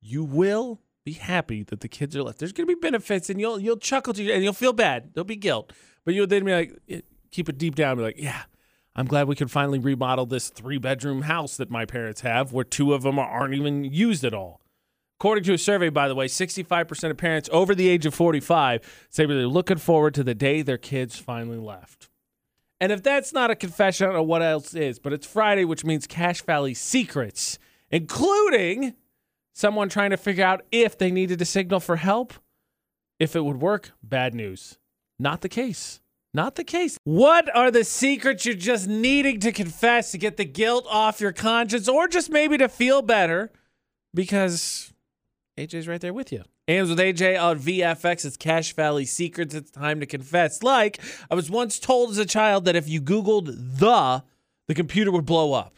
you 0.00 0.24
will 0.24 0.80
be 1.04 1.12
happy 1.12 1.62
that 1.64 1.80
the 1.80 1.88
kids 1.88 2.16
are 2.16 2.22
left. 2.22 2.38
There's 2.38 2.52
going 2.52 2.66
to 2.66 2.74
be 2.74 2.80
benefits, 2.80 3.30
and 3.30 3.40
you'll 3.40 3.60
you'll 3.60 3.76
chuckle 3.76 4.12
to 4.14 4.22
you, 4.22 4.32
and 4.32 4.42
you'll 4.42 4.52
feel 4.52 4.72
bad. 4.72 5.10
There'll 5.14 5.24
be 5.24 5.36
guilt, 5.36 5.72
but 6.04 6.14
you'll 6.14 6.26
then 6.26 6.44
be 6.44 6.52
like, 6.52 6.78
eh, 6.88 7.00
keep 7.30 7.48
it 7.48 7.58
deep 7.58 7.74
down. 7.74 7.96
Be 7.96 8.02
like, 8.02 8.18
yeah, 8.18 8.42
I'm 8.94 9.06
glad 9.06 9.28
we 9.28 9.36
could 9.36 9.50
finally 9.50 9.78
remodel 9.78 10.26
this 10.26 10.50
three 10.50 10.78
bedroom 10.78 11.22
house 11.22 11.56
that 11.56 11.70
my 11.70 11.84
parents 11.84 12.20
have, 12.22 12.52
where 12.52 12.64
two 12.64 12.92
of 12.92 13.02
them 13.02 13.18
aren't 13.18 13.54
even 13.54 13.84
used 13.84 14.24
at 14.24 14.34
all. 14.34 14.60
According 15.18 15.44
to 15.44 15.54
a 15.54 15.58
survey, 15.58 15.88
by 15.88 16.08
the 16.08 16.16
way, 16.16 16.26
65% 16.26 17.10
of 17.10 17.16
parents 17.16 17.48
over 17.52 17.74
the 17.74 17.88
age 17.88 18.06
of 18.06 18.14
45 18.14 19.06
say 19.08 19.24
they're 19.24 19.46
looking 19.46 19.78
forward 19.78 20.14
to 20.14 20.24
the 20.24 20.34
day 20.34 20.62
their 20.62 20.78
kids 20.78 21.18
finally 21.18 21.58
left. 21.58 22.08
And 22.80 22.90
if 22.90 23.04
that's 23.04 23.32
not 23.32 23.48
a 23.48 23.54
confession, 23.54 24.04
I 24.04 24.08
don't 24.08 24.16
know 24.16 24.22
what 24.24 24.42
else 24.42 24.74
is, 24.74 24.98
but 24.98 25.12
it's 25.12 25.24
Friday, 25.24 25.64
which 25.64 25.84
means 25.84 26.08
Cache 26.08 26.42
Valley 26.42 26.74
secrets, 26.74 27.60
including 27.92 28.94
someone 29.52 29.88
trying 29.88 30.10
to 30.10 30.16
figure 30.16 30.44
out 30.44 30.62
if 30.72 30.98
they 30.98 31.12
needed 31.12 31.40
a 31.40 31.44
signal 31.44 31.78
for 31.78 31.94
help. 31.94 32.34
If 33.20 33.36
it 33.36 33.44
would 33.44 33.60
work, 33.60 33.92
bad 34.02 34.34
news. 34.34 34.78
Not 35.18 35.40
the 35.40 35.48
case. 35.48 36.00
Not 36.34 36.54
the 36.54 36.64
case. 36.64 36.98
What 37.04 37.54
are 37.54 37.70
the 37.70 37.84
secrets 37.84 38.46
you're 38.46 38.54
just 38.54 38.88
needing 38.88 39.38
to 39.40 39.52
confess 39.52 40.12
to 40.12 40.18
get 40.18 40.38
the 40.38 40.46
guilt 40.46 40.86
off 40.88 41.20
your 41.20 41.32
conscience 41.32 41.88
or 41.88 42.08
just 42.08 42.30
maybe 42.30 42.56
to 42.58 42.68
feel 42.68 43.02
better? 43.02 43.52
Because 44.14 44.92
AJ's 45.58 45.86
right 45.86 46.00
there 46.00 46.14
with 46.14 46.32
you. 46.32 46.42
AMs 46.68 46.88
with 46.88 46.98
AJ 46.98 47.42
on 47.42 47.58
VFX. 47.58 48.24
It's 48.24 48.36
Cache 48.38 48.72
Valley 48.72 49.04
Secrets. 49.04 49.54
It's 49.54 49.70
time 49.70 50.00
to 50.00 50.06
confess. 50.06 50.62
Like, 50.62 51.00
I 51.30 51.34
was 51.34 51.50
once 51.50 51.78
told 51.78 52.10
as 52.10 52.18
a 52.18 52.24
child 52.24 52.64
that 52.64 52.76
if 52.76 52.88
you 52.88 53.02
Googled 53.02 53.78
the, 53.78 54.22
the 54.68 54.74
computer 54.74 55.10
would 55.10 55.26
blow 55.26 55.52
up. 55.52 55.76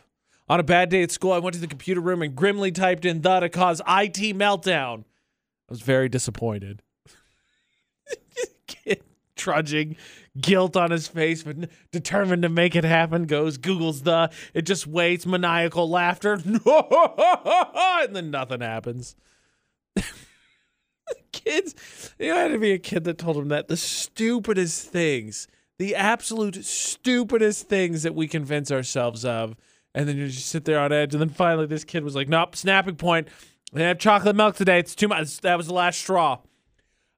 On 0.49 0.61
a 0.61 0.64
bad 0.64 0.90
day 0.90 1.03
at 1.03 1.11
school, 1.11 1.33
I 1.33 1.38
went 1.38 1.55
to 1.55 1.61
the 1.61 1.66
computer 1.66 2.03
room 2.03 2.23
and 2.23 2.37
grimly 2.37 2.70
typed 2.70 3.05
in 3.05 3.23
the 3.23 3.40
to 3.40 3.49
cause 3.49 3.81
IT 3.81 4.37
meltdown. 4.37 5.01
I 5.01 5.70
was 5.70 5.81
very 5.81 6.09
disappointed. 6.09 6.83
Kid 8.66 9.03
trudging, 9.37 9.97
guilt 10.40 10.77
on 10.77 10.90
his 10.90 11.09
face, 11.09 11.42
but 11.42 11.68
determined 11.92 12.42
to 12.42 12.49
make 12.49 12.77
it 12.77 12.85
happen. 12.85 13.27
Goes, 13.27 13.59
Googles 13.59 14.05
the, 14.05 14.31
it 14.53 14.62
just 14.62 14.87
waits, 14.87 15.27
maniacal 15.27 15.88
laughter, 15.88 16.35
and 16.44 18.16
then 18.16 18.31
nothing 18.31 18.61
happens. 18.61 19.16
Kids, 21.33 21.75
you 22.18 22.29
know, 22.29 22.37
I 22.37 22.42
had 22.42 22.53
to 22.53 22.59
be 22.59 22.73
a 22.73 22.79
kid 22.79 23.05
that 23.05 23.18
told 23.18 23.37
him 23.37 23.49
that 23.49 23.68
the 23.68 23.77
stupidest 23.77 24.88
things, 24.88 25.49
the 25.79 25.94
absolute 25.94 26.64
stupidest 26.64 27.68
things 27.68 28.03
that 28.05 28.14
we 28.14 28.27
convince 28.27 28.70
ourselves 28.70 29.25
of, 29.25 29.55
and 29.94 30.09
then 30.09 30.16
you 30.16 30.29
just 30.29 30.47
sit 30.49 30.64
there 30.64 30.81
on 30.81 30.92
edge. 30.92 31.14
And 31.14 31.20
then 31.20 31.29
finally, 31.29 31.66
this 31.66 31.85
kid 31.85 32.05
was 32.05 32.14
like, 32.14 32.29
"Nope, 32.29 32.57
snapping 32.57 32.97
point. 32.97 33.29
They 33.73 33.85
have 33.85 33.99
chocolate 33.99 34.37
milk 34.37 34.57
today. 34.57 34.79
It's 34.79 34.94
too 34.94 35.09
much. 35.09 35.40
That 35.40 35.57
was 35.57 35.66
the 35.66 35.75
last 35.75 35.99
straw." 36.01 36.38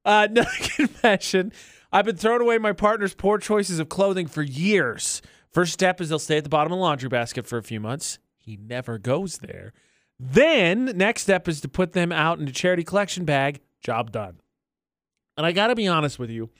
Uh, 0.05 0.27
another 0.31 0.51
confession. 0.77 1.53
I've 1.97 2.05
been 2.05 2.17
throwing 2.19 2.43
away 2.43 2.59
my 2.59 2.75
partner's 2.75 3.15
poor 3.15 3.39
choices 3.39 3.79
of 3.79 3.89
clothing 3.89 4.27
for 4.27 4.43
years. 4.43 5.23
First 5.51 5.73
step 5.73 5.99
is 5.99 6.11
they'll 6.11 6.19
stay 6.19 6.37
at 6.37 6.45
the 6.45 6.51
bottom 6.51 6.71
of 6.71 6.77
the 6.77 6.83
laundry 6.83 7.09
basket 7.09 7.47
for 7.47 7.57
a 7.57 7.63
few 7.63 7.81
months. 7.81 8.19
He 8.37 8.59
never 8.59 8.99
goes 8.99 9.39
there. 9.39 9.73
Then, 10.21 10.93
next 10.95 11.23
step 11.23 11.49
is 11.49 11.63
to 11.63 11.71
put 11.71 11.95
them 11.95 12.13
out 12.13 12.39
in 12.39 12.47
a 12.47 12.53
charity 12.53 12.85
collection 12.85 13.25
bag. 13.25 13.61
Job 13.81 14.13
done. 14.13 14.41
And 15.39 15.47
I 15.47 15.53
got 15.53 15.69
to 15.69 15.75
be 15.75 15.89
honest 15.89 16.19
with 16.19 16.29
you, 16.29 16.51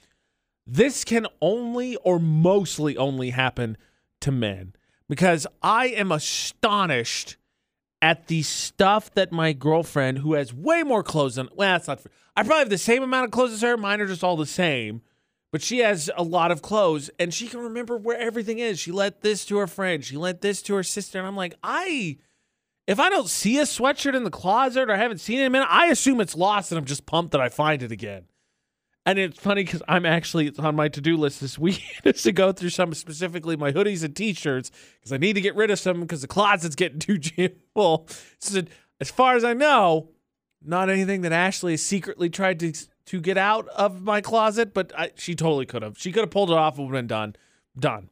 this 0.65 1.03
can 1.03 1.27
only 1.39 1.97
or 1.97 2.17
mostly 2.17 2.97
only 2.97 3.29
happen 3.29 3.77
to 4.21 4.31
men 4.31 4.73
because 5.07 5.45
I 5.61 5.89
am 5.89 6.11
astonished 6.11 7.37
at 8.01 8.25
the 8.25 8.41
stuff 8.41 9.13
that 9.13 9.31
my 9.31 9.53
girlfriend, 9.53 10.17
who 10.17 10.33
has 10.33 10.51
way 10.51 10.81
more 10.81 11.03
clothes 11.03 11.35
than, 11.35 11.47
well, 11.53 11.75
that's 11.75 11.87
not. 11.87 12.01
I 12.35 12.41
probably 12.41 12.61
have 12.61 12.69
the 12.71 12.79
same 12.79 13.03
amount 13.03 13.25
of 13.25 13.31
clothes 13.31 13.53
as 13.53 13.61
her. 13.61 13.77
Mine 13.77 14.01
are 14.01 14.07
just 14.07 14.23
all 14.23 14.35
the 14.35 14.47
same, 14.47 15.03
but 15.51 15.61
she 15.61 15.79
has 15.79 16.09
a 16.15 16.23
lot 16.23 16.51
of 16.51 16.61
clothes 16.61 17.09
and 17.19 17.33
she 17.33 17.47
can 17.47 17.59
remember 17.59 17.97
where 17.97 18.17
everything 18.17 18.59
is. 18.59 18.79
She 18.79 18.91
lent 18.91 19.21
this 19.21 19.45
to 19.45 19.57
her 19.57 19.67
friend, 19.67 20.03
she 20.03 20.17
lent 20.17 20.41
this 20.41 20.61
to 20.63 20.75
her 20.75 20.83
sister. 20.83 21.17
And 21.17 21.27
I'm 21.27 21.35
like, 21.35 21.55
I, 21.63 22.17
if 22.85 22.99
I 22.99 23.09
don't 23.09 23.29
see 23.29 23.59
a 23.59 23.63
sweatshirt 23.63 24.15
in 24.15 24.23
the 24.23 24.29
closet 24.29 24.89
or 24.89 24.93
I 24.93 24.97
haven't 24.97 25.19
seen 25.19 25.39
it 25.39 25.41
in 25.41 25.47
a 25.47 25.49
minute, 25.51 25.69
I 25.69 25.87
assume 25.87 26.21
it's 26.21 26.35
lost 26.35 26.71
and 26.71 26.79
I'm 26.79 26.85
just 26.85 27.05
pumped 27.05 27.31
that 27.31 27.41
I 27.41 27.49
find 27.49 27.83
it 27.83 27.91
again. 27.91 28.25
And 29.05 29.17
it's 29.17 29.39
funny 29.39 29.63
because 29.63 29.81
I'm 29.87 30.05
actually 30.05 30.51
on 30.59 30.75
my 30.75 30.89
to 30.89 30.99
do 30.99 31.15
list 31.15 31.39
this 31.39 31.57
week 31.59 31.81
is 32.03 32.23
to 32.23 32.33
go 32.33 32.51
through 32.51 32.71
some 32.71 32.93
specifically 32.93 33.55
my 33.55 33.71
hoodies 33.71 34.03
and 34.03 34.13
t-shirts 34.13 34.69
because 34.99 35.13
I 35.13 35.17
need 35.17 35.33
to 35.33 35.41
get 35.41 35.55
rid 35.55 35.71
of 35.71 35.79
some 35.79 36.01
because 36.01 36.21
the 36.21 36.27
closet's 36.27 36.75
getting 36.75 36.99
too 36.99 37.17
jam 37.17 37.51
full. 37.73 38.07
So 38.39 38.63
as 38.99 39.09
far 39.09 39.37
as 39.37 39.45
I 39.45 39.53
know, 39.53 40.09
not 40.61 40.89
anything 40.89 41.21
that 41.21 41.31
Ashley 41.31 41.77
secretly 41.77 42.29
tried 42.29 42.59
to 42.59 42.73
to 43.07 43.19
get 43.21 43.37
out 43.37 43.67
of 43.69 44.01
my 44.01 44.21
closet, 44.21 44.73
but 44.73 44.91
I, 44.97 45.11
she 45.15 45.33
totally 45.33 45.65
could 45.65 45.81
have. 45.81 45.97
She 45.97 46.11
could 46.11 46.21
have 46.21 46.29
pulled 46.29 46.51
it 46.51 46.57
off 46.57 46.77
and 46.77 46.87
would 46.87 46.95
have 46.95 47.01
been 47.01 47.07
done. 47.07 47.35
Done. 47.77 48.09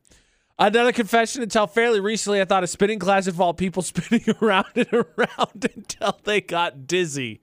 Another 0.58 0.94
confession 0.94 1.44
until 1.44 1.68
fairly 1.68 2.00
recently, 2.00 2.40
I 2.40 2.46
thought 2.46 2.64
a 2.64 2.68
spinning 2.68 3.00
class 3.00 3.28
involved 3.28 3.60
people 3.60 3.82
spinning 3.84 4.24
around 4.42 4.68
and 4.76 4.92
around 4.94 5.70
until 5.76 6.20
they 6.24 6.42
got 6.42 6.88
dizzy. 6.88 7.42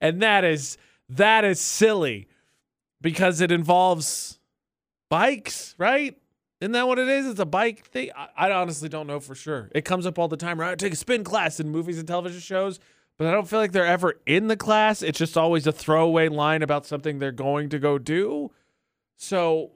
And 0.00 0.20
that 0.22 0.44
is 0.44 0.76
that 1.08 1.44
is 1.44 1.60
silly 1.60 2.28
because 3.00 3.40
it 3.40 3.52
involves 3.52 4.38
bikes, 5.08 5.74
right? 5.78 6.16
Isn't 6.60 6.72
that 6.72 6.88
what 6.88 6.98
it 6.98 7.08
is? 7.08 7.26
It's 7.26 7.40
a 7.40 7.46
bike 7.46 7.86
thing. 7.86 8.10
I, 8.16 8.48
I 8.48 8.52
honestly 8.52 8.88
don't 8.88 9.06
know 9.06 9.20
for 9.20 9.36
sure. 9.36 9.70
It 9.72 9.84
comes 9.84 10.06
up 10.06 10.18
all 10.18 10.26
the 10.26 10.36
time, 10.36 10.58
right? 10.60 10.72
I 10.72 10.74
take 10.74 10.92
a 10.92 10.96
spin 10.96 11.22
class 11.22 11.60
in 11.60 11.68
movies 11.68 11.98
and 11.98 12.08
television 12.08 12.40
shows, 12.40 12.80
but 13.18 13.26
I 13.26 13.32
don't 13.32 13.48
feel 13.48 13.58
like 13.58 13.72
they're 13.72 13.84
ever 13.84 14.14
in 14.24 14.46
the 14.46 14.56
class. 14.56 15.02
It's 15.02 15.18
just 15.18 15.36
always 15.36 15.66
a 15.66 15.72
throwaway 15.72 16.28
line 16.28 16.62
about 16.62 16.86
something 16.86 17.18
they're 17.18 17.32
going 17.32 17.68
to 17.70 17.78
go 17.78 17.98
do. 17.98 18.52
So 19.16 19.72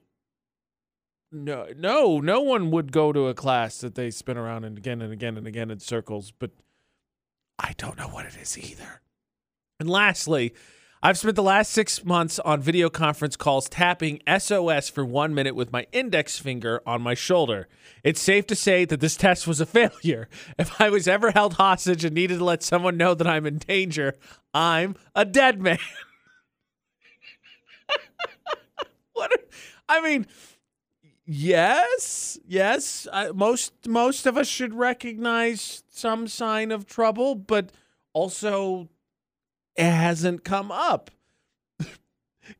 no, 1.32 1.66
no, 1.76 2.20
no 2.20 2.40
one 2.40 2.70
would 2.70 2.92
go 2.92 3.12
to 3.12 3.26
a 3.26 3.34
class 3.34 3.78
that 3.78 3.96
they 3.96 4.10
spin 4.10 4.36
around 4.36 4.64
and 4.64 4.78
again 4.78 5.02
and 5.02 5.12
again 5.12 5.36
and 5.36 5.46
again 5.46 5.70
in 5.70 5.80
circles, 5.80 6.30
but 6.30 6.50
I 7.58 7.74
don't 7.76 7.98
know 7.98 8.08
what 8.08 8.26
it 8.26 8.36
is 8.40 8.56
either. 8.56 9.00
And 9.80 9.90
lastly, 9.90 10.54
I've 11.04 11.18
spent 11.18 11.34
the 11.34 11.42
last 11.42 11.72
six 11.72 12.04
months 12.04 12.38
on 12.38 12.60
video 12.60 12.88
conference 12.88 13.34
calls 13.34 13.68
tapping 13.68 14.20
SOS 14.38 14.88
for 14.88 15.04
one 15.04 15.34
minute 15.34 15.56
with 15.56 15.72
my 15.72 15.84
index 15.90 16.38
finger 16.38 16.80
on 16.86 17.02
my 17.02 17.14
shoulder. 17.14 17.66
It's 18.04 18.20
safe 18.20 18.46
to 18.46 18.54
say 18.54 18.84
that 18.84 19.00
this 19.00 19.16
test 19.16 19.48
was 19.48 19.60
a 19.60 19.66
failure. 19.66 20.28
If 20.60 20.80
I 20.80 20.90
was 20.90 21.08
ever 21.08 21.32
held 21.32 21.54
hostage 21.54 22.04
and 22.04 22.14
needed 22.14 22.38
to 22.38 22.44
let 22.44 22.62
someone 22.62 22.96
know 22.96 23.14
that 23.14 23.26
I'm 23.26 23.46
in 23.46 23.58
danger, 23.58 24.14
I'm 24.54 24.94
a 25.12 25.24
dead 25.24 25.60
man. 25.60 25.80
what? 29.12 29.32
I 29.88 30.00
mean, 30.02 30.28
yes, 31.26 32.38
yes. 32.46 33.08
I, 33.12 33.32
most 33.32 33.88
most 33.88 34.24
of 34.24 34.38
us 34.38 34.46
should 34.46 34.72
recognize 34.72 35.82
some 35.88 36.28
sign 36.28 36.70
of 36.70 36.86
trouble, 36.86 37.34
but 37.34 37.72
also 38.12 38.88
it 39.76 39.90
hasn't 39.90 40.44
come 40.44 40.70
up. 40.70 41.10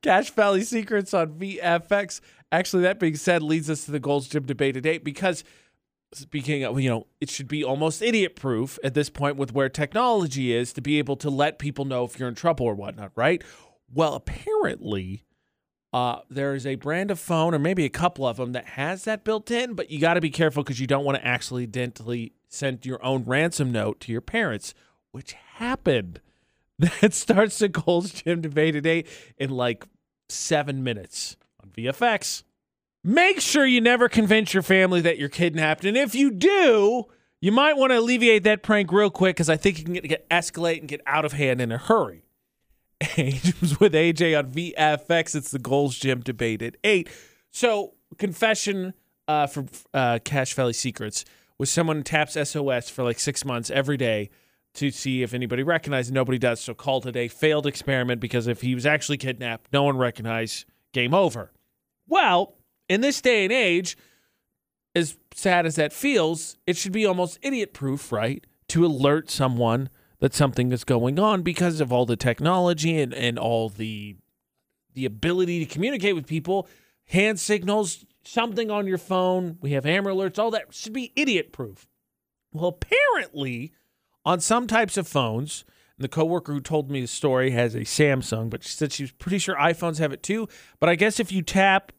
Cache 0.02 0.30
Valley 0.30 0.64
Secrets 0.64 1.12
on 1.12 1.38
VFX. 1.38 2.20
Actually, 2.50 2.82
that 2.82 2.98
being 2.98 3.16
said, 3.16 3.42
leads 3.42 3.70
us 3.70 3.84
to 3.84 3.90
the 3.90 4.00
Gold's 4.00 4.28
Gym 4.28 4.44
debate 4.44 4.74
today 4.74 4.98
because 4.98 5.44
speaking 6.14 6.64
of, 6.64 6.78
you 6.80 6.90
know, 6.90 7.06
it 7.20 7.30
should 7.30 7.48
be 7.48 7.64
almost 7.64 8.02
idiot 8.02 8.36
proof 8.36 8.78
at 8.84 8.94
this 8.94 9.08
point 9.08 9.36
with 9.36 9.52
where 9.52 9.68
technology 9.68 10.52
is 10.54 10.72
to 10.74 10.80
be 10.80 10.98
able 10.98 11.16
to 11.16 11.30
let 11.30 11.58
people 11.58 11.84
know 11.84 12.04
if 12.04 12.18
you're 12.18 12.28
in 12.28 12.34
trouble 12.34 12.66
or 12.66 12.74
whatnot, 12.74 13.12
right? 13.16 13.42
Well, 13.92 14.14
apparently, 14.14 15.24
uh, 15.92 16.20
there 16.30 16.54
is 16.54 16.66
a 16.66 16.76
brand 16.76 17.10
of 17.10 17.18
phone, 17.20 17.54
or 17.54 17.58
maybe 17.58 17.84
a 17.84 17.90
couple 17.90 18.26
of 18.26 18.36
them, 18.36 18.52
that 18.52 18.66
has 18.66 19.04
that 19.04 19.24
built 19.24 19.50
in, 19.50 19.74
but 19.74 19.90
you 19.90 20.00
got 20.00 20.14
to 20.14 20.20
be 20.20 20.30
careful 20.30 20.62
because 20.62 20.80
you 20.80 20.86
don't 20.86 21.04
want 21.04 21.18
to 21.18 21.26
accidentally 21.26 22.32
send 22.48 22.86
your 22.86 23.02
own 23.04 23.24
ransom 23.24 23.72
note 23.72 24.00
to 24.00 24.12
your 24.12 24.20
parents, 24.20 24.74
which 25.12 25.32
happened. 25.32 26.20
That 26.82 27.14
starts 27.14 27.60
the 27.60 27.68
Gold's 27.68 28.10
Gym 28.10 28.40
debate 28.40 28.74
today 28.74 29.04
in 29.38 29.50
like 29.50 29.86
seven 30.28 30.82
minutes 30.82 31.36
on 31.62 31.70
VFX. 31.70 32.42
Make 33.04 33.40
sure 33.40 33.64
you 33.64 33.80
never 33.80 34.08
convince 34.08 34.52
your 34.52 34.64
family 34.64 35.00
that 35.00 35.16
you're 35.16 35.28
kidnapped. 35.28 35.84
And 35.84 35.96
if 35.96 36.14
you 36.14 36.30
do, 36.32 37.04
you 37.40 37.52
might 37.52 37.76
want 37.76 37.92
to 37.92 37.98
alleviate 37.98 38.42
that 38.44 38.64
prank 38.64 38.90
real 38.90 39.10
quick 39.10 39.36
because 39.36 39.48
I 39.48 39.56
think 39.56 39.78
it 39.78 39.84
can 39.84 39.94
get, 39.94 40.08
get 40.08 40.28
escalate 40.28 40.80
and 40.80 40.88
get 40.88 41.00
out 41.06 41.24
of 41.24 41.32
hand 41.32 41.60
in 41.60 41.70
a 41.70 41.78
hurry. 41.78 42.24
Angels 43.16 43.78
with 43.78 43.92
AJ 43.92 44.36
on 44.36 44.50
VFX. 44.50 45.36
It's 45.36 45.52
the 45.52 45.60
Gold's 45.60 45.98
Gym 45.98 46.20
debate 46.20 46.62
at 46.62 46.76
eight. 46.82 47.08
So 47.52 47.94
confession 48.18 48.94
uh, 49.28 49.46
for 49.46 49.66
uh, 49.94 50.18
Cache 50.24 50.54
Valley 50.54 50.72
Secrets 50.72 51.24
was 51.58 51.70
someone 51.70 52.02
taps 52.02 52.34
SOS 52.34 52.90
for 52.90 53.04
like 53.04 53.20
six 53.20 53.44
months 53.44 53.70
every 53.70 53.96
day 53.96 54.30
to 54.74 54.90
see 54.90 55.22
if 55.22 55.34
anybody 55.34 55.62
recognized. 55.62 56.12
Nobody 56.12 56.38
does. 56.38 56.60
So 56.60 56.74
called 56.74 57.06
it 57.06 57.16
a 57.16 57.28
failed 57.28 57.66
experiment 57.66 58.20
because 58.20 58.46
if 58.46 58.62
he 58.62 58.74
was 58.74 58.86
actually 58.86 59.18
kidnapped, 59.18 59.72
no 59.72 59.82
one 59.82 59.96
recognized. 59.96 60.64
Game 60.92 61.14
over. 61.14 61.52
Well, 62.06 62.54
in 62.88 63.00
this 63.00 63.20
day 63.20 63.44
and 63.44 63.52
age, 63.52 63.96
as 64.94 65.16
sad 65.34 65.64
as 65.66 65.76
that 65.76 65.92
feels, 65.92 66.58
it 66.66 66.76
should 66.76 66.92
be 66.92 67.06
almost 67.06 67.38
idiot 67.42 67.72
proof, 67.72 68.12
right? 68.12 68.44
To 68.68 68.84
alert 68.84 69.30
someone 69.30 69.88
that 70.18 70.34
something 70.34 70.70
is 70.72 70.84
going 70.84 71.18
on 71.18 71.42
because 71.42 71.80
of 71.80 71.92
all 71.92 72.06
the 72.06 72.16
technology 72.16 73.00
and, 73.00 73.12
and 73.12 73.38
all 73.38 73.68
the 73.68 74.16
the 74.94 75.04
ability 75.06 75.64
to 75.64 75.72
communicate 75.72 76.14
with 76.14 76.26
people, 76.26 76.68
hand 77.06 77.40
signals, 77.40 78.04
something 78.22 78.70
on 78.70 78.86
your 78.86 78.98
phone. 78.98 79.56
We 79.62 79.72
have 79.72 79.86
Amber 79.86 80.10
alerts, 80.10 80.38
all 80.38 80.50
that 80.50 80.74
should 80.74 80.92
be 80.92 81.12
idiot 81.16 81.50
proof. 81.50 81.88
Well, 82.52 82.68
apparently, 82.68 83.72
on 84.24 84.40
some 84.40 84.66
types 84.66 84.96
of 84.96 85.08
phones, 85.08 85.64
and 85.96 86.04
the 86.04 86.08
coworker 86.08 86.52
who 86.52 86.60
told 86.60 86.90
me 86.90 87.00
the 87.00 87.06
story 87.06 87.50
has 87.50 87.74
a 87.74 87.80
Samsung, 87.80 88.50
but 88.50 88.62
she 88.62 88.70
said 88.70 88.92
she 88.92 89.02
was 89.02 89.12
pretty 89.12 89.38
sure 89.38 89.56
iPhones 89.56 89.98
have 89.98 90.12
it 90.12 90.22
too. 90.22 90.48
But 90.80 90.88
I 90.88 90.94
guess 90.94 91.20
if 91.20 91.32
you 91.32 91.42
tap, 91.42 91.92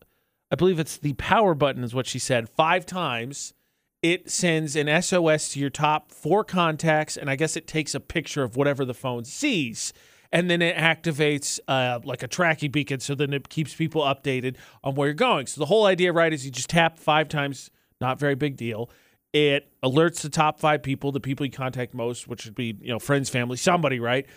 I 0.51 0.55
believe 0.55 0.79
it's 0.79 0.97
the 0.97 1.13
power 1.13 1.53
button, 1.53 1.83
is 1.83 1.93
what 1.93 2.07
she 2.07 2.19
said, 2.19 2.49
five 2.49 2.85
times, 2.85 3.53
it 4.01 4.29
sends 4.29 4.75
an 4.75 5.01
SOS 5.01 5.49
to 5.53 5.59
your 5.59 5.69
top 5.69 6.11
four 6.11 6.43
contacts, 6.43 7.15
and 7.15 7.29
I 7.29 7.35
guess 7.35 7.55
it 7.55 7.67
takes 7.67 7.95
a 7.95 7.99
picture 7.99 8.43
of 8.43 8.55
whatever 8.57 8.83
the 8.83 8.93
phone 8.93 9.23
sees. 9.23 9.93
And 10.31 10.49
then 10.49 10.61
it 10.63 10.75
activates 10.75 11.59
uh, 11.67 11.99
like 12.03 12.23
a 12.23 12.27
tracking 12.27 12.71
beacon, 12.71 12.99
so 12.99 13.13
then 13.15 13.33
it 13.33 13.49
keeps 13.49 13.75
people 13.75 14.01
updated 14.01 14.55
on 14.83 14.95
where 14.95 15.07
you're 15.07 15.13
going. 15.13 15.45
So 15.45 15.61
the 15.61 15.67
whole 15.67 15.85
idea, 15.85 16.11
right, 16.11 16.33
is 16.33 16.43
you 16.43 16.51
just 16.51 16.71
tap 16.71 16.97
five 16.97 17.29
times, 17.29 17.69
not 18.01 18.19
very 18.19 18.35
big 18.35 18.57
deal. 18.57 18.89
It 19.33 19.67
alerts 19.83 20.21
the 20.21 20.29
top 20.29 20.59
five 20.59 20.83
people, 20.83 21.11
the 21.11 21.19
people 21.19 21.45
you 21.45 21.51
contact 21.51 21.93
most, 21.93 22.27
which 22.27 22.45
would 22.45 22.55
be 22.55 22.77
you 22.79 22.89
know 22.89 22.99
friends, 22.99 23.29
family, 23.29 23.57
somebody, 23.57 23.99
right? 23.99 24.27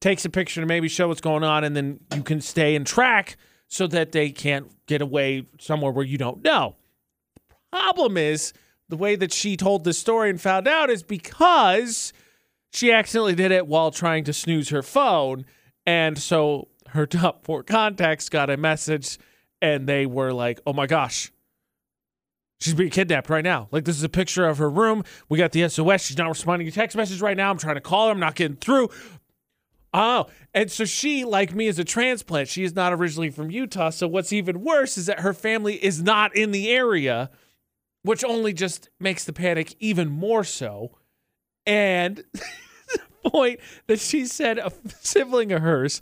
Takes 0.00 0.24
a 0.24 0.30
picture 0.30 0.60
to 0.60 0.66
maybe 0.66 0.88
show 0.88 1.08
what's 1.08 1.20
going 1.20 1.44
on, 1.44 1.62
and 1.62 1.76
then 1.76 2.00
you 2.14 2.22
can 2.22 2.40
stay 2.40 2.74
and 2.74 2.86
track 2.86 3.36
so 3.68 3.86
that 3.86 4.10
they 4.12 4.30
can't 4.30 4.68
get 4.86 5.00
away 5.00 5.46
somewhere 5.60 5.92
where 5.92 6.04
you 6.04 6.18
don't 6.18 6.42
know. 6.42 6.74
The 7.48 7.54
Problem 7.70 8.16
is 8.16 8.52
the 8.88 8.96
way 8.96 9.14
that 9.14 9.32
she 9.32 9.56
told 9.56 9.84
the 9.84 9.92
story 9.92 10.30
and 10.30 10.40
found 10.40 10.66
out 10.66 10.90
is 10.90 11.04
because 11.04 12.12
she 12.72 12.90
accidentally 12.90 13.36
did 13.36 13.52
it 13.52 13.68
while 13.68 13.92
trying 13.92 14.24
to 14.24 14.32
snooze 14.32 14.70
her 14.70 14.82
phone, 14.82 15.44
and 15.86 16.18
so 16.18 16.68
her 16.88 17.06
top 17.06 17.44
four 17.44 17.62
contacts 17.62 18.28
got 18.28 18.50
a 18.50 18.56
message 18.56 19.18
and 19.62 19.86
they 19.86 20.06
were 20.06 20.32
like, 20.32 20.60
"Oh 20.66 20.72
my 20.72 20.86
gosh, 20.86 21.30
she's 22.60 22.74
being 22.74 22.90
kidnapped 22.90 23.30
right 23.30 23.44
now." 23.44 23.68
Like 23.70 23.84
this 23.84 23.96
is 23.96 24.04
a 24.04 24.08
picture 24.08 24.46
of 24.46 24.58
her 24.58 24.70
room. 24.70 25.04
We 25.28 25.38
got 25.38 25.52
the 25.52 25.68
SOS. 25.68 26.02
She's 26.02 26.18
not 26.18 26.28
responding 26.28 26.66
to 26.66 26.72
text 26.72 26.96
message 26.96 27.20
right 27.20 27.36
now. 27.36 27.50
I'm 27.50 27.58
trying 27.58 27.76
to 27.76 27.80
call 27.80 28.06
her. 28.06 28.12
I'm 28.12 28.20
not 28.20 28.34
getting 28.34 28.56
through. 28.56 28.90
Oh, 29.92 30.26
and 30.54 30.70
so 30.70 30.84
she, 30.84 31.24
like 31.24 31.54
me, 31.54 31.66
is 31.66 31.78
a 31.78 31.84
transplant. 31.84 32.48
She 32.48 32.62
is 32.62 32.74
not 32.74 32.92
originally 32.92 33.30
from 33.30 33.50
Utah. 33.50 33.90
So 33.90 34.06
what's 34.06 34.32
even 34.32 34.62
worse 34.62 34.96
is 34.96 35.06
that 35.06 35.20
her 35.20 35.34
family 35.34 35.74
is 35.84 36.00
not 36.00 36.34
in 36.36 36.52
the 36.52 36.70
area, 36.70 37.30
which 38.02 38.24
only 38.24 38.52
just 38.52 38.88
makes 39.00 39.24
the 39.24 39.32
panic 39.32 39.74
even 39.80 40.08
more 40.08 40.44
so. 40.44 40.96
And 41.66 42.22
the 42.32 43.30
point 43.30 43.60
that 43.88 43.98
she 43.98 44.26
said 44.26 44.58
a 44.58 44.72
sibling 45.00 45.50
of 45.50 45.62
hers 45.62 46.00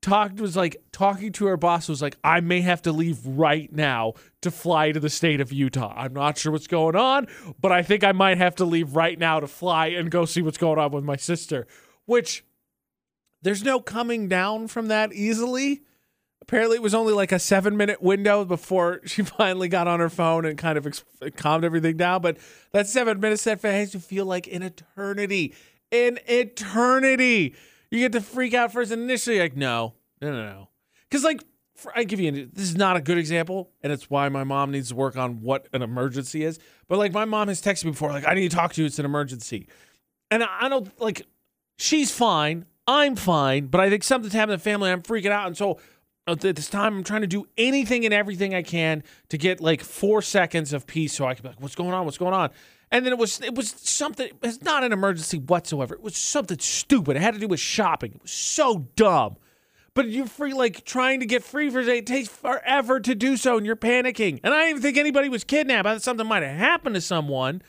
talked 0.00 0.40
was 0.40 0.56
like 0.56 0.76
talking 0.92 1.32
to 1.32 1.46
her 1.46 1.56
boss 1.56 1.88
was 1.88 2.00
like, 2.00 2.16
I 2.22 2.40
may 2.40 2.60
have 2.60 2.82
to 2.82 2.92
leave 2.92 3.24
right 3.24 3.72
now 3.72 4.14
to 4.42 4.50
fly 4.50 4.92
to 4.92 5.00
the 5.00 5.10
state 5.10 5.40
of 5.40 5.52
Utah. 5.52 5.92
I'm 5.96 6.12
not 6.12 6.38
sure 6.38 6.52
what's 6.52 6.66
going 6.66 6.96
on, 6.96 7.26
but 7.60 7.72
I 7.72 7.82
think 7.82 8.04
I 8.04 8.12
might 8.12 8.38
have 8.38 8.54
to 8.56 8.64
leave 8.64 8.94
right 8.94 9.18
now 9.18 9.40
to 9.40 9.46
fly 9.46 9.88
and 9.88 10.10
go 10.10 10.24
see 10.24 10.42
what's 10.42 10.58
going 10.58 10.78
on 10.78 10.92
with 10.92 11.04
my 11.04 11.16
sister. 11.16 11.66
Which 12.06 12.44
there's 13.42 13.64
no 13.64 13.80
coming 13.80 14.28
down 14.28 14.68
from 14.68 14.88
that 14.88 15.12
easily. 15.12 15.82
Apparently, 16.40 16.76
it 16.76 16.82
was 16.82 16.94
only 16.94 17.12
like 17.12 17.32
a 17.32 17.38
seven 17.38 17.76
minute 17.76 18.00
window 18.00 18.44
before 18.44 19.00
she 19.04 19.22
finally 19.22 19.68
got 19.68 19.88
on 19.88 20.00
her 20.00 20.08
phone 20.08 20.44
and 20.44 20.56
kind 20.56 20.78
of 20.78 20.86
ex- 20.86 21.04
calmed 21.36 21.64
everything 21.64 21.96
down. 21.96 22.22
But 22.22 22.38
that 22.72 22.86
seven 22.86 23.20
minutes 23.20 23.44
that 23.44 23.60
has 23.62 23.90
to 23.92 24.00
feel 24.00 24.24
like 24.24 24.46
an 24.46 24.62
eternity. 24.62 25.54
An 25.90 26.18
eternity. 26.26 27.54
You 27.90 28.00
get 28.00 28.12
to 28.12 28.20
freak 28.20 28.54
out 28.54 28.72
first 28.72 28.90
and 28.90 29.02
initially, 29.02 29.38
like, 29.38 29.56
no, 29.56 29.94
no, 30.20 30.30
no, 30.30 30.46
no. 30.46 30.68
Because, 31.08 31.24
like, 31.24 31.42
for, 31.74 31.92
I 31.96 32.04
give 32.04 32.20
you, 32.20 32.28
an, 32.28 32.50
this 32.52 32.64
is 32.64 32.76
not 32.76 32.96
a 32.96 33.00
good 33.00 33.18
example, 33.18 33.70
and 33.82 33.92
it's 33.92 34.10
why 34.10 34.28
my 34.28 34.44
mom 34.44 34.72
needs 34.72 34.90
to 34.90 34.94
work 34.94 35.16
on 35.16 35.40
what 35.40 35.68
an 35.72 35.82
emergency 35.82 36.44
is. 36.44 36.58
But, 36.88 36.98
like, 36.98 37.12
my 37.12 37.24
mom 37.24 37.48
has 37.48 37.62
texted 37.62 37.86
me 37.86 37.92
before, 37.92 38.10
like, 38.10 38.26
I 38.26 38.34
need 38.34 38.50
to 38.50 38.56
talk 38.56 38.72
to 38.74 38.82
you, 38.82 38.86
it's 38.86 38.98
an 38.98 39.04
emergency. 39.04 39.68
And 40.30 40.42
I, 40.42 40.48
I 40.62 40.68
don't, 40.68 41.00
like, 41.00 41.26
she's 41.78 42.10
fine. 42.10 42.66
I'm 42.86 43.16
fine, 43.16 43.66
but 43.66 43.80
I 43.80 43.90
think 43.90 44.02
something's 44.02 44.32
happened 44.32 44.54
in 44.54 44.58
the 44.58 44.64
family. 44.64 44.90
I'm 44.90 45.02
freaking 45.02 45.30
out. 45.30 45.46
And 45.46 45.56
so 45.56 45.78
at 46.26 46.40
this 46.40 46.68
time, 46.68 46.96
I'm 46.96 47.04
trying 47.04 47.20
to 47.20 47.26
do 47.26 47.46
anything 47.56 48.04
and 48.04 48.14
everything 48.14 48.54
I 48.54 48.62
can 48.62 49.02
to 49.28 49.38
get 49.38 49.60
like 49.60 49.82
four 49.82 50.22
seconds 50.22 50.72
of 50.72 50.86
peace 50.86 51.14
so 51.14 51.26
I 51.26 51.34
can 51.34 51.42
be 51.42 51.48
like, 51.50 51.60
what's 51.60 51.74
going 51.74 51.92
on? 51.92 52.04
What's 52.06 52.18
going 52.18 52.34
on? 52.34 52.50
And 52.90 53.04
then 53.04 53.12
it 53.12 53.18
was 53.18 53.40
it 53.40 53.54
was 53.54 53.70
something 53.70 54.30
it's 54.42 54.62
not 54.62 54.84
an 54.84 54.92
emergency 54.92 55.38
whatsoever. 55.38 55.94
It 55.94 56.02
was 56.02 56.16
something 56.16 56.58
stupid. 56.58 57.16
It 57.16 57.22
had 57.22 57.34
to 57.34 57.40
do 57.40 57.48
with 57.48 57.60
shopping. 57.60 58.12
It 58.14 58.22
was 58.22 58.30
so 58.30 58.88
dumb. 58.96 59.36
But 59.94 60.08
you're 60.10 60.26
free 60.26 60.52
like 60.52 60.84
trying 60.84 61.20
to 61.20 61.26
get 61.26 61.42
free 61.42 61.70
for 61.70 61.80
it 61.80 62.06
takes 62.06 62.28
forever 62.28 63.00
to 63.00 63.14
do 63.14 63.36
so 63.36 63.56
and 63.56 63.66
you're 63.66 63.76
panicking. 63.76 64.38
And 64.44 64.54
I 64.54 64.58
didn't 64.58 64.70
even 64.70 64.82
think 64.82 64.96
anybody 64.96 65.28
was 65.28 65.44
kidnapped. 65.44 65.86
I 65.86 65.94
thought 65.94 66.02
something 66.02 66.26
might 66.26 66.42
have 66.42 66.56
happened 66.56 66.94
to 66.94 67.00
someone. 67.00 67.62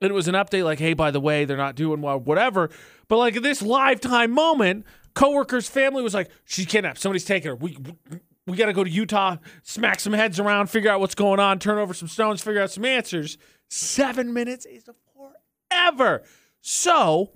And 0.00 0.10
it 0.10 0.14
was 0.14 0.28
an 0.28 0.34
update 0.34 0.64
like, 0.64 0.78
hey, 0.78 0.94
by 0.94 1.10
the 1.10 1.20
way, 1.20 1.44
they're 1.44 1.56
not 1.56 1.74
doing 1.74 2.00
well, 2.00 2.18
whatever. 2.18 2.70
But 3.08 3.18
like 3.18 3.42
this 3.42 3.62
lifetime 3.62 4.32
moment, 4.32 4.86
coworker's 5.14 5.68
family 5.68 6.02
was 6.02 6.14
like, 6.14 6.30
she's 6.44 6.66
kidnapped. 6.66 7.00
Somebody's 7.00 7.24
taking 7.24 7.48
her. 7.48 7.56
We 7.56 7.78
we, 8.48 8.56
got 8.56 8.66
to 8.66 8.72
go 8.72 8.84
to 8.84 8.90
Utah, 8.90 9.36
smack 9.62 10.00
some 10.00 10.12
heads 10.12 10.40
around, 10.40 10.68
figure 10.68 10.90
out 10.90 11.00
what's 11.00 11.14
going 11.14 11.40
on, 11.40 11.58
turn 11.58 11.78
over 11.78 11.94
some 11.94 12.08
stones, 12.08 12.42
figure 12.42 12.62
out 12.62 12.70
some 12.70 12.84
answers. 12.84 13.38
Seven 13.68 14.32
minutes 14.32 14.66
is 14.66 14.88
forever. 15.70 16.22
So 16.60 17.32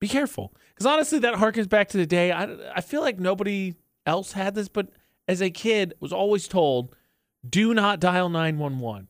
be 0.00 0.08
careful. 0.08 0.54
Because 0.74 0.86
honestly, 0.86 1.18
that 1.20 1.34
harkens 1.34 1.68
back 1.68 1.88
to 1.90 1.98
the 1.98 2.06
day. 2.06 2.32
I, 2.32 2.76
I 2.76 2.80
feel 2.80 3.02
like 3.02 3.18
nobody 3.18 3.74
else 4.06 4.32
had 4.32 4.54
this, 4.54 4.68
but 4.68 4.88
as 5.28 5.40
a 5.42 5.50
kid, 5.50 5.94
was 6.00 6.12
always 6.12 6.48
told, 6.48 6.94
do 7.48 7.74
not 7.74 8.00
dial 8.00 8.28
911. 8.28 9.08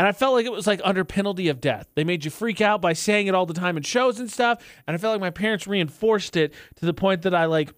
And 0.00 0.08
I 0.08 0.12
felt 0.12 0.32
like 0.32 0.46
it 0.46 0.52
was 0.52 0.66
like 0.66 0.80
under 0.82 1.04
penalty 1.04 1.48
of 1.48 1.60
death. 1.60 1.86
They 1.94 2.04
made 2.04 2.24
you 2.24 2.30
freak 2.30 2.62
out 2.62 2.80
by 2.80 2.94
saying 2.94 3.26
it 3.26 3.34
all 3.34 3.44
the 3.44 3.52
time 3.52 3.76
in 3.76 3.82
shows 3.82 4.18
and 4.18 4.30
stuff. 4.30 4.64
And 4.86 4.94
I 4.94 4.98
felt 4.98 5.12
like 5.12 5.20
my 5.20 5.28
parents 5.28 5.66
reinforced 5.66 6.36
it 6.36 6.54
to 6.76 6.86
the 6.86 6.94
point 6.94 7.20
that 7.22 7.34
I 7.34 7.44
like, 7.44 7.74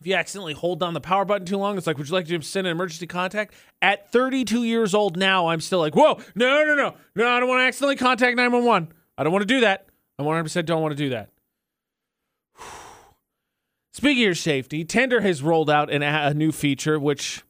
if 0.00 0.06
you 0.06 0.14
accidentally 0.14 0.52
hold 0.52 0.80
down 0.80 0.94
the 0.94 1.00
power 1.00 1.24
button 1.24 1.46
too 1.46 1.56
long, 1.56 1.78
it's 1.78 1.86
like, 1.86 1.96
would 1.96 2.08
you 2.08 2.14
like 2.14 2.26
to 2.26 2.42
send 2.42 2.66
an 2.66 2.72
emergency 2.72 3.06
contact? 3.06 3.54
At 3.80 4.12
32 4.12 4.64
years 4.64 4.94
old 4.94 5.16
now, 5.16 5.48
I'm 5.48 5.60
still 5.60 5.78
like, 5.78 5.96
whoa, 5.96 6.20
no, 6.34 6.64
no, 6.64 6.74
no, 6.74 6.94
no, 7.14 7.28
I 7.28 7.40
don't 7.40 7.48
want 7.48 7.60
to 7.60 7.64
accidentally 7.64 7.96
contact 7.96 8.36
911. 8.36 8.92
I 9.16 9.24
don't 9.24 9.32
want 9.32 9.42
to 9.42 9.46
do 9.46 9.60
that. 9.60 9.86
I 10.18 10.22
100% 10.22 10.66
don't 10.66 10.82
want 10.82 10.92
to 10.92 10.96
do 10.96 11.10
that. 11.10 11.30
Speaking 13.92 14.22
of 14.22 14.26
your 14.26 14.34
safety, 14.34 14.84
Tinder 14.84 15.22
has 15.22 15.42
rolled 15.42 15.70
out 15.70 15.90
an, 15.90 16.02
a 16.02 16.34
new 16.34 16.52
feature, 16.52 16.98
which, 16.98 17.42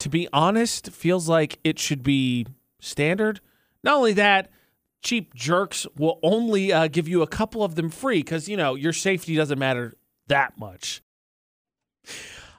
to 0.00 0.08
be 0.08 0.28
honest, 0.32 0.90
feels 0.90 1.28
like 1.28 1.60
it 1.62 1.78
should 1.78 2.02
be 2.02 2.46
standard. 2.80 3.40
Not 3.84 3.96
only 3.96 4.12
that, 4.14 4.50
cheap 5.04 5.34
jerks 5.34 5.86
will 5.96 6.18
only 6.24 6.72
uh, 6.72 6.88
give 6.88 7.06
you 7.06 7.22
a 7.22 7.28
couple 7.28 7.62
of 7.62 7.76
them 7.76 7.90
free 7.90 8.18
because, 8.18 8.48
you 8.48 8.56
know, 8.56 8.74
your 8.74 8.92
safety 8.92 9.36
doesn't 9.36 9.58
matter 9.58 9.94
that 10.26 10.58
much. 10.58 11.02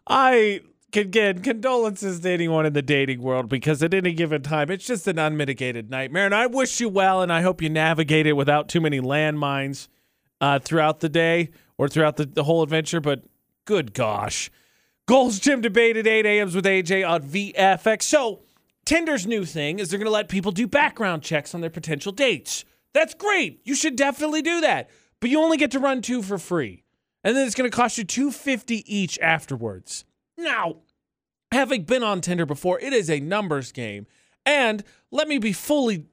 I 0.10 0.62
can 0.92 1.08
again 1.08 1.42
condolences 1.42 2.22
to 2.22 2.30
anyone 2.30 2.66
in 2.66 2.74
the 2.74 2.82
dating 2.82 3.22
world 3.22 3.50
because 3.50 3.84
at 3.84 3.94
any 3.94 4.14
given 4.14 4.42
time 4.42 4.72
it's 4.72 4.86
just 4.86 5.08
an 5.08 5.20
unmitigated 5.20 5.90
nightmare. 5.90 6.26
And 6.26 6.36
i 6.36 6.48
wish 6.48 6.80
you 6.80 6.90
well 6.90 7.22
and 7.22 7.32
i 7.32 7.42
hope 7.42 7.62
you 7.62 7.70
navigate 7.70 8.26
it 8.26 8.34
without 8.34 8.70
too 8.70 8.80
many 8.80 9.00
landmines 9.00 9.88
uh, 10.40 10.60
throughout 10.60 11.02
the 11.02 11.10
day 11.10 11.50
or 11.78 11.88
throughout 11.88 12.16
the, 12.16 12.26
the 12.26 12.44
whole 12.44 12.64
adventure 12.64 13.02
but 13.02 13.24
good 13.66 13.94
gosh. 13.94 14.50
Gold's 15.08 15.40
Gym 15.40 15.62
debate 15.62 15.98
at 15.98 16.08
8 16.08 16.26
a.m.s 16.26 16.56
with 16.56 16.66
aj 16.66 17.10
on 17.10 17.24
vfx 17.24 18.04
so 18.04 18.44
tinder's 18.86 19.28
new 19.28 19.44
thing 19.44 19.80
is 19.80 19.90
they're 19.90 20.00
going 20.00 20.06
to 20.06 20.12
let 20.12 20.30
people 20.30 20.54
do 20.54 20.68
background 20.68 21.22
checks 21.22 21.54
on 21.54 21.62
their 21.62 21.70
potential 21.70 22.14
dates. 22.14 22.64
That's 22.94 23.14
great. 23.14 23.60
You 23.66 23.76
should 23.76 23.98
definitely 23.98 24.42
do 24.42 24.62
that. 24.62 24.90
But 25.20 25.30
you 25.30 25.40
only 25.42 25.58
get 25.58 25.72
to 25.72 25.80
run 25.80 26.02
two 26.02 26.22
for 26.22 26.38
free 26.38 26.84
and 27.28 27.36
then 27.36 27.46
it's 27.46 27.56
going 27.56 27.70
to 27.70 27.76
cost 27.76 27.98
you 27.98 28.06
250 28.06 28.84
each 28.96 29.20
afterwards 29.20 30.06
now, 30.38 30.78
having 31.52 31.84
been 31.84 32.04
on 32.04 32.22
Tinder 32.22 32.46
before, 32.46 32.80
it 32.80 32.94
is 32.94 33.10
a 33.10 33.20
numbers 33.20 33.72
game. 33.72 34.06
And 34.46 34.84
let 35.12 35.28
me 35.28 35.40
be 35.40 35.54
fully 35.54 36.06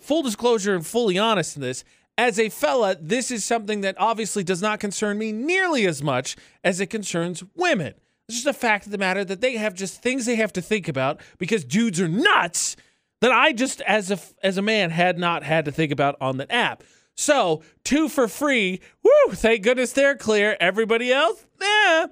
full 0.00 0.22
disclosure 0.22 0.74
and 0.74 0.86
fully 0.86 1.18
honest 1.18 1.56
in 1.56 1.62
this. 1.62 1.84
As 2.16 2.38
a 2.38 2.50
fella, 2.50 2.96
this 3.00 3.30
is 3.30 3.44
something 3.44 3.80
that 3.80 3.96
obviously 3.98 4.44
does 4.44 4.60
not 4.60 4.78
concern 4.78 5.18
me 5.18 5.32
nearly 5.32 5.86
as 5.86 6.02
much 6.02 6.36
as 6.62 6.80
it 6.80 6.86
concerns 6.86 7.42
women. 7.56 7.94
It's 8.28 8.36
just 8.36 8.46
a 8.46 8.52
fact 8.52 8.86
of 8.86 8.92
the 8.92 8.98
matter 8.98 9.24
that 9.24 9.40
they 9.40 9.56
have 9.56 9.74
just 9.74 10.02
things 10.02 10.26
they 10.26 10.36
have 10.36 10.52
to 10.52 10.62
think 10.62 10.86
about 10.86 11.20
because 11.38 11.64
dudes 11.64 12.00
are 12.00 12.08
nuts 12.08 12.76
that 13.20 13.32
I 13.32 13.52
just 13.52 13.80
as 13.82 14.10
a 14.10 14.18
as 14.42 14.56
a 14.56 14.62
man 14.62 14.90
had 14.90 15.18
not 15.18 15.42
had 15.42 15.64
to 15.64 15.72
think 15.72 15.90
about 15.90 16.16
on 16.20 16.36
the 16.36 16.50
app. 16.52 16.84
So, 17.20 17.62
two 17.84 18.08
for 18.08 18.28
free. 18.28 18.80
Woo, 19.02 19.34
thank 19.34 19.62
goodness 19.62 19.92
they're 19.92 20.16
clear. 20.16 20.56
Everybody 20.58 21.12
else? 21.12 21.44
Yeah. 21.60 22.06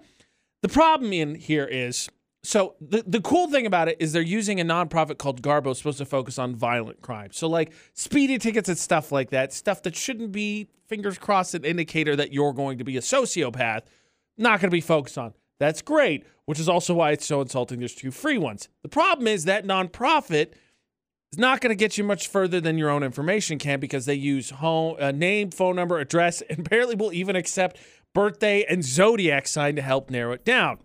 The 0.60 0.68
problem 0.68 1.14
in 1.14 1.34
here 1.34 1.64
is 1.64 2.10
so 2.42 2.74
the, 2.78 3.02
the 3.06 3.22
cool 3.22 3.50
thing 3.50 3.64
about 3.64 3.88
it 3.88 3.96
is 4.00 4.12
they're 4.12 4.20
using 4.20 4.60
a 4.60 4.64
nonprofit 4.64 5.16
called 5.16 5.40
Garbo 5.40 5.74
supposed 5.74 5.96
to 5.98 6.04
focus 6.04 6.38
on 6.38 6.54
violent 6.54 7.00
crime. 7.00 7.30
So 7.32 7.48
like 7.48 7.72
speeding 7.94 8.38
tickets 8.38 8.68
and 8.68 8.76
stuff 8.76 9.10
like 9.10 9.30
that, 9.30 9.54
stuff 9.54 9.82
that 9.84 9.96
shouldn't 9.96 10.30
be 10.30 10.68
fingers 10.86 11.16
crossed 11.16 11.54
an 11.54 11.64
indicator 11.64 12.14
that 12.14 12.34
you're 12.34 12.52
going 12.52 12.76
to 12.76 12.84
be 12.84 12.98
a 12.98 13.00
sociopath, 13.00 13.82
not 14.36 14.60
going 14.60 14.70
to 14.70 14.74
be 14.74 14.82
focused 14.82 15.16
on. 15.16 15.32
That's 15.58 15.80
great, 15.80 16.26
which 16.44 16.60
is 16.60 16.68
also 16.68 16.92
why 16.92 17.12
it's 17.12 17.26
so 17.26 17.40
insulting 17.40 17.78
there's 17.78 17.94
two 17.94 18.10
free 18.10 18.38
ones. 18.38 18.68
The 18.82 18.88
problem 18.88 19.26
is 19.26 19.46
that 19.46 19.64
nonprofit 19.64 20.52
is 21.32 21.38
not 21.38 21.60
going 21.60 21.70
to 21.70 21.76
get 21.76 21.98
you 21.98 22.04
much 22.04 22.28
further 22.28 22.60
than 22.60 22.78
your 22.78 22.90
own 22.90 23.02
information 23.02 23.58
can 23.58 23.80
because 23.80 24.06
they 24.06 24.14
use 24.14 24.50
home 24.50 24.96
uh, 24.98 25.10
name, 25.10 25.50
phone 25.50 25.76
number, 25.76 25.98
address, 25.98 26.40
and 26.50 26.60
apparently 26.60 26.94
will 26.94 27.12
even 27.12 27.36
accept 27.36 27.78
birthday, 28.14 28.64
and 28.68 28.84
zodiac 28.84 29.46
sign 29.46 29.76
to 29.76 29.82
help 29.82 30.10
narrow 30.10 30.32
it 30.32 30.44
down. 30.44 30.78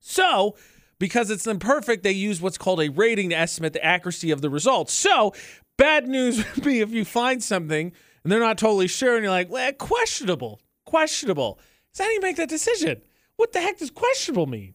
So, 0.00 0.56
because 0.98 1.30
it's 1.30 1.46
imperfect, 1.46 2.02
they 2.02 2.12
use 2.12 2.40
what's 2.40 2.58
called 2.58 2.80
a 2.80 2.88
rating 2.88 3.30
to 3.30 3.36
estimate 3.36 3.72
the 3.72 3.84
accuracy 3.84 4.30
of 4.30 4.40
the 4.40 4.50
results. 4.50 4.92
So, 4.92 5.34
bad 5.76 6.08
news 6.08 6.38
would 6.54 6.64
be 6.64 6.80
if 6.80 6.90
you 6.90 7.04
find 7.04 7.42
something 7.42 7.92
and 8.22 8.32
they're 8.32 8.40
not 8.40 8.58
totally 8.58 8.88
sure 8.88 9.14
and 9.14 9.22
you're 9.22 9.32
like, 9.32 9.50
well, 9.50 9.72
questionable, 9.72 10.60
questionable. 10.84 11.58
So, 11.92 12.04
how 12.04 12.08
do 12.08 12.14
you 12.14 12.20
make 12.20 12.36
that 12.36 12.48
decision? 12.48 13.02
What 13.36 13.52
the 13.52 13.60
heck 13.60 13.78
does 13.78 13.90
questionable 13.90 14.46
mean? 14.46 14.74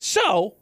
So, 0.00 0.56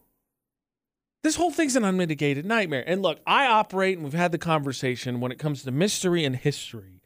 this 1.25 1.35
whole 1.35 1.51
thing's 1.51 1.75
an 1.75 1.85
unmitigated 1.85 2.47
nightmare. 2.47 2.85
And 2.87 3.03
look, 3.03 3.19
I 3.27 3.47
operate, 3.47 3.97
and 3.97 4.05
we've 4.05 4.13
had 4.13 4.31
the 4.31 4.39
conversation 4.39 5.19
when 5.19 5.33
it 5.33 5.39
comes 5.41 5.65
to 5.65 5.73
mystery 5.73 6.25
and 6.25 6.37
history 6.37 7.01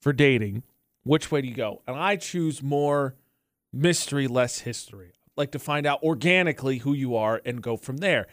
for 0.00 0.14
dating 0.14 0.62
which 1.04 1.30
way 1.30 1.42
do 1.42 1.48
you 1.48 1.54
go? 1.54 1.82
And 1.86 1.96
I 1.96 2.16
choose 2.16 2.62
more 2.62 3.14
mystery, 3.72 4.26
less 4.26 4.60
history. 4.60 5.12
I'd 5.14 5.36
like 5.36 5.52
to 5.52 5.58
find 5.58 5.86
out 5.86 6.02
organically 6.02 6.78
who 6.78 6.94
you 6.94 7.14
are 7.14 7.40
and 7.44 7.62
go 7.62 7.76
from 7.76 7.98
there. 7.98 8.26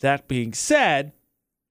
That 0.00 0.26
being 0.26 0.52
said, 0.52 1.12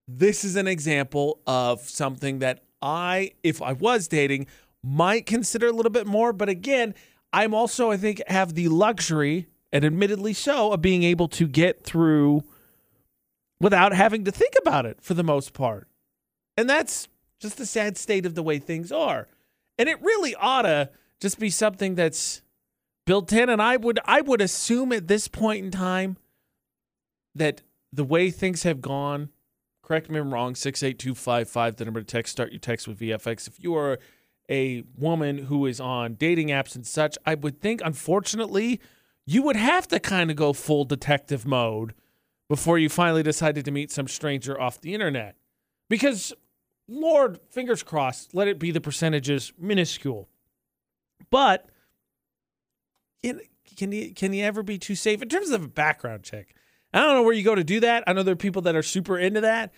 this 0.08 0.42
is 0.42 0.56
an 0.56 0.66
example 0.66 1.40
of 1.46 1.82
something 1.82 2.38
that 2.38 2.64
I, 2.80 3.32
if 3.42 3.60
I 3.60 3.74
was 3.74 4.08
dating, 4.08 4.46
might 4.82 5.26
consider 5.26 5.66
a 5.66 5.72
little 5.72 5.92
bit 5.92 6.06
more. 6.06 6.32
But 6.32 6.48
again, 6.48 6.94
I'm 7.32 7.52
also, 7.52 7.90
I 7.90 7.98
think, 7.98 8.22
have 8.26 8.54
the 8.54 8.68
luxury, 8.68 9.46
and 9.72 9.84
admittedly 9.84 10.32
so, 10.32 10.72
of 10.72 10.80
being 10.80 11.02
able 11.02 11.28
to 11.28 11.46
get 11.46 11.84
through 11.84 12.44
without 13.60 13.92
having 13.92 14.24
to 14.24 14.32
think 14.32 14.54
about 14.60 14.86
it 14.86 14.98
for 15.00 15.14
the 15.14 15.22
most 15.22 15.52
part. 15.52 15.88
And 16.56 16.68
that's 16.68 17.08
just 17.40 17.58
the 17.58 17.66
sad 17.66 17.96
state 17.96 18.26
of 18.26 18.34
the 18.34 18.42
way 18.42 18.58
things 18.58 18.90
are. 18.90 19.28
And 19.78 19.88
it 19.88 20.02
really 20.02 20.34
ought 20.34 20.62
to 20.62 20.90
just 21.20 21.38
be 21.38 21.50
something 21.50 21.94
that's 21.94 22.42
built 23.06 23.32
in. 23.32 23.48
And 23.48 23.62
I 23.62 23.76
would 23.76 23.98
I 24.04 24.20
would 24.20 24.40
assume 24.40 24.92
at 24.92 25.08
this 25.08 25.28
point 25.28 25.64
in 25.64 25.70
time 25.70 26.16
that 27.34 27.62
the 27.92 28.04
way 28.04 28.30
things 28.30 28.62
have 28.62 28.80
gone, 28.80 29.30
correct 29.82 30.10
me 30.10 30.18
if 30.18 30.24
I'm 30.24 30.32
wrong, 30.32 30.54
68255, 30.54 31.76
the 31.76 31.84
number 31.84 32.00
to 32.00 32.06
text, 32.06 32.32
start 32.32 32.52
your 32.52 32.60
text 32.60 32.86
with 32.86 33.00
VFX. 33.00 33.48
If 33.48 33.62
you 33.62 33.74
are 33.76 33.98
a 34.48 34.84
woman 34.96 35.38
who 35.38 35.66
is 35.66 35.80
on 35.80 36.14
dating 36.14 36.48
apps 36.48 36.74
and 36.74 36.86
such, 36.86 37.16
I 37.24 37.36
would 37.36 37.60
think, 37.60 37.80
unfortunately, 37.84 38.80
you 39.26 39.42
would 39.42 39.56
have 39.56 39.86
to 39.88 40.00
kind 40.00 40.30
of 40.30 40.36
go 40.36 40.52
full 40.52 40.84
detective 40.84 41.46
mode 41.46 41.94
before 42.50 42.80
you 42.80 42.88
finally 42.88 43.22
decided 43.22 43.64
to 43.64 43.70
meet 43.70 43.92
some 43.92 44.08
stranger 44.08 44.60
off 44.60 44.80
the 44.80 44.92
internet. 44.92 45.36
Because, 45.88 46.32
Lord, 46.88 47.38
fingers 47.48 47.84
crossed, 47.84 48.34
let 48.34 48.48
it 48.48 48.58
be 48.58 48.72
the 48.72 48.80
percentages 48.80 49.52
minuscule. 49.56 50.28
But 51.30 51.70
can, 53.22 53.40
can 53.76 53.92
you 53.92 54.12
can 54.12 54.32
you 54.32 54.44
ever 54.44 54.64
be 54.64 54.78
too 54.78 54.96
safe 54.96 55.22
in 55.22 55.28
terms 55.28 55.50
of 55.50 55.62
a 55.62 55.68
background 55.68 56.24
check? 56.24 56.52
I 56.92 56.98
don't 56.98 57.14
know 57.14 57.22
where 57.22 57.34
you 57.34 57.44
go 57.44 57.54
to 57.54 57.62
do 57.62 57.78
that. 57.80 58.02
I 58.08 58.12
know 58.12 58.24
there 58.24 58.32
are 58.32 58.36
people 58.36 58.62
that 58.62 58.74
are 58.74 58.82
super 58.82 59.16
into 59.16 59.42
that. 59.42 59.72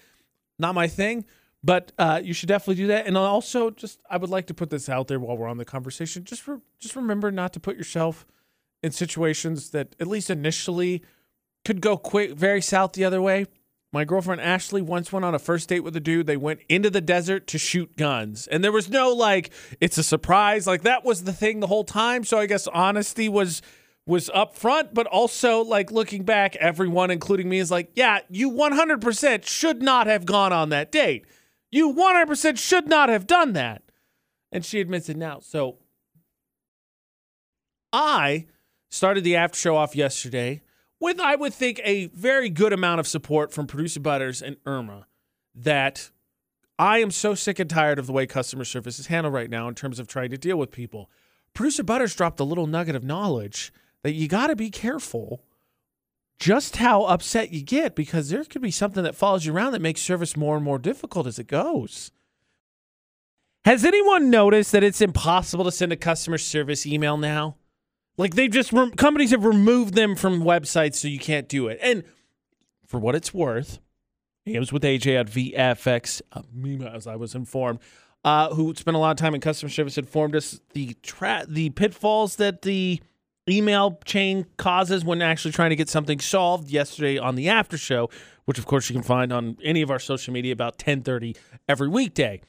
Not 0.59 0.75
my 0.75 0.89
thing, 0.89 1.27
but 1.63 1.93
uh, 1.99 2.23
you 2.25 2.33
should 2.33 2.49
definitely 2.49 2.77
do 2.77 2.87
that. 2.87 3.07
And 3.07 3.19
also, 3.19 3.69
just 3.69 4.01
I 4.09 4.17
would 4.17 4.31
like 4.31 4.47
to 4.47 4.55
put 4.55 4.71
this 4.71 4.89
out 4.89 5.09
there 5.09 5.21
while 5.21 5.37
we're 5.37 5.49
on 5.49 5.59
the 5.59 5.67
conversation. 5.67 6.25
Just 6.25 6.49
re- 6.49 6.57
just 6.79 6.97
remember 6.97 7.31
not 7.31 7.53
to 7.53 7.61
put 7.61 7.77
yourself 7.77 8.27
in 8.83 8.93
situations 8.93 9.71
that 9.71 9.95
at 10.01 10.07
least 10.07 10.31
initially 10.31 11.03
could 11.65 11.81
go 11.81 11.97
quick, 11.97 12.33
very 12.33 12.61
south 12.61 12.93
the 12.93 13.05
other 13.05 13.23
way. 13.23 13.47
My 13.93 14.05
girlfriend 14.05 14.41
Ashley 14.41 14.81
once 14.81 15.13
went 15.13 15.25
on 15.25 15.35
a 15.35 15.39
first 15.39 15.69
date 15.69 15.81
with 15.81 15.95
a 15.95 16.01
dude. 16.01 16.27
They 16.27 16.39
went 16.39 16.61
into 16.69 16.89
the 16.89 17.03
desert 17.03 17.47
to 17.49 17.59
shoot 17.59 17.95
guns. 17.97 18.47
And 18.47 18.65
there 18.65 18.73
was 18.73 18.89
no 18.89 19.11
like, 19.11 19.51
it's 19.81 19.99
a 19.99 20.03
surprise. 20.03 20.67
Like 20.67 20.83
that 20.83 21.05
was 21.05 21.25
the 21.25 21.33
thing 21.33 21.61
the 21.61 21.67
whole 21.67 21.85
time. 21.85 22.25
So 22.25 22.39
I 22.39 22.47
guess 22.47 22.67
honesty 22.67 23.29
was 23.29 23.61
was 24.05 24.29
up 24.35 24.57
front, 24.57 24.95
but 24.95 25.07
also 25.07 25.63
like 25.63 25.93
looking 25.93 26.25
back, 26.25 26.57
everyone, 26.57 27.11
including 27.11 27.49
me, 27.49 27.59
is 27.59 27.71
like, 27.71 27.93
yeah, 27.95 28.19
you 28.29 28.51
100% 28.51 29.47
should 29.47 29.81
not 29.81 30.09
have 30.09 30.27
gone 30.27 30.53
on 30.53 30.71
that 30.71 30.91
date. 30.91 31.25
You 31.71 31.93
100% 31.93 32.59
should 32.59 32.89
not 32.89 33.09
have 33.09 33.29
done 33.29 33.53
that. 33.53 33.83
And 34.51 34.65
she 34.65 34.81
admits 34.81 35.09
it 35.09 35.17
now. 35.17 35.39
So 35.41 35.79
I 37.93 38.47
started 38.91 39.23
the 39.23 39.37
after 39.37 39.57
show 39.57 39.77
off 39.77 39.95
yesterday 39.95 40.63
with, 41.03 41.21
I 41.21 41.35
would 41.35 41.53
think, 41.53 41.81
a 41.85 42.07
very 42.07 42.49
good 42.49 42.73
amount 42.73 43.01
of 43.01 43.07
support 43.07 43.53
from 43.53 43.67
producer 43.67 44.01
Butters 44.01 44.41
and 44.41 44.57
Irma 44.65 45.07
that 45.55 46.11
I 46.79 46.99
am 46.99 47.11
so 47.11 47.35
sick 47.35 47.59
and 47.59 47.69
tired 47.69 47.99
of 47.99 48.07
the 48.07 48.13
way 48.13 48.27
customer 48.27 48.65
service 48.65 48.99
is 48.99 49.09
handled 49.09 49.35
right 49.35 49.51
now 49.51 49.69
in 49.69 49.75
terms 49.75 49.99
of 49.99 50.07
trying 50.07 50.31
to 50.31 50.39
deal 50.39 50.57
with 50.57 50.71
people. 50.71 51.11
Producer 51.53 51.83
Butters 51.83 52.15
dropped 52.15 52.41
a 52.41 52.45
little 52.45 52.67
nugget 52.67 52.97
of 52.97 53.05
knowledge 53.05 53.73
that 54.03 54.13
you 54.13 54.29
got 54.29 54.47
to 54.47 54.57
be 54.57 54.71
careful 54.71 55.43
just 56.39 56.77
how 56.77 57.05
upset 57.05 57.53
you 57.53 57.63
get 57.63 57.95
because 57.95 58.31
there 58.31 58.45
could 58.45 58.63
be 58.63 58.71
something 58.71 59.05
that 59.05 59.15
follows 59.15 59.45
you 59.45 59.55
around 59.55 59.73
that 59.73 59.83
makes 59.83 60.01
service 60.01 60.37
more 60.37 60.57
and 60.57 60.65
more 60.65 60.79
difficult 60.79 61.27
as 61.27 61.39
it 61.39 61.47
goes. 61.47 62.11
Has 63.65 63.85
anyone 63.85 64.31
noticed 64.31 64.73
that 64.73 64.83
it's 64.83 65.01
impossible 65.01 65.65
to 65.65 65.71
send 65.71 65.93
a 65.93 65.97
customer 65.97 66.39
service 66.39 66.85
email 66.85 67.17
now? 67.17 67.57
Like 68.23 68.37
they've 68.37 68.49
just 68.49 68.73
rem- 68.73 68.93
companies 68.93 69.33
have 69.33 69.45
removed 69.45 69.95
them 69.95 70.15
from 70.15 70.45
websites 70.45 70.95
so 70.95 71.09
you 71.09 71.19
can't 71.19 71.49
do 71.49 71.67
it. 71.67 71.81
And 71.83 72.05
for 72.87 73.01
what 73.01 73.17
it's 73.17 73.35
worth, 73.35 73.81
he 74.45 74.57
was 74.61 74.73
with 74.73 74.85
AJ 74.85 75.19
at 75.19 75.27
VFX, 75.27 76.23
uh, 76.31 76.87
as 76.87 77.09
I 77.09 77.17
was 77.17 77.35
informed, 77.35 77.81
uh, 78.25 78.55
who 78.55 78.73
spent 78.77 78.97
a 78.97 79.01
lot 79.01 79.11
of 79.11 79.17
time 79.17 79.35
in 79.35 79.41
customer 79.41 79.71
service, 79.71 79.99
informed 79.99 80.37
us 80.37 80.61
the 80.73 80.95
tra- 81.03 81.47
the 81.49 81.71
pitfalls 81.71 82.37
that 82.37 82.63
the 82.63 83.03
email 83.51 83.99
chain 84.05 84.47
causes 84.57 85.05
when 85.05 85.21
actually 85.21 85.51
trying 85.51 85.71
to 85.71 85.77
get 85.77 85.89
something 85.89 86.21
solved 86.21 86.71
yesterday 86.71 87.19
on 87.19 87.35
the 87.35 87.49
after 87.49 87.77
show, 87.77 88.09
which 88.45 88.57
of 88.57 88.67
course 88.67 88.89
you 88.89 88.95
can 88.95 89.03
find 89.03 89.33
on 89.33 89.57
any 89.65 89.83
of 89.83 89.91
our 89.91 89.99
social 89.99 90.33
media 90.33 90.53
about 90.53 90.79
10:30 90.79 91.35
every 91.69 91.89
weekday. 91.89 92.41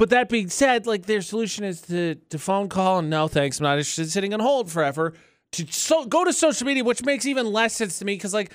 But 0.00 0.08
that 0.08 0.30
being 0.30 0.48
said, 0.48 0.86
like 0.86 1.04
their 1.04 1.20
solution 1.20 1.62
is 1.62 1.82
to 1.82 2.14
to 2.30 2.38
phone 2.38 2.70
call 2.70 3.00
and 3.00 3.10
no 3.10 3.28
thanks, 3.28 3.60
I'm 3.60 3.64
not 3.64 3.72
interested 3.76 4.04
in 4.04 4.08
sitting 4.08 4.32
on 4.32 4.40
hold 4.40 4.70
forever. 4.70 5.12
To 5.52 5.66
so, 5.70 6.06
go 6.06 6.24
to 6.24 6.32
social 6.32 6.66
media, 6.66 6.82
which 6.82 7.04
makes 7.04 7.26
even 7.26 7.52
less 7.52 7.74
sense 7.74 7.98
to 7.98 8.06
me 8.06 8.14
because 8.14 8.32
like 8.32 8.50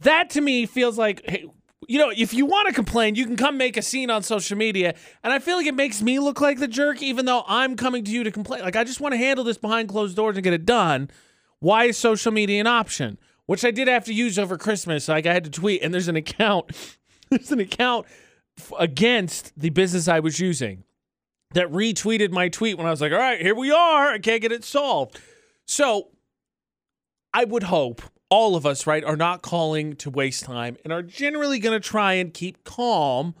that 0.00 0.30
to 0.30 0.40
me 0.40 0.64
feels 0.64 0.96
like 0.96 1.20
hey, 1.26 1.44
you 1.88 1.98
know, 1.98 2.10
if 2.16 2.32
you 2.32 2.46
want 2.46 2.68
to 2.68 2.72
complain, 2.72 3.16
you 3.16 3.26
can 3.26 3.36
come 3.36 3.58
make 3.58 3.76
a 3.76 3.82
scene 3.82 4.08
on 4.08 4.22
social 4.22 4.56
media. 4.56 4.94
And 5.22 5.30
I 5.30 5.40
feel 5.40 5.58
like 5.58 5.66
it 5.66 5.74
makes 5.74 6.00
me 6.00 6.18
look 6.20 6.40
like 6.40 6.58
the 6.58 6.66
jerk, 6.66 7.02
even 7.02 7.26
though 7.26 7.44
I'm 7.46 7.76
coming 7.76 8.02
to 8.04 8.10
you 8.10 8.24
to 8.24 8.30
complain. 8.30 8.62
Like, 8.62 8.74
I 8.74 8.84
just 8.84 8.98
want 8.98 9.12
to 9.12 9.18
handle 9.18 9.44
this 9.44 9.58
behind 9.58 9.90
closed 9.90 10.16
doors 10.16 10.38
and 10.38 10.44
get 10.44 10.54
it 10.54 10.64
done. 10.64 11.10
Why 11.58 11.84
is 11.84 11.98
social 11.98 12.32
media 12.32 12.60
an 12.60 12.66
option? 12.66 13.18
Which 13.44 13.62
I 13.62 13.72
did 13.72 13.88
have 13.88 14.06
to 14.06 14.14
use 14.14 14.38
over 14.38 14.56
Christmas. 14.56 15.06
Like, 15.06 15.26
I 15.26 15.34
had 15.34 15.44
to 15.44 15.50
tweet, 15.50 15.82
and 15.82 15.92
there's 15.92 16.08
an 16.08 16.16
account, 16.16 16.70
there's 17.30 17.52
an 17.52 17.60
account 17.60 18.06
against 18.78 19.52
the 19.58 19.70
business 19.70 20.08
I 20.08 20.20
was 20.20 20.40
using 20.40 20.84
that 21.52 21.70
retweeted 21.70 22.30
my 22.30 22.48
tweet 22.48 22.76
when 22.76 22.86
I 22.86 22.90
was 22.90 23.00
like, 23.00 23.12
all 23.12 23.18
right, 23.18 23.40
here 23.40 23.54
we 23.54 23.70
are. 23.70 24.10
I 24.10 24.18
can't 24.18 24.42
get 24.42 24.52
it 24.52 24.64
solved. 24.64 25.18
So 25.66 26.08
I 27.32 27.44
would 27.44 27.64
hope 27.64 28.02
all 28.30 28.56
of 28.56 28.66
us, 28.66 28.86
right, 28.86 29.04
are 29.04 29.16
not 29.16 29.42
calling 29.42 29.96
to 29.96 30.10
waste 30.10 30.44
time 30.44 30.76
and 30.84 30.92
are 30.92 31.02
generally 31.02 31.58
going 31.58 31.80
to 31.80 31.86
try 31.88 32.14
and 32.14 32.34
keep 32.34 32.64
calm 32.64 33.34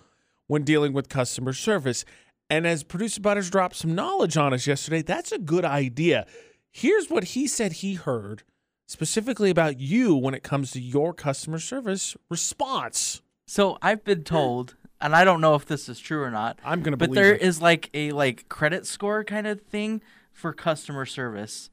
when 0.46 0.64
dealing 0.64 0.92
with 0.92 1.08
customer 1.08 1.52
service. 1.52 2.04
And 2.48 2.66
as 2.66 2.82
producer 2.82 3.20
Butters 3.20 3.50
dropped 3.50 3.76
some 3.76 3.94
knowledge 3.94 4.36
on 4.36 4.54
us 4.54 4.66
yesterday, 4.66 5.02
that's 5.02 5.32
a 5.32 5.38
good 5.38 5.64
idea. 5.64 6.26
Here's 6.70 7.10
what 7.10 7.24
he 7.24 7.46
said 7.46 7.74
he 7.74 7.94
heard 7.94 8.42
specifically 8.86 9.50
about 9.50 9.78
you 9.78 10.16
when 10.16 10.32
it 10.32 10.42
comes 10.42 10.70
to 10.70 10.80
your 10.80 11.12
customer 11.12 11.58
service 11.58 12.16
response. 12.30 13.20
So 13.46 13.76
I've 13.82 14.04
been 14.04 14.24
told, 14.24 14.76
and 15.00 15.14
I 15.14 15.24
don't 15.24 15.40
know 15.40 15.54
if 15.54 15.66
this 15.66 15.88
is 15.88 15.98
true 15.98 16.22
or 16.22 16.30
not. 16.30 16.58
I'm 16.64 16.82
gonna 16.82 16.96
but 16.96 17.10
believe 17.10 17.22
there 17.24 17.34
it. 17.34 17.42
is 17.42 17.60
like 17.62 17.90
a 17.94 18.10
like 18.12 18.48
credit 18.48 18.86
score 18.86 19.24
kind 19.24 19.46
of 19.46 19.60
thing 19.62 20.02
for 20.32 20.52
customer 20.52 21.04
service, 21.06 21.70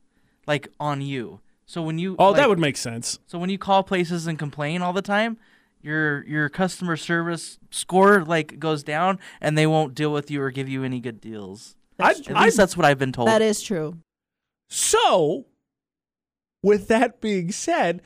like 0.47 0.67
on 0.79 1.01
you. 1.01 1.39
So 1.65 1.81
when 1.81 1.97
you 1.97 2.15
Oh, 2.19 2.27
like- 2.29 2.37
that 2.37 2.49
would 2.49 2.59
make 2.59 2.77
sense. 2.77 3.19
So 3.27 3.37
when 3.39 3.49
you 3.49 3.57
call 3.57 3.83
places 3.83 4.27
and 4.27 4.37
complain 4.37 4.81
all 4.81 4.93
the 4.93 5.01
time, 5.01 5.37
your 5.81 6.23
your 6.25 6.49
customer 6.49 6.97
service 6.97 7.59
score 7.71 8.23
like 8.23 8.59
goes 8.59 8.83
down, 8.83 9.19
and 9.41 9.57
they 9.57 9.67
won't 9.67 9.93
deal 9.95 10.11
with 10.11 10.29
you 10.31 10.41
or 10.41 10.51
give 10.51 10.67
you 10.69 10.83
any 10.83 10.99
good 10.99 11.19
deals. 11.21 11.75
I'd- 11.99 12.27
At 12.29 12.41
least 12.43 12.57
that's 12.57 12.75
what 12.75 12.85
I've 12.85 12.97
been 12.99 13.11
told. 13.11 13.27
That 13.27 13.41
is 13.41 13.61
true. 13.61 13.97
So, 14.69 15.45
with 16.63 16.87
that 16.87 17.21
being 17.21 17.51
said, 17.51 18.01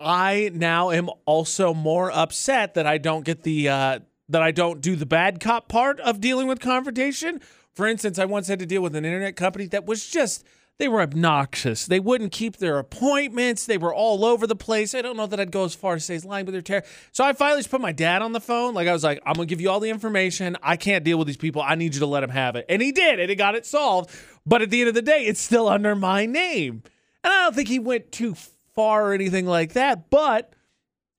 I 0.00 0.50
now 0.52 0.90
am 0.90 1.08
also 1.24 1.72
more 1.72 2.10
upset 2.12 2.74
that 2.74 2.86
I 2.86 2.98
don't 2.98 3.24
get 3.24 3.42
the 3.42 3.68
uh, 3.68 3.98
that 4.28 4.42
I 4.42 4.50
don't 4.50 4.80
do 4.80 4.96
the 4.96 5.06
bad 5.06 5.40
cop 5.40 5.68
part 5.68 6.00
of 6.00 6.20
dealing 6.20 6.46
with 6.46 6.60
confrontation. 6.60 7.40
For 7.74 7.86
instance, 7.86 8.18
I 8.18 8.24
once 8.24 8.48
had 8.48 8.58
to 8.60 8.66
deal 8.66 8.82
with 8.82 8.94
an 8.94 9.04
internet 9.04 9.36
company 9.36 9.66
that 9.66 9.86
was 9.86 10.06
just 10.06 10.44
they 10.78 10.88
were 10.88 11.02
obnoxious. 11.02 11.86
They 11.86 12.00
wouldn't 12.00 12.32
keep 12.32 12.56
their 12.56 12.78
appointments. 12.78 13.64
They 13.64 13.78
were 13.78 13.94
all 13.94 14.24
over 14.24 14.44
the 14.44 14.56
place. 14.56 14.92
I 14.92 15.02
don't 15.02 15.16
know 15.16 15.26
that 15.28 15.38
I'd 15.38 15.52
go 15.52 15.64
as 15.64 15.74
far 15.74 15.94
as 15.94 16.04
say 16.04 16.18
lying, 16.18 16.44
but 16.46 16.52
they're 16.52 16.62
terrible. 16.62 16.88
So 17.12 17.22
I 17.22 17.32
finally 17.32 17.60
just 17.60 17.70
put 17.70 17.80
my 17.80 17.92
dad 17.92 18.22
on 18.22 18.32
the 18.32 18.40
phone. 18.40 18.74
Like 18.74 18.88
I 18.88 18.92
was 18.92 19.04
like, 19.04 19.22
I'm 19.24 19.34
gonna 19.34 19.46
give 19.46 19.60
you 19.60 19.70
all 19.70 19.78
the 19.78 19.90
information. 19.90 20.56
I 20.62 20.76
can't 20.76 21.04
deal 21.04 21.16
with 21.16 21.28
these 21.28 21.36
people. 21.36 21.62
I 21.62 21.76
need 21.76 21.94
you 21.94 22.00
to 22.00 22.06
let 22.06 22.24
him 22.24 22.30
have 22.30 22.56
it, 22.56 22.66
and 22.68 22.82
he 22.82 22.90
did, 22.90 23.20
and 23.20 23.30
he 23.30 23.36
got 23.36 23.54
it 23.54 23.66
solved. 23.66 24.10
But 24.44 24.62
at 24.62 24.70
the 24.70 24.80
end 24.80 24.88
of 24.88 24.94
the 24.94 25.02
day, 25.02 25.26
it's 25.26 25.40
still 25.40 25.68
under 25.68 25.94
my 25.94 26.26
name, 26.26 26.82
and 27.22 27.32
I 27.32 27.44
don't 27.44 27.54
think 27.54 27.68
he 27.68 27.78
went 27.78 28.10
too 28.10 28.34
far 28.74 29.10
or 29.10 29.14
anything 29.14 29.46
like 29.46 29.74
that. 29.74 30.10
But 30.10 30.54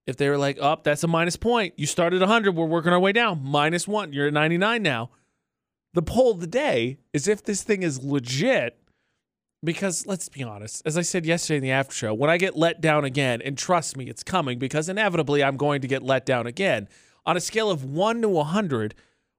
if 0.08 0.18
they 0.18 0.30
were 0.30 0.38
like, 0.38 0.58
"Up, 0.62 0.80
oh, 0.80 0.82
that's 0.84 1.03
a 1.03 1.08
minus 1.08 1.36
point. 1.36 1.74
You 1.78 1.88
started 1.88 2.22
100. 2.22 2.56
We're 2.56 2.66
working 2.66 2.93
our 2.93 2.99
way 2.99 3.12
down. 3.12 3.41
Minus 3.43 3.88
one. 3.88 4.14
You're 4.14 4.28
at 4.28 4.34
99 4.34 4.82
now." 4.84 5.10
The 5.93 6.01
poll 6.01 6.32
of 6.32 6.41
the 6.41 6.47
day 6.47 6.97
is 7.14 7.28
if 7.28 7.43
this 7.43 7.64
thing 7.64 7.82
is 7.82 8.03
legit. 8.03 8.78
Because 9.64 10.06
let's 10.06 10.30
be 10.30 10.43
honest, 10.43 10.84
as 10.86 10.95
I 10.97 11.01
said 11.01 11.26
yesterday 11.26 11.58
in 11.58 11.64
the 11.64 11.72
after 11.72 11.95
show, 11.95 12.14
when 12.14 12.30
I 12.30 12.38
get 12.38 12.56
let 12.56 12.82
down 12.82 13.03
again, 13.03 13.41
and 13.41 13.58
trust 13.58 13.97
me, 13.97 14.06
it's 14.06 14.22
coming 14.22 14.60
because 14.60 14.89
inevitably 14.89 15.43
I'm 15.43 15.58
going 15.58 15.82
to 15.82 15.88
get 15.88 16.03
let 16.03 16.26
down 16.26 16.45
again. 16.45 16.88
On 17.26 17.36
a 17.36 17.39
scale 17.39 17.72
of 17.72 17.84
one 17.84 18.22
to 18.22 18.30
100, 18.30 18.93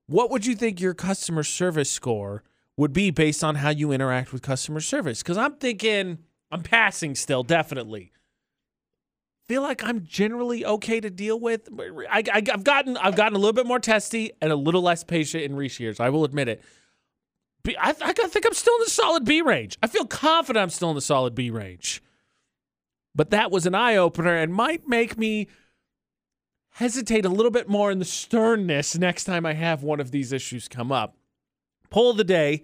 what 0.06 0.30
would 0.30 0.44
you 0.44 0.56
think 0.56 0.80
your 0.80 0.94
customer 0.94 1.44
service 1.44 1.92
score 1.92 2.42
would 2.76 2.92
be 2.92 3.10
based 3.10 3.44
on 3.44 3.56
how 3.56 3.68
you 3.68 3.92
interact 3.92 4.32
with 4.32 4.42
customer 4.42 4.80
service? 4.80 5.22
Because 5.22 5.36
I'm 5.36 5.56
thinking 5.56 6.18
I'm 6.50 6.62
passing 6.62 7.14
still, 7.14 7.44
definitely 7.44 8.12
feel 9.48 9.62
like 9.62 9.84
I'm 9.84 10.04
generally 10.04 10.64
okay 10.64 11.00
to 11.00 11.10
deal 11.10 11.38
with. 11.38 11.68
I, 12.10 12.24
I, 12.32 12.42
have 12.46 12.64
gotten 12.64 12.96
I've 12.96 13.16
gotten 13.16 13.36
a 13.36 13.38
little 13.38 13.52
bit 13.52 13.66
more 13.66 13.78
testy 13.78 14.32
and 14.40 14.52
a 14.52 14.56
little 14.56 14.82
less 14.82 15.04
patient 15.04 15.44
in 15.44 15.56
recent 15.56 15.80
years. 15.80 16.00
I 16.00 16.08
will 16.10 16.24
admit 16.24 16.48
it. 16.48 16.62
I 17.80 17.92
think 17.92 18.46
I'm 18.46 18.54
still 18.54 18.74
in 18.76 18.84
the 18.84 18.90
solid 18.90 19.24
B 19.24 19.42
range. 19.42 19.76
I 19.82 19.88
feel 19.88 20.06
confident 20.06 20.62
I'm 20.62 20.70
still 20.70 20.90
in 20.90 20.94
the 20.94 21.00
solid 21.00 21.34
B 21.34 21.50
range. 21.50 22.02
But 23.14 23.30
that 23.30 23.50
was 23.50 23.66
an 23.66 23.74
eye 23.74 23.96
opener 23.96 24.36
and 24.36 24.52
might 24.54 24.86
make 24.86 25.18
me 25.18 25.48
hesitate 26.72 27.24
a 27.24 27.30
little 27.30 27.50
bit 27.50 27.68
more 27.68 27.90
in 27.90 27.98
the 27.98 28.04
sternness 28.04 28.96
next 28.96 29.24
time 29.24 29.46
I 29.46 29.54
have 29.54 29.82
one 29.82 29.98
of 29.98 30.10
these 30.10 30.32
issues 30.32 30.68
come 30.68 30.92
up. 30.92 31.16
Poll 31.90 32.10
of 32.10 32.18
the 32.18 32.24
day. 32.24 32.62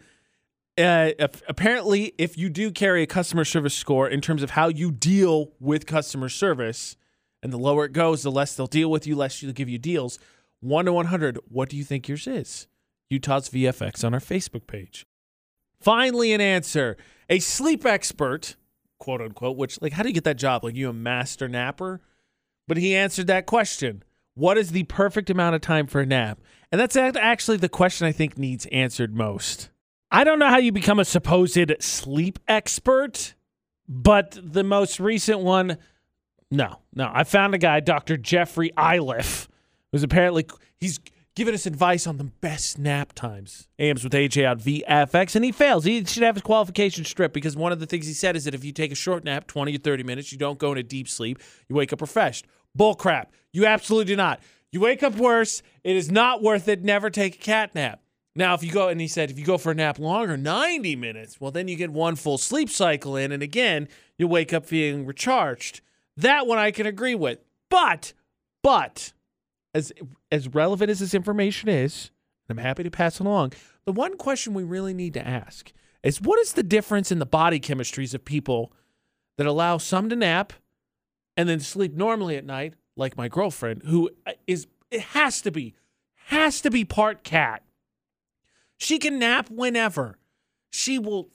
Uh, 0.78 1.10
ap- 1.18 1.36
apparently, 1.48 2.14
if 2.16 2.38
you 2.38 2.48
do 2.48 2.70
carry 2.70 3.02
a 3.02 3.06
customer 3.06 3.44
service 3.44 3.74
score 3.74 4.08
in 4.08 4.20
terms 4.20 4.42
of 4.42 4.50
how 4.50 4.68
you 4.68 4.90
deal 4.90 5.52
with 5.60 5.86
customer 5.86 6.28
service, 6.28 6.96
and 7.42 7.52
the 7.52 7.58
lower 7.58 7.84
it 7.84 7.92
goes, 7.92 8.22
the 8.22 8.30
less 8.30 8.54
they'll 8.54 8.66
deal 8.66 8.90
with 8.90 9.06
you, 9.06 9.16
less 9.16 9.40
they'll 9.40 9.52
give 9.52 9.68
you 9.68 9.78
deals. 9.78 10.18
One 10.60 10.84
to 10.84 10.92
100, 10.92 11.38
what 11.48 11.68
do 11.68 11.76
you 11.76 11.84
think 11.84 12.08
yours 12.08 12.26
is? 12.26 12.68
Utah's 13.10 13.50
VFX 13.50 14.04
on 14.04 14.14
our 14.14 14.20
Facebook 14.20 14.66
page. 14.66 15.06
Finally, 15.80 16.32
an 16.32 16.40
answer. 16.40 16.96
A 17.28 17.40
sleep 17.40 17.84
expert, 17.84 18.56
quote 18.98 19.20
unquote, 19.20 19.56
which, 19.56 19.82
like, 19.82 19.92
how 19.92 20.02
do 20.02 20.08
you 20.08 20.14
get 20.14 20.24
that 20.24 20.38
job? 20.38 20.64
Like, 20.64 20.76
you 20.76 20.88
a 20.88 20.92
master 20.92 21.48
napper? 21.48 22.00
But 22.68 22.76
he 22.76 22.94
answered 22.94 23.26
that 23.26 23.46
question. 23.46 24.04
What 24.34 24.56
is 24.56 24.70
the 24.70 24.84
perfect 24.84 25.28
amount 25.28 25.56
of 25.56 25.60
time 25.60 25.86
for 25.86 26.00
a 26.00 26.06
nap? 26.06 26.40
And 26.70 26.80
that's 26.80 26.96
actually 26.96 27.58
the 27.58 27.68
question 27.68 28.06
I 28.06 28.12
think 28.12 28.38
needs 28.38 28.64
answered 28.66 29.14
most. 29.14 29.68
I 30.14 30.24
don't 30.24 30.38
know 30.38 30.48
how 30.48 30.58
you 30.58 30.72
become 30.72 31.00
a 31.00 31.06
supposed 31.06 31.72
sleep 31.80 32.38
expert, 32.46 33.34
but 33.88 34.38
the 34.42 34.62
most 34.62 35.00
recent 35.00 35.40
one, 35.40 35.78
no, 36.50 36.80
no. 36.94 37.10
I 37.10 37.24
found 37.24 37.54
a 37.54 37.58
guy, 37.58 37.80
Dr. 37.80 38.18
Jeffrey 38.18 38.72
Iliff, 38.76 39.48
who's 39.90 40.02
apparently 40.02 40.46
he's 40.76 41.00
giving 41.34 41.54
us 41.54 41.64
advice 41.64 42.06
on 42.06 42.18
the 42.18 42.24
best 42.24 42.78
nap 42.78 43.14
times. 43.14 43.68
AMs 43.78 44.04
with 44.04 44.12
AJ 44.12 44.50
on 44.50 44.60
VFX, 44.60 45.34
and 45.34 45.46
he 45.46 45.50
fails. 45.50 45.84
He 45.84 46.04
should 46.04 46.22
have 46.22 46.34
his 46.34 46.42
qualification 46.42 47.06
stripped 47.06 47.32
because 47.32 47.56
one 47.56 47.72
of 47.72 47.80
the 47.80 47.86
things 47.86 48.06
he 48.06 48.12
said 48.12 48.36
is 48.36 48.44
that 48.44 48.54
if 48.54 48.66
you 48.66 48.72
take 48.72 48.92
a 48.92 48.94
short 48.94 49.24
nap, 49.24 49.46
20 49.46 49.74
or 49.74 49.78
30 49.78 50.02
minutes, 50.02 50.30
you 50.30 50.36
don't 50.36 50.58
go 50.58 50.72
into 50.72 50.82
deep 50.82 51.08
sleep, 51.08 51.38
you 51.70 51.74
wake 51.74 51.90
up 51.90 52.02
refreshed. 52.02 52.46
Bull 52.74 52.94
crap. 52.94 53.32
You 53.54 53.64
absolutely 53.64 54.12
do 54.12 54.16
not. 54.16 54.40
You 54.72 54.80
wake 54.80 55.02
up 55.02 55.14
worse. 55.14 55.62
It 55.82 55.96
is 55.96 56.10
not 56.10 56.42
worth 56.42 56.68
it. 56.68 56.84
Never 56.84 57.08
take 57.08 57.36
a 57.36 57.38
cat 57.38 57.74
nap. 57.74 58.02
Now, 58.34 58.54
if 58.54 58.62
you 58.62 58.72
go, 58.72 58.88
and 58.88 59.00
he 59.00 59.08
said, 59.08 59.30
if 59.30 59.38
you 59.38 59.44
go 59.44 59.58
for 59.58 59.72
a 59.72 59.74
nap 59.74 59.98
longer, 59.98 60.36
90 60.36 60.96
minutes, 60.96 61.40
well, 61.40 61.50
then 61.50 61.68
you 61.68 61.76
get 61.76 61.90
one 61.90 62.16
full 62.16 62.38
sleep 62.38 62.70
cycle 62.70 63.14
in, 63.14 63.30
and 63.30 63.42
again, 63.42 63.88
you 64.16 64.26
wake 64.26 64.54
up 64.54 64.64
feeling 64.64 65.04
recharged. 65.04 65.82
That 66.16 66.46
one 66.46 66.58
I 66.58 66.70
can 66.70 66.86
agree 66.86 67.14
with. 67.14 67.40
But, 67.68 68.14
but, 68.62 69.12
as 69.74 69.92
as 70.30 70.48
relevant 70.48 70.90
as 70.90 71.00
this 71.00 71.14
information 71.14 71.68
is, 71.68 72.10
I'm 72.48 72.58
happy 72.58 72.82
to 72.82 72.90
pass 72.90 73.20
it 73.20 73.26
along. 73.26 73.52
The 73.84 73.92
one 73.92 74.16
question 74.16 74.54
we 74.54 74.62
really 74.62 74.94
need 74.94 75.14
to 75.14 75.26
ask 75.26 75.72
is 76.02 76.20
what 76.20 76.38
is 76.38 76.52
the 76.52 76.62
difference 76.62 77.10
in 77.10 77.18
the 77.18 77.26
body 77.26 77.60
chemistries 77.60 78.14
of 78.14 78.24
people 78.24 78.72
that 79.38 79.46
allow 79.46 79.78
some 79.78 80.08
to 80.10 80.16
nap 80.16 80.52
and 81.36 81.48
then 81.48 81.60
sleep 81.60 81.94
normally 81.94 82.36
at 82.36 82.44
night, 82.44 82.74
like 82.96 83.16
my 83.16 83.28
girlfriend, 83.28 83.82
who 83.84 84.10
uh, 84.26 84.32
is 84.46 84.66
it 84.90 85.00
has 85.00 85.40
to 85.42 85.50
be, 85.50 85.74
has 86.26 86.60
to 86.60 86.70
be 86.70 86.84
part 86.84 87.24
cat. 87.24 87.62
She 88.82 88.98
can 88.98 89.20
nap 89.20 89.48
whenever. 89.48 90.18
She 90.72 90.98
will 90.98 91.30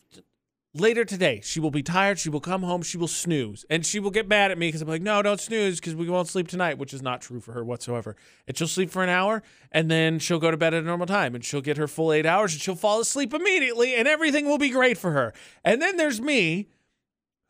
later 0.74 1.06
today. 1.06 1.40
She 1.42 1.62
will 1.62 1.72
be 1.72 1.82
tired. 1.82 2.20
She 2.20 2.30
will 2.30 2.42
come 2.42 2.62
home. 2.62 2.82
She 2.82 2.98
will 2.98 3.08
snooze, 3.08 3.66
and 3.70 3.86
she 3.86 4.02
will 4.02 4.12
get 4.12 4.28
mad 4.28 4.52
at 4.52 4.58
me 4.58 4.68
because 4.68 4.82
I'm 4.82 4.90
like, 4.90 5.02
no, 5.02 5.22
don't 5.22 5.40
snooze 5.40 5.80
because 5.80 5.96
we 5.96 6.10
won't 6.10 6.28
sleep 6.28 6.50
tonight, 6.50 6.78
which 6.78 6.94
is 6.94 7.02
not 7.02 7.22
true 7.22 7.40
for 7.40 7.54
her 7.54 7.64
whatsoever. 7.64 8.18
And 8.50 8.58
she'll 8.58 8.68
sleep 8.68 8.90
for 8.90 9.02
an 9.02 9.08
hour, 9.08 9.44
and 9.72 9.90
then 9.90 10.20
she'll 10.20 10.40
go 10.40 10.52
to 10.52 10.58
bed 10.58 10.74
at 10.74 10.84
a 10.84 10.86
normal 10.86 11.08
time, 11.08 11.36
and 11.36 11.46
she'll 11.46 11.62
get 11.62 11.78
her 11.78 11.88
full 11.88 12.12
eight 12.12 12.26
hours, 12.26 12.52
and 12.52 12.62
she'll 12.62 12.76
fall 12.76 13.00
asleep 13.00 13.34
immediately, 13.34 13.96
and 13.96 14.10
everything 14.10 14.46
will 14.46 14.58
be 14.58 14.70
great 14.70 14.98
for 14.98 15.12
her. 15.12 15.34
And 15.64 15.82
then 15.82 15.96
there's 15.96 16.20
me. 16.20 16.68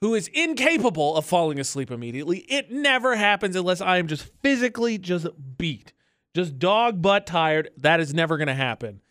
Who 0.02 0.14
is 0.14 0.28
incapable 0.28 1.16
of 1.16 1.26
falling 1.26 1.60
asleep 1.60 1.90
immediately? 1.90 2.42
It 2.50 2.70
never 2.70 3.16
happens 3.16 3.56
unless 3.56 3.82
I 3.82 3.98
am 3.98 4.06
just 4.06 4.32
physically 4.44 5.00
just 5.00 5.26
beat, 5.58 5.92
just 6.36 6.60
dog 6.60 7.02
butt 7.02 7.26
tired. 7.26 7.72
That 7.78 8.00
is 8.00 8.14
never 8.14 8.38
going 8.38 8.48
to 8.48 8.54
happen. 8.54 9.02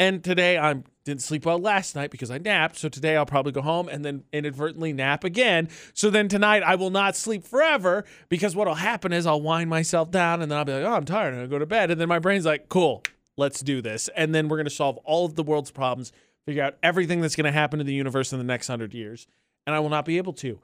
And 0.00 0.24
today 0.24 0.56
I 0.56 0.82
didn't 1.04 1.20
sleep 1.20 1.44
well 1.44 1.58
last 1.58 1.94
night 1.94 2.10
because 2.10 2.30
I 2.30 2.38
napped. 2.38 2.78
So 2.78 2.88
today 2.88 3.18
I'll 3.18 3.26
probably 3.26 3.52
go 3.52 3.60
home 3.60 3.86
and 3.86 4.02
then 4.02 4.24
inadvertently 4.32 4.94
nap 4.94 5.24
again. 5.24 5.68
So 5.92 6.08
then 6.08 6.26
tonight 6.26 6.62
I 6.62 6.76
will 6.76 6.88
not 6.88 7.14
sleep 7.16 7.46
forever 7.46 8.06
because 8.30 8.56
what'll 8.56 8.76
happen 8.76 9.12
is 9.12 9.26
I'll 9.26 9.42
wind 9.42 9.68
myself 9.68 10.10
down 10.10 10.40
and 10.40 10.50
then 10.50 10.58
I'll 10.58 10.64
be 10.64 10.72
like, 10.72 10.84
oh, 10.84 10.94
I'm 10.94 11.04
tired. 11.04 11.38
To 11.38 11.46
go 11.46 11.58
to 11.58 11.66
bed. 11.66 11.90
And 11.90 12.00
then 12.00 12.08
my 12.08 12.18
brain's 12.18 12.46
like, 12.46 12.70
cool, 12.70 13.02
let's 13.36 13.60
do 13.60 13.82
this. 13.82 14.08
And 14.16 14.34
then 14.34 14.48
we're 14.48 14.56
going 14.56 14.64
to 14.64 14.70
solve 14.70 14.96
all 15.04 15.26
of 15.26 15.34
the 15.34 15.42
world's 15.42 15.70
problems, 15.70 16.12
figure 16.46 16.62
out 16.62 16.76
everything 16.82 17.20
that's 17.20 17.36
going 17.36 17.44
to 17.44 17.52
happen 17.52 17.78
to 17.78 17.84
the 17.84 17.92
universe 17.92 18.32
in 18.32 18.38
the 18.38 18.44
next 18.44 18.68
hundred 18.68 18.94
years. 18.94 19.26
And 19.66 19.76
I 19.76 19.80
will 19.80 19.90
not 19.90 20.06
be 20.06 20.16
able 20.16 20.32
to. 20.34 20.60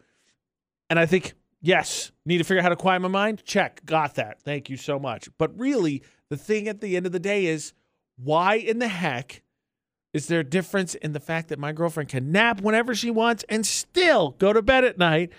And 0.89 0.99
I 0.99 1.05
think, 1.05 1.35
yes, 1.61 2.11
need 2.25 2.39
to 2.39 2.45
figure 2.45 2.61
out 2.61 2.63
how 2.63 2.69
to 2.71 2.77
quiet 2.77 3.01
my 3.01 3.09
mind? 3.09 3.45
Check. 3.45 3.85
Got 3.85 4.15
that. 4.15 4.41
Thank 4.41 4.71
you 4.71 4.79
so 4.79 4.99
much. 4.99 5.29
But 5.37 5.59
really, 5.59 6.03
the 6.31 6.39
thing 6.39 6.69
at 6.69 6.81
the 6.81 6.97
end 6.97 7.05
of 7.05 7.13
the 7.13 7.21
day 7.21 7.45
is, 7.45 7.75
why 8.17 8.57
in 8.57 8.79
the 8.79 8.89
heck 8.89 9.43
is 10.13 10.29
there 10.29 10.41
a 10.41 10.45
difference 10.45 10.95
in 10.95 11.13
the 11.13 11.21
fact 11.21 11.49
that 11.49 11.59
my 11.59 11.73
girlfriend 11.73 12.09
can 12.09 12.33
nap 12.33 12.61
whenever 12.61 12.95
she 12.95 13.11
wants 13.11 13.45
and 13.49 13.67
still 13.67 14.31
go 14.39 14.53
to 14.53 14.63
bed 14.63 14.85
at 14.85 14.99
night? 14.99 15.31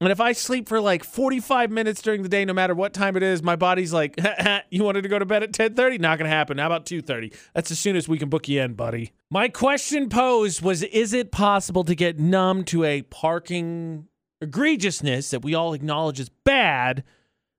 And 0.00 0.10
if 0.10 0.20
I 0.20 0.32
sleep 0.32 0.68
for 0.68 0.80
like 0.80 1.04
45 1.04 1.70
minutes 1.70 2.02
during 2.02 2.24
the 2.24 2.28
day, 2.28 2.44
no 2.44 2.52
matter 2.52 2.74
what 2.74 2.92
time 2.92 3.16
it 3.16 3.22
is, 3.22 3.40
my 3.40 3.54
body's 3.54 3.92
like, 3.92 4.18
you 4.70 4.82
wanted 4.82 5.02
to 5.02 5.08
go 5.08 5.18
to 5.18 5.24
bed 5.24 5.44
at 5.44 5.52
10:30? 5.52 6.00
Not 6.00 6.18
gonna 6.18 6.28
happen. 6.28 6.58
How 6.58 6.66
about 6.66 6.86
2:30? 6.86 7.32
That's 7.54 7.70
as 7.70 7.78
soon 7.78 7.94
as 7.94 8.08
we 8.08 8.18
can 8.18 8.28
book 8.28 8.48
you 8.48 8.60
in, 8.62 8.74
buddy. 8.74 9.12
My 9.30 9.48
question 9.48 10.08
posed 10.08 10.60
was 10.60 10.82
is 10.82 11.12
it 11.12 11.30
possible 11.30 11.84
to 11.84 11.94
get 11.94 12.18
numb 12.18 12.64
to 12.64 12.82
a 12.82 13.02
parking 13.02 14.08
egregiousness 14.42 15.30
that 15.30 15.44
we 15.44 15.54
all 15.54 15.72
acknowledge 15.72 16.18
is 16.18 16.30
bad 16.44 17.04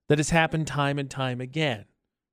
that 0.10 0.20
has 0.20 0.32
happened 0.32 0.68
time 0.68 1.00
and 1.00 1.10
time 1.10 1.40
again? 1.40 1.86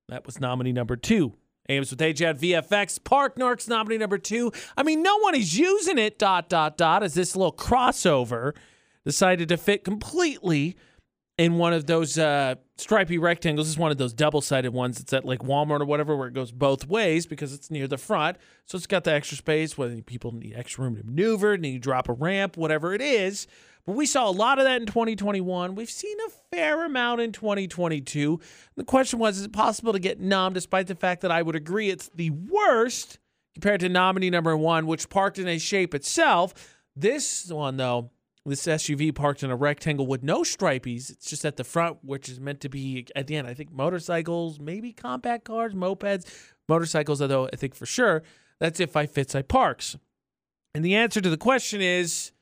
That 0.09 0.27
was 0.27 0.41
nominee 0.41 0.73
number 0.73 0.97
two. 0.97 1.35
AMs 1.71 1.91
with 1.91 2.01
AJ 2.01 2.41
VFX. 2.41 3.03
Park 3.03 3.37
Narcs 3.37 3.69
nominee 3.69 3.99
number 3.99 4.19
two. 4.19 4.53
I 4.77 4.83
mean, 4.83 5.03
no 5.03 5.19
one 5.19 5.35
is 5.35 5.59
using 5.59 5.99
it, 5.99 6.19
dot, 6.19 6.49
dot, 6.49 6.77
dot, 6.77 7.03
as 7.03 7.15
this 7.15 7.37
little 7.37 7.53
crossover 7.53 8.55
decided 9.05 9.49
to 9.49 9.57
fit 9.57 9.85
completely 9.85 10.77
in 11.39 11.55
one 11.55 11.73
of 11.73 11.87
those 11.87 12.19
uh, 12.19 12.57
stripy 12.81 13.19
rectangles. 13.19 13.69
Is 13.69 13.79
one 13.79 13.91
of 13.91 13.99
those 13.99 14.13
double 14.13 14.41
sided 14.41 14.73
ones 14.73 14.99
that's 14.99 15.13
at 15.13 15.25
like 15.25 15.41
Walmart 15.41 15.81
or 15.81 15.85
whatever, 15.85 16.17
where 16.17 16.29
it 16.29 16.35
goes 16.35 16.53
both 16.53 16.87
ways 16.87 17.27
because 17.27 17.53
it's 17.53 17.71
near 17.71 17.87
the 17.87 17.99
front. 17.99 18.37
So 18.67 18.77
it's 18.77 18.87
got 18.87 19.05
the 19.05 19.13
extra 19.13 19.37
space, 19.37 19.77
whether 19.77 20.01
people 20.03 20.33
need 20.33 20.55
extra 20.57 20.85
room 20.85 20.97
to 20.97 21.05
maneuver, 21.05 21.57
need 21.57 21.75
to 21.75 21.79
drop 21.79 22.09
a 22.09 22.13
ramp, 22.13 22.57
whatever 22.57 22.95
it 22.95 23.01
is. 23.01 23.47
But 23.87 23.97
we 23.97 24.07
saw 24.07 24.29
a 24.29 24.33
lot 24.33 24.59
of 24.59 24.65
that 24.65 24.81
in 24.81 24.87
2021. 24.87 25.75
We've 25.75 25.91
seen 25.91 26.17
a 26.27 26.57
fair 26.57 26.85
amount 26.85 27.21
in 27.21 27.33
2022. 27.33 28.41
The 28.77 28.85
question 28.85 29.19
was 29.19 29.39
is 29.39 29.45
it 29.45 29.53
possible 29.53 29.93
to 29.93 29.99
get 29.99 30.21
numb, 30.21 30.53
despite 30.53 30.87
the 30.87 30.95
fact 30.95 31.23
that 31.23 31.31
I 31.31 31.43
would 31.43 31.57
agree 31.57 31.91
it's 31.91 32.11
the 32.15 32.31
worst 32.31 33.19
compared 33.55 33.81
to 33.81 33.89
nominee 33.89 34.31
number 34.31 34.57
one, 34.57 34.87
which 34.87 35.09
parked 35.09 35.39
in 35.39 35.49
a 35.49 35.59
shape 35.59 35.95
itself. 35.95 36.77
This 36.95 37.51
one, 37.51 37.77
though, 37.77 38.11
this 38.47 38.67
SUV 38.67 39.15
parked 39.15 39.43
in 39.43 39.51
a 39.51 39.57
rectangle 39.57 40.07
with 40.07 40.23
no 40.23 40.41
stripies. 40.41 41.11
It's 41.11 41.29
just 41.29 41.45
at 41.45 41.57
the 41.57 41.65
front, 41.65 41.99
which 42.03 42.29
is 42.29 42.41
meant 42.41 42.61
to 42.61 42.69
be 42.69 43.07
at 43.15 43.27
the 43.27 43.37
end. 43.37 43.47
I 43.47 43.55
think 43.55 43.71
motorcycles, 43.73 44.59
maybe 44.59 44.93
compact 44.93 45.45
cars, 45.45 45.75
mopeds, 45.75 46.25
motorcycles, 46.69 47.21
although 47.21 47.49
I 47.53 47.57
think 47.57 47.75
for 47.75 47.87
sure 47.87 48.23
that's 48.59 48.81
if 48.81 48.97
I 48.97 49.07
fits 49.07 49.35
I 49.35 49.43
parks. 49.43 49.97
And 50.75 50.85
the 50.85 50.95
answer 50.95 51.21
to 51.21 51.29
the 51.31 51.37
question 51.37 51.81
is 51.81 52.33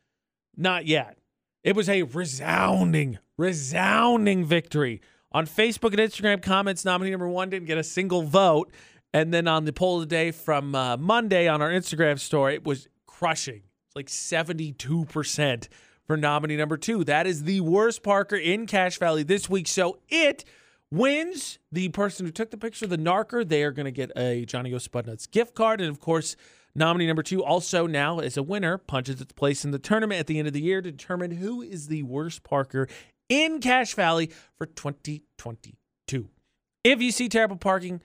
not 0.57 0.87
yet. 0.87 1.19
It 1.65 1.75
was 1.75 1.89
a 1.89 2.03
resounding, 2.03 3.19
resounding 3.37 4.45
victory. 4.45 5.01
On 5.33 5.47
Facebook 5.47 5.91
and 5.91 5.99
Instagram 5.99 6.43
comments, 6.43 6.85
nominee 6.85 7.11
number 7.11 7.29
one 7.29 7.51
didn't 7.51 7.67
get 7.67 7.79
a 7.79 7.85
single 7.85 8.23
vote. 8.23 8.71
And 9.13 9.33
then 9.33 9.49
on 9.49 9.65
the 9.65 9.73
poll 9.73 9.97
of 9.97 10.03
the 10.03 10.15
day 10.15 10.31
from 10.31 10.75
uh, 10.75 10.97
Monday 10.97 11.49
on 11.49 11.63
our 11.63 11.71
Instagram 11.71 12.19
story, 12.19 12.55
it 12.55 12.65
was 12.65 12.89
crushing. 13.07 13.63
It's 13.87 13.97
like 13.97 14.07
72% 14.07 15.69
for 16.09 16.17
nominee 16.17 16.57
number 16.57 16.77
two. 16.77 17.05
That 17.05 17.27
is 17.27 17.45
the 17.45 17.61
worst 17.61 18.03
Parker 18.03 18.35
in 18.35 18.67
Cache 18.67 18.99
Valley 18.99 19.23
this 19.23 19.49
week. 19.49 19.69
So 19.69 19.99
it 20.09 20.45
wins. 20.91 21.59
The 21.71 21.91
person 21.91 22.27
who 22.27 22.33
took 22.33 22.51
the 22.51 22.57
picture, 22.57 22.87
the 22.87 22.99
narker, 22.99 23.47
they 23.47 23.63
are 23.63 23.71
going 23.71 23.85
to 23.85 23.93
get 23.93 24.11
a 24.17 24.45
Johnny 24.47 24.73
O. 24.73 24.79
Spudnuts 24.79 25.31
gift 25.31 25.55
card. 25.55 25.81
And 25.81 25.91
of 25.91 26.01
course, 26.01 26.35
nominee 26.75 27.07
number 27.07 27.23
two 27.23 27.45
also 27.45 27.87
now 27.87 28.21
is 28.21 28.39
a 28.39 28.43
winner, 28.43 28.79
punches 28.79 29.21
its 29.21 29.35
place 29.35 29.65
in 29.65 29.71
the 29.71 29.79
tournament 29.79 30.19
at 30.19 30.27
the 30.27 30.39
end 30.39 30.49
of 30.49 30.55
the 30.55 30.63
year 30.63 30.81
to 30.81 30.91
determine 30.91 31.33
who 31.33 31.61
is 31.61 31.89
the 31.89 32.03
worst 32.05 32.43
Parker 32.43 32.89
in 33.29 33.61
Cache 33.61 33.95
Valley 33.95 34.31
for 34.57 34.65
2022. 34.65 36.31
If 36.85 37.03
you 37.03 37.13
see 37.13 37.29
terrible 37.29 37.57
parking, 37.57 38.01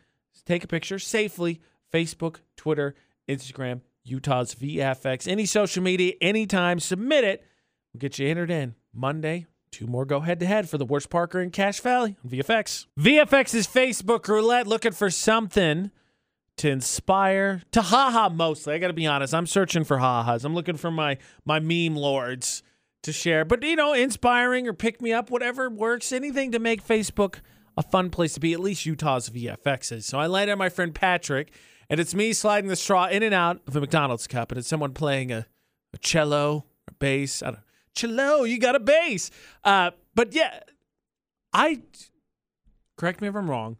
take 0.45 0.65
a 0.65 0.67
picture 0.67 0.99
safely. 0.99 1.61
Facebook, 1.93 2.37
Twitter, 2.57 2.95
Instagram, 3.29 3.81
Utah's 4.03 4.55
VFX, 4.55 5.27
any 5.27 5.45
social 5.45 5.83
media, 5.83 6.13
anytime, 6.19 6.79
submit 6.79 7.23
it. 7.23 7.45
We'll 7.93 7.99
get 7.99 8.17
you 8.17 8.27
entered 8.27 8.49
in 8.51 8.75
Monday. 8.93 9.45
Two 9.71 9.87
more 9.87 10.05
go 10.05 10.19
head 10.19 10.39
to 10.39 10.45
head 10.45 10.69
for 10.69 10.77
the 10.77 10.85
worst 10.85 11.09
Parker 11.09 11.41
in 11.41 11.49
Cache 11.49 11.79
Valley 11.79 12.15
on 12.23 12.29
VFX. 12.29 12.85
VFX's 12.99 13.67
Facebook 13.67 14.27
roulette 14.27 14.67
looking 14.67 14.91
for 14.91 15.09
something 15.09 15.91
to 16.57 16.69
inspire, 16.69 17.61
to 17.71 17.81
haha 17.81 18.29
mostly. 18.29 18.75
I 18.75 18.77
got 18.77 18.87
to 18.87 18.93
be 18.93 19.07
honest. 19.07 19.33
I'm 19.33 19.47
searching 19.47 19.83
for 19.83 19.97
ha-has. 19.97 20.45
I'm 20.45 20.53
looking 20.53 20.77
for 20.77 20.91
my 20.91 21.17
my 21.45 21.59
meme 21.59 21.95
lords 21.95 22.61
to 23.03 23.11
share. 23.11 23.45
But 23.45 23.63
you 23.63 23.75
know, 23.75 23.93
inspiring 23.93 24.67
or 24.67 24.73
pick 24.73 25.01
me 25.01 25.13
up, 25.13 25.29
whatever 25.29 25.69
works. 25.69 26.11
Anything 26.11 26.51
to 26.51 26.59
make 26.59 26.85
Facebook 26.85 27.39
a 27.77 27.83
fun 27.83 28.09
place 28.09 28.35
to 28.35 28.39
be. 28.39 28.53
At 28.53 28.59
least 28.59 28.85
Utah's 28.85 29.29
VFX 29.29 29.91
is. 29.91 30.05
So 30.05 30.19
I 30.19 30.27
land 30.27 30.49
on 30.51 30.57
my 30.57 30.69
friend 30.69 30.93
Patrick, 30.93 31.51
and 31.89 31.99
it's 31.99 32.13
me 32.13 32.33
sliding 32.33 32.69
the 32.69 32.75
straw 32.75 33.07
in 33.07 33.23
and 33.23 33.33
out 33.33 33.61
of 33.67 33.75
a 33.75 33.81
McDonald's 33.81 34.27
cup, 34.27 34.51
and 34.51 34.59
it's 34.59 34.67
someone 34.67 34.93
playing 34.93 35.31
a, 35.31 35.47
a 35.93 35.97
cello, 35.97 36.65
a 36.87 36.93
bass. 36.93 37.41
I 37.41 37.47
don't 37.47 37.59
cello. 37.93 38.43
You 38.43 38.59
got 38.59 38.75
a 38.75 38.79
bass. 38.79 39.31
Uh, 39.63 39.91
but 40.15 40.33
yeah, 40.33 40.59
I 41.53 41.81
correct 42.97 43.21
me 43.21 43.27
if 43.27 43.35
I'm 43.35 43.49
wrong. 43.49 43.77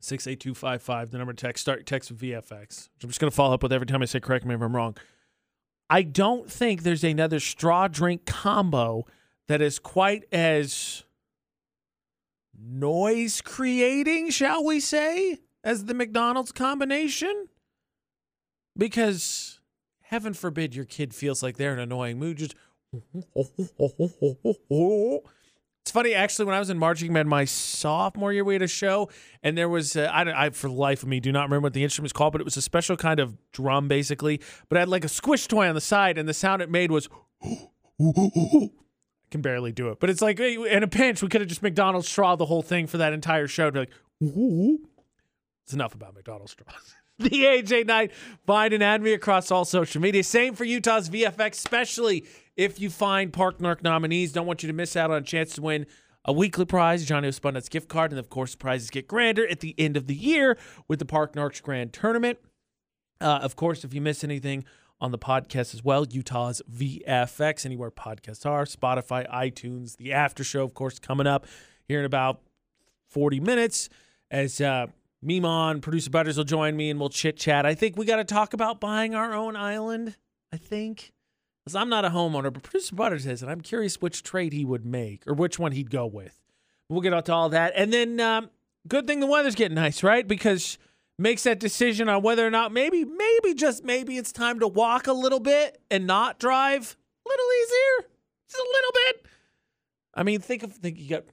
Six 0.00 0.26
eight 0.26 0.40
two 0.40 0.54
five 0.54 0.82
five. 0.82 1.10
The 1.10 1.18
number 1.18 1.32
text. 1.32 1.62
Start 1.62 1.86
text 1.86 2.10
with 2.10 2.20
VFX. 2.20 2.88
I'm 3.02 3.08
just 3.08 3.20
gonna 3.20 3.30
follow 3.30 3.54
up 3.54 3.62
with 3.62 3.72
every 3.72 3.86
time 3.86 4.02
I 4.02 4.06
say 4.06 4.20
correct 4.20 4.44
me 4.44 4.54
if 4.54 4.60
I'm 4.60 4.74
wrong. 4.74 4.96
I 5.90 6.02
don't 6.02 6.50
think 6.50 6.82
there's 6.82 7.04
another 7.04 7.40
straw 7.40 7.88
drink 7.88 8.26
combo 8.26 9.06
that 9.48 9.62
is 9.62 9.78
quite 9.78 10.24
as 10.30 11.04
noise 12.58 13.40
creating, 13.40 14.30
shall 14.30 14.64
we 14.64 14.80
say, 14.80 15.38
as 15.64 15.86
the 15.86 15.94
McDonald's 15.94 16.52
combination. 16.52 17.48
Because 18.76 19.60
heaven 20.02 20.34
forbid 20.34 20.74
your 20.74 20.84
kid 20.84 21.14
feels 21.14 21.42
like 21.42 21.56
they're 21.56 21.72
in 21.72 21.78
an 21.78 21.84
annoying 21.84 22.18
mood. 22.18 22.38
Just 22.38 22.54
it's 25.80 25.90
funny 25.92 26.14
actually 26.14 26.44
when 26.46 26.54
I 26.54 26.58
was 26.58 26.70
in 26.70 26.78
marching 26.78 27.12
band 27.12 27.28
my 27.28 27.44
sophomore 27.44 28.32
year 28.32 28.44
we 28.44 28.54
had 28.54 28.62
a 28.62 28.66
show 28.68 29.08
and 29.42 29.56
there 29.58 29.68
was 29.68 29.96
uh, 29.96 30.10
I, 30.12 30.24
don't- 30.24 30.34
I 30.34 30.50
for 30.50 30.68
the 30.68 30.74
life 30.74 31.02
of 31.02 31.08
me 31.08 31.20
do 31.20 31.32
not 31.32 31.44
remember 31.44 31.66
what 31.66 31.72
the 31.74 31.84
instrument 31.84 32.04
was 32.06 32.12
called 32.12 32.32
but 32.32 32.40
it 32.40 32.44
was 32.44 32.56
a 32.56 32.62
special 32.62 32.96
kind 32.96 33.20
of 33.20 33.36
drum 33.52 33.88
basically 33.88 34.40
but 34.68 34.76
it 34.76 34.80
had 34.80 34.88
like 34.88 35.04
a 35.04 35.08
squish 35.08 35.46
toy 35.48 35.68
on 35.68 35.74
the 35.74 35.80
side 35.80 36.18
and 36.18 36.28
the 36.28 36.34
sound 36.34 36.62
it 36.62 36.70
made 36.70 36.90
was 36.90 37.08
I 37.42 38.70
can 39.30 39.40
barely 39.42 39.72
do 39.72 39.88
it 39.90 40.00
but 40.00 40.08
it's 40.10 40.22
like 40.22 40.40
in 40.40 40.82
a 40.82 40.88
pinch 40.88 41.22
we 41.22 41.28
could 41.28 41.40
have 41.40 41.48
just 41.48 41.62
McDonald's 41.62 42.08
straw 42.08 42.36
the 42.36 42.46
whole 42.46 42.62
thing 42.62 42.86
for 42.86 42.98
that 42.98 43.12
entire 43.12 43.46
show 43.46 43.70
to 43.70 43.80
like 43.80 43.90
it's 44.20 45.72
enough 45.74 45.94
about 45.94 46.14
McDonald's 46.14 46.52
straws. 46.52 46.94
the 47.18 47.28
AJ 47.28 47.86
Knight. 47.86 48.12
Find 48.46 48.72
and 48.72 48.82
add 48.82 49.02
me 49.02 49.12
across 49.12 49.50
all 49.50 49.64
social 49.64 50.00
media. 50.00 50.22
Same 50.24 50.54
for 50.54 50.64
Utah's 50.64 51.10
VFX, 51.10 51.50
especially 51.52 52.24
if 52.58 52.80
you 52.80 52.90
find 52.90 53.32
Park 53.32 53.60
Narc 53.60 53.82
nominees. 53.82 54.32
Don't 54.32 54.46
want 54.46 54.62
you 54.62 54.66
to 54.66 54.72
miss 54.74 54.96
out 54.96 55.10
on 55.10 55.18
a 55.18 55.22
chance 55.22 55.54
to 55.54 55.62
win 55.62 55.86
a 56.24 56.32
weekly 56.32 56.66
prize, 56.66 57.06
Johnny 57.06 57.28
O's 57.28 57.38
Spudnuts 57.38 57.70
gift 57.70 57.88
card, 57.88 58.10
and 58.10 58.18
of 58.18 58.28
course, 58.28 58.54
prizes 58.54 58.90
get 58.90 59.08
grander 59.08 59.46
at 59.48 59.60
the 59.60 59.74
end 59.78 59.96
of 59.96 60.08
the 60.08 60.14
year 60.14 60.58
with 60.88 60.98
the 60.98 61.06
Park 61.06 61.34
Narcs 61.34 61.62
Grand 61.62 61.92
Tournament. 61.94 62.38
Uh, 63.20 63.38
of 63.42 63.56
course, 63.56 63.84
if 63.84 63.94
you 63.94 64.00
miss 64.00 64.22
anything 64.22 64.64
on 65.00 65.12
the 65.12 65.18
podcast 65.18 65.72
as 65.72 65.84
well, 65.84 66.04
Utah's 66.10 66.60
VFX, 66.70 67.64
anywhere 67.64 67.92
podcasts 67.92 68.44
are, 68.44 68.64
Spotify, 68.64 69.30
iTunes, 69.30 69.96
the 69.96 70.12
after 70.12 70.42
show, 70.42 70.64
of 70.64 70.74
course, 70.74 70.98
coming 70.98 71.26
up 71.26 71.46
here 71.86 72.00
in 72.00 72.04
about 72.04 72.40
40 73.08 73.38
minutes 73.38 73.88
as 74.30 74.60
uh, 74.60 74.88
Mimon, 75.22 75.80
producer 75.80 76.10
Butters 76.10 76.36
will 76.36 76.44
join 76.44 76.76
me 76.76 76.90
and 76.90 76.98
we'll 76.98 77.08
chit 77.08 77.36
chat. 77.36 77.64
I 77.64 77.74
think 77.74 77.96
we 77.96 78.04
got 78.04 78.16
to 78.16 78.24
talk 78.24 78.52
about 78.52 78.80
buying 78.80 79.14
our 79.14 79.32
own 79.32 79.54
island. 79.54 80.16
I 80.52 80.56
think. 80.56 81.12
Because 81.68 81.82
I'm 81.82 81.90
not 81.90 82.06
a 82.06 82.08
homeowner, 82.08 82.50
but 82.50 82.62
producer 82.62 82.94
Butters 82.94 83.26
is, 83.26 83.42
and 83.42 83.50
I'm 83.50 83.60
curious 83.60 84.00
which 84.00 84.22
trade 84.22 84.54
he 84.54 84.64
would 84.64 84.86
make 84.86 85.26
or 85.26 85.34
which 85.34 85.58
one 85.58 85.72
he'd 85.72 85.90
go 85.90 86.06
with. 86.06 86.40
We'll 86.88 87.02
get 87.02 87.12
into 87.12 87.30
all 87.30 87.50
that. 87.50 87.74
And 87.76 87.92
then, 87.92 88.18
um, 88.20 88.48
good 88.88 89.06
thing 89.06 89.20
the 89.20 89.26
weather's 89.26 89.54
getting 89.54 89.74
nice, 89.74 90.02
right? 90.02 90.26
Because 90.26 90.78
makes 91.18 91.42
that 91.42 91.60
decision 91.60 92.08
on 92.08 92.22
whether 92.22 92.46
or 92.46 92.48
not 92.48 92.72
maybe, 92.72 93.04
maybe, 93.04 93.52
just 93.52 93.84
maybe 93.84 94.16
it's 94.16 94.32
time 94.32 94.60
to 94.60 94.66
walk 94.66 95.08
a 95.08 95.12
little 95.12 95.40
bit 95.40 95.78
and 95.90 96.06
not 96.06 96.38
drive 96.38 96.96
a 97.26 97.28
little 97.28 97.46
easier. 97.62 98.08
Just 98.48 98.62
a 98.62 98.72
little 98.72 98.92
bit. 98.94 99.26
I 100.14 100.22
mean, 100.22 100.40
think 100.40 100.62
of, 100.62 100.72
think 100.72 100.98
you 100.98 101.10
got, 101.10 101.24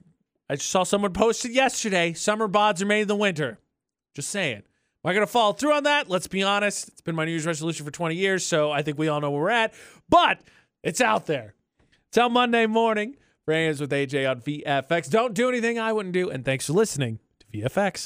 I 0.50 0.56
just 0.56 0.68
saw 0.68 0.82
someone 0.82 1.14
posted 1.14 1.52
yesterday 1.52 2.12
summer 2.12 2.46
bods 2.46 2.82
are 2.82 2.86
made 2.86 3.00
in 3.00 3.08
the 3.08 3.16
winter. 3.16 3.58
Just 4.12 4.28
saying. 4.28 4.64
Am 5.06 5.10
I 5.10 5.14
going 5.14 5.24
to 5.24 5.32
follow 5.32 5.52
through 5.52 5.72
on 5.72 5.84
that? 5.84 6.10
Let's 6.10 6.26
be 6.26 6.42
honest. 6.42 6.88
It's 6.88 7.00
been 7.00 7.14
my 7.14 7.24
New 7.24 7.30
Year's 7.30 7.46
resolution 7.46 7.86
for 7.86 7.92
20 7.92 8.16
years, 8.16 8.44
so 8.44 8.72
I 8.72 8.82
think 8.82 8.98
we 8.98 9.06
all 9.06 9.20
know 9.20 9.30
where 9.30 9.40
we're 9.40 9.50
at. 9.50 9.72
But 10.08 10.40
it's 10.82 11.00
out 11.00 11.26
there. 11.26 11.54
Out 12.18 12.32
Monday 12.32 12.66
morning. 12.66 13.14
Brands 13.44 13.80
with 13.80 13.92
AJ 13.92 14.28
on 14.28 14.40
VFX. 14.40 15.08
Don't 15.08 15.32
do 15.32 15.48
anything 15.48 15.78
I 15.78 15.92
wouldn't 15.92 16.12
do. 16.12 16.28
And 16.28 16.44
thanks 16.44 16.66
for 16.66 16.72
listening 16.72 17.20
to 17.38 17.46
VFX. 17.46 17.98